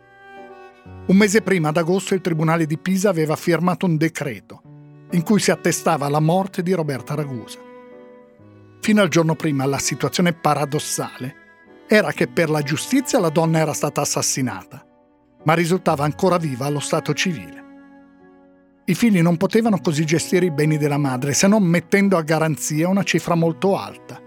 Un 1.08 1.16
mese 1.16 1.42
prima, 1.42 1.70
ad 1.70 1.78
agosto, 1.78 2.16
il 2.16 2.22
Tribunale 2.22 2.66
di 2.66 2.78
Pisa 2.80 3.10
aveva 3.10 3.36
firmato 3.36 3.86
un 3.86 3.98
decreto 3.98 4.62
in 5.12 5.24
cui 5.24 5.40
si 5.40 5.52
attestava 5.52 6.10
la 6.10 6.20
morte 6.20 6.64
di 6.64 6.74
Roberta 6.74 7.16
Ragusa. 7.16 7.71
Fino 8.82 9.02
al 9.04 9.10
giorno 9.10 9.36
prima 9.36 9.66
la 9.66 9.78
situazione 9.78 10.34
paradossale 10.34 11.36
era 11.88 12.12
che 12.14 12.28
per 12.28 12.50
la 12.50 12.64
giustizia 12.64 13.20
la 13.20 13.30
donna 13.30 13.60
era 13.60 13.74
stata 13.74 14.02
assassinata, 14.02 14.84
ma 15.44 15.54
risultava 15.54 16.04
ancora 16.04 16.38
viva 16.38 16.66
allo 16.66 16.80
stato 16.80 17.14
civile. 17.14 17.60
I 18.86 18.96
figli 18.96 19.22
non 19.22 19.38
potevano 19.38 19.80
così 19.80 20.04
gestire 20.04 20.48
i 20.48 20.52
beni 20.52 20.80
della 20.80 20.98
madre 20.98 21.34
se 21.34 21.48
non 21.48 21.62
mettendo 21.62 22.18
a 22.18 22.24
garanzia 22.24 22.88
una 22.88 23.04
cifra 23.04 23.36
molto 23.36 23.78
alta, 23.78 24.20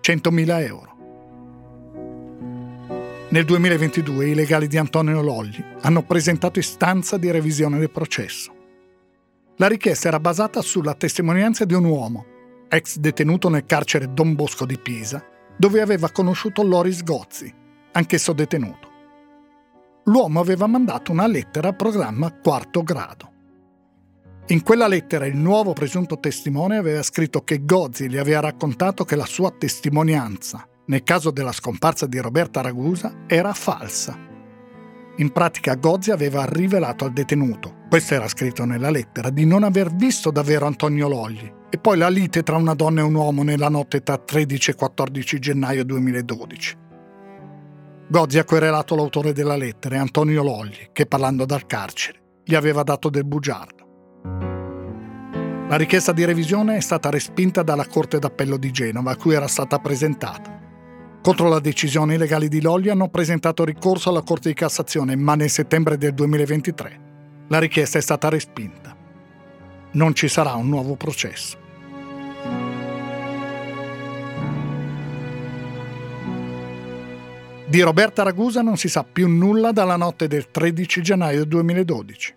100.000 0.00 0.64
euro. 0.64 0.96
Nel 3.28 3.44
2022 3.44 4.28
i 4.28 4.34
legali 4.34 4.68
di 4.68 4.78
Antonio 4.78 5.20
Logli 5.20 5.62
hanno 5.82 6.02
presentato 6.02 6.58
istanza 6.58 7.18
di 7.18 7.30
revisione 7.30 7.78
del 7.78 7.90
processo. 7.90 8.54
La 9.56 9.66
richiesta 9.66 10.08
era 10.08 10.18
basata 10.18 10.62
sulla 10.62 10.94
testimonianza 10.94 11.66
di 11.66 11.74
un 11.74 11.84
uomo, 11.84 12.24
ex 12.68 12.96
detenuto 12.98 13.48
nel 13.48 13.64
carcere 13.64 14.12
Don 14.12 14.34
Bosco 14.34 14.66
di 14.66 14.78
Pisa, 14.78 15.24
dove 15.56 15.80
aveva 15.80 16.10
conosciuto 16.10 16.62
Loris 16.62 17.02
Gozzi, 17.02 17.52
anch'esso 17.92 18.32
detenuto. 18.32 18.86
L'uomo 20.04 20.40
aveva 20.40 20.66
mandato 20.66 21.12
una 21.12 21.26
lettera 21.26 21.68
al 21.68 21.76
programma 21.76 22.32
quarto 22.32 22.82
grado. 22.82 23.32
In 24.46 24.62
quella 24.62 24.86
lettera 24.86 25.26
il 25.26 25.36
nuovo 25.36 25.72
presunto 25.72 26.18
testimone 26.18 26.78
aveva 26.78 27.02
scritto 27.02 27.42
che 27.42 27.64
Gozzi 27.64 28.08
gli 28.08 28.16
aveva 28.16 28.40
raccontato 28.40 29.04
che 29.04 29.16
la 29.16 29.26
sua 29.26 29.50
testimonianza, 29.50 30.66
nel 30.86 31.02
caso 31.02 31.30
della 31.30 31.52
scomparsa 31.52 32.06
di 32.06 32.18
Roberta 32.18 32.62
Ragusa, 32.62 33.24
era 33.26 33.52
falsa. 33.52 34.16
In 35.16 35.32
pratica 35.32 35.74
Gozzi 35.74 36.12
aveva 36.12 36.44
rivelato 36.46 37.04
al 37.04 37.12
detenuto, 37.12 37.80
questo 37.90 38.14
era 38.14 38.28
scritto 38.28 38.64
nella 38.64 38.90
lettera, 38.90 39.28
di 39.28 39.44
non 39.44 39.64
aver 39.64 39.92
visto 39.94 40.30
davvero 40.30 40.64
Antonio 40.64 41.08
Logli 41.08 41.56
e 41.70 41.78
poi 41.78 41.98
la 41.98 42.08
lite 42.08 42.42
tra 42.42 42.56
una 42.56 42.74
donna 42.74 43.00
e 43.00 43.04
un 43.04 43.14
uomo 43.14 43.42
nella 43.42 43.68
notte 43.68 44.02
tra 44.02 44.16
13 44.16 44.70
e 44.70 44.74
14 44.74 45.38
gennaio 45.38 45.84
2012. 45.84 46.76
Gozzi 48.10 48.38
ha 48.38 48.44
querelato 48.44 48.94
l'autore 48.94 49.32
della 49.32 49.56
lettera, 49.56 50.00
Antonio 50.00 50.42
Logli, 50.42 50.88
che 50.92 51.04
parlando 51.04 51.44
dal 51.44 51.66
carcere 51.66 52.20
gli 52.42 52.54
aveva 52.54 52.82
dato 52.82 53.10
del 53.10 53.26
bugiardo. 53.26 53.86
La 55.68 55.76
richiesta 55.76 56.12
di 56.12 56.24
revisione 56.24 56.76
è 56.76 56.80
stata 56.80 57.10
respinta 57.10 57.62
dalla 57.62 57.86
Corte 57.86 58.18
d'Appello 58.18 58.56
di 58.56 58.70
Genova, 58.70 59.10
a 59.10 59.16
cui 59.16 59.34
era 59.34 59.46
stata 59.46 59.78
presentata. 59.78 60.58
Contro 61.20 61.48
la 61.48 61.60
decisione 61.60 62.14
i 62.14 62.18
legali 62.18 62.48
di 62.48 62.62
Loglia 62.62 62.92
hanno 62.92 63.10
presentato 63.10 63.66
ricorso 63.66 64.08
alla 64.08 64.22
Corte 64.22 64.48
di 64.48 64.54
Cassazione, 64.54 65.14
ma 65.14 65.34
nel 65.34 65.50
settembre 65.50 65.98
del 65.98 66.14
2023 66.14 67.00
la 67.48 67.58
richiesta 67.58 67.98
è 67.98 68.00
stata 68.00 68.30
respinta. 68.30 68.97
Non 69.92 70.14
ci 70.14 70.28
sarà 70.28 70.54
un 70.54 70.68
nuovo 70.68 70.96
processo. 70.96 71.56
Di 77.68 77.82
Roberta 77.82 78.22
Ragusa 78.22 78.62
non 78.62 78.78
si 78.78 78.88
sa 78.88 79.04
più 79.04 79.28
nulla 79.28 79.72
dalla 79.72 79.96
notte 79.96 80.26
del 80.26 80.50
13 80.50 81.02
gennaio 81.02 81.44
2012. 81.44 82.34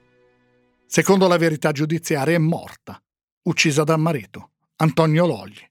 Secondo 0.86 1.28
la 1.30 1.38
verità 1.38 1.72
giudiziaria 1.72 2.36
è 2.36 2.38
morta, 2.38 3.02
uccisa 3.44 3.86
dal 3.86 4.00
marito, 4.00 4.52
Antonio 4.78 5.26
Logli. 5.26 5.66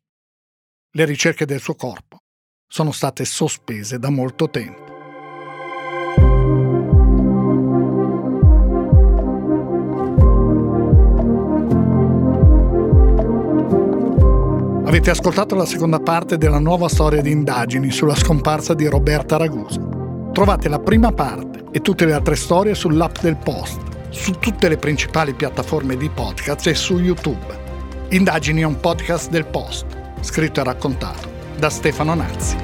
Le 0.93 1.05
ricerche 1.05 1.45
del 1.45 1.61
suo 1.61 1.74
corpo 1.74 2.22
sono 2.66 2.91
state 2.91 3.26
sospese 3.26 3.99
da 3.99 4.09
molto 4.09 4.49
tempo. 4.49 4.89
Avete 14.91 15.11
ascoltato 15.11 15.55
la 15.55 15.66
seconda 15.66 16.01
parte 16.01 16.36
della 16.36 16.59
nuova 16.59 16.88
storia 16.88 17.22
di 17.22 17.30
indagini 17.30 17.93
sulla 17.93 18.16
scomparsa 18.16 18.74
di 18.74 18.88
Roberta 18.88 19.36
Ragusa. 19.36 19.80
Trovate 20.32 20.68
la 20.68 20.80
prima 20.80 21.12
parte 21.12 21.66
e 21.70 21.80
tutte 21.80 22.05
le 22.07 22.12
altre 22.12 22.34
storie 22.34 22.74
sull'app 22.74 23.18
del 23.20 23.36
Post 23.36 23.82
su 24.09 24.32
tutte 24.41 24.68
le 24.68 24.78
principali 24.78 25.32
piattaforme 25.34 25.97
di 25.97 26.09
podcast 26.09 26.66
e 26.66 26.74
su 26.74 26.99
YouTube. 26.99 27.57
Indagini 28.09 28.62
è 28.62 28.64
un 28.64 28.80
podcast 28.80 29.30
del 29.30 29.47
Post, 29.47 29.86
scritto 30.22 30.59
e 30.61 30.64
raccontato 30.64 31.28
da 31.57 31.70
Stefano 31.70 32.14
Nazzi. 32.14 32.57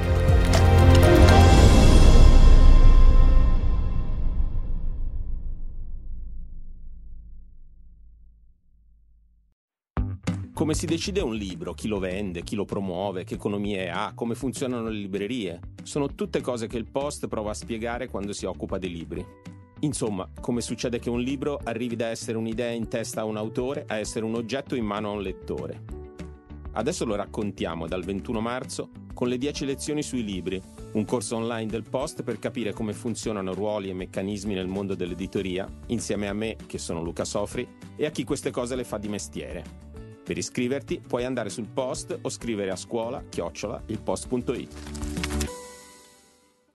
come 10.56 10.72
si 10.72 10.86
decide 10.86 11.20
un 11.20 11.34
libro, 11.34 11.74
chi 11.74 11.86
lo 11.86 11.98
vende, 11.98 12.42
chi 12.42 12.54
lo 12.54 12.64
promuove, 12.64 13.24
che 13.24 13.34
economie 13.34 13.90
ha, 13.90 14.12
come 14.14 14.34
funzionano 14.34 14.88
le 14.88 14.96
librerie. 14.96 15.60
Sono 15.82 16.14
tutte 16.14 16.40
cose 16.40 16.66
che 16.66 16.78
il 16.78 16.86
Post 16.90 17.28
prova 17.28 17.50
a 17.50 17.54
spiegare 17.54 18.08
quando 18.08 18.32
si 18.32 18.46
occupa 18.46 18.78
dei 18.78 18.90
libri. 18.90 19.22
Insomma, 19.80 20.26
come 20.40 20.62
succede 20.62 20.98
che 20.98 21.10
un 21.10 21.20
libro 21.20 21.60
arrivi 21.62 21.94
da 21.94 22.06
essere 22.06 22.38
un'idea 22.38 22.70
in 22.70 22.88
testa 22.88 23.20
a 23.20 23.24
un 23.24 23.36
autore 23.36 23.84
a 23.86 23.98
essere 23.98 24.24
un 24.24 24.34
oggetto 24.34 24.74
in 24.74 24.86
mano 24.86 25.10
a 25.10 25.12
un 25.12 25.20
lettore. 25.20 25.82
Adesso 26.72 27.04
lo 27.04 27.16
raccontiamo 27.16 27.86
dal 27.86 28.02
21 28.02 28.40
marzo 28.40 28.88
con 29.12 29.28
le 29.28 29.36
10 29.36 29.66
lezioni 29.66 30.02
sui 30.02 30.24
libri, 30.24 30.58
un 30.92 31.04
corso 31.04 31.36
online 31.36 31.70
del 31.70 31.84
Post 31.86 32.22
per 32.22 32.38
capire 32.38 32.72
come 32.72 32.94
funzionano 32.94 33.52
ruoli 33.52 33.90
e 33.90 33.94
meccanismi 33.94 34.54
nel 34.54 34.68
mondo 34.68 34.94
dell'editoria, 34.94 35.70
insieme 35.88 36.28
a 36.28 36.32
me, 36.32 36.56
che 36.64 36.78
sono 36.78 37.02
Luca 37.02 37.26
Sofri, 37.26 37.68
e 37.94 38.06
a 38.06 38.10
chi 38.10 38.24
queste 38.24 38.50
cose 38.50 38.74
le 38.74 38.84
fa 38.84 38.96
di 38.96 39.08
mestiere. 39.08 39.85
Per 40.26 40.36
iscriverti 40.36 41.00
puoi 41.06 41.24
andare 41.24 41.50
sul 41.50 41.68
post 41.72 42.18
o 42.20 42.28
scrivere 42.28 42.72
a 42.72 42.76
scuola 42.76 43.22
chiocciola 43.28 43.80
ilpost.it. 43.86 45.65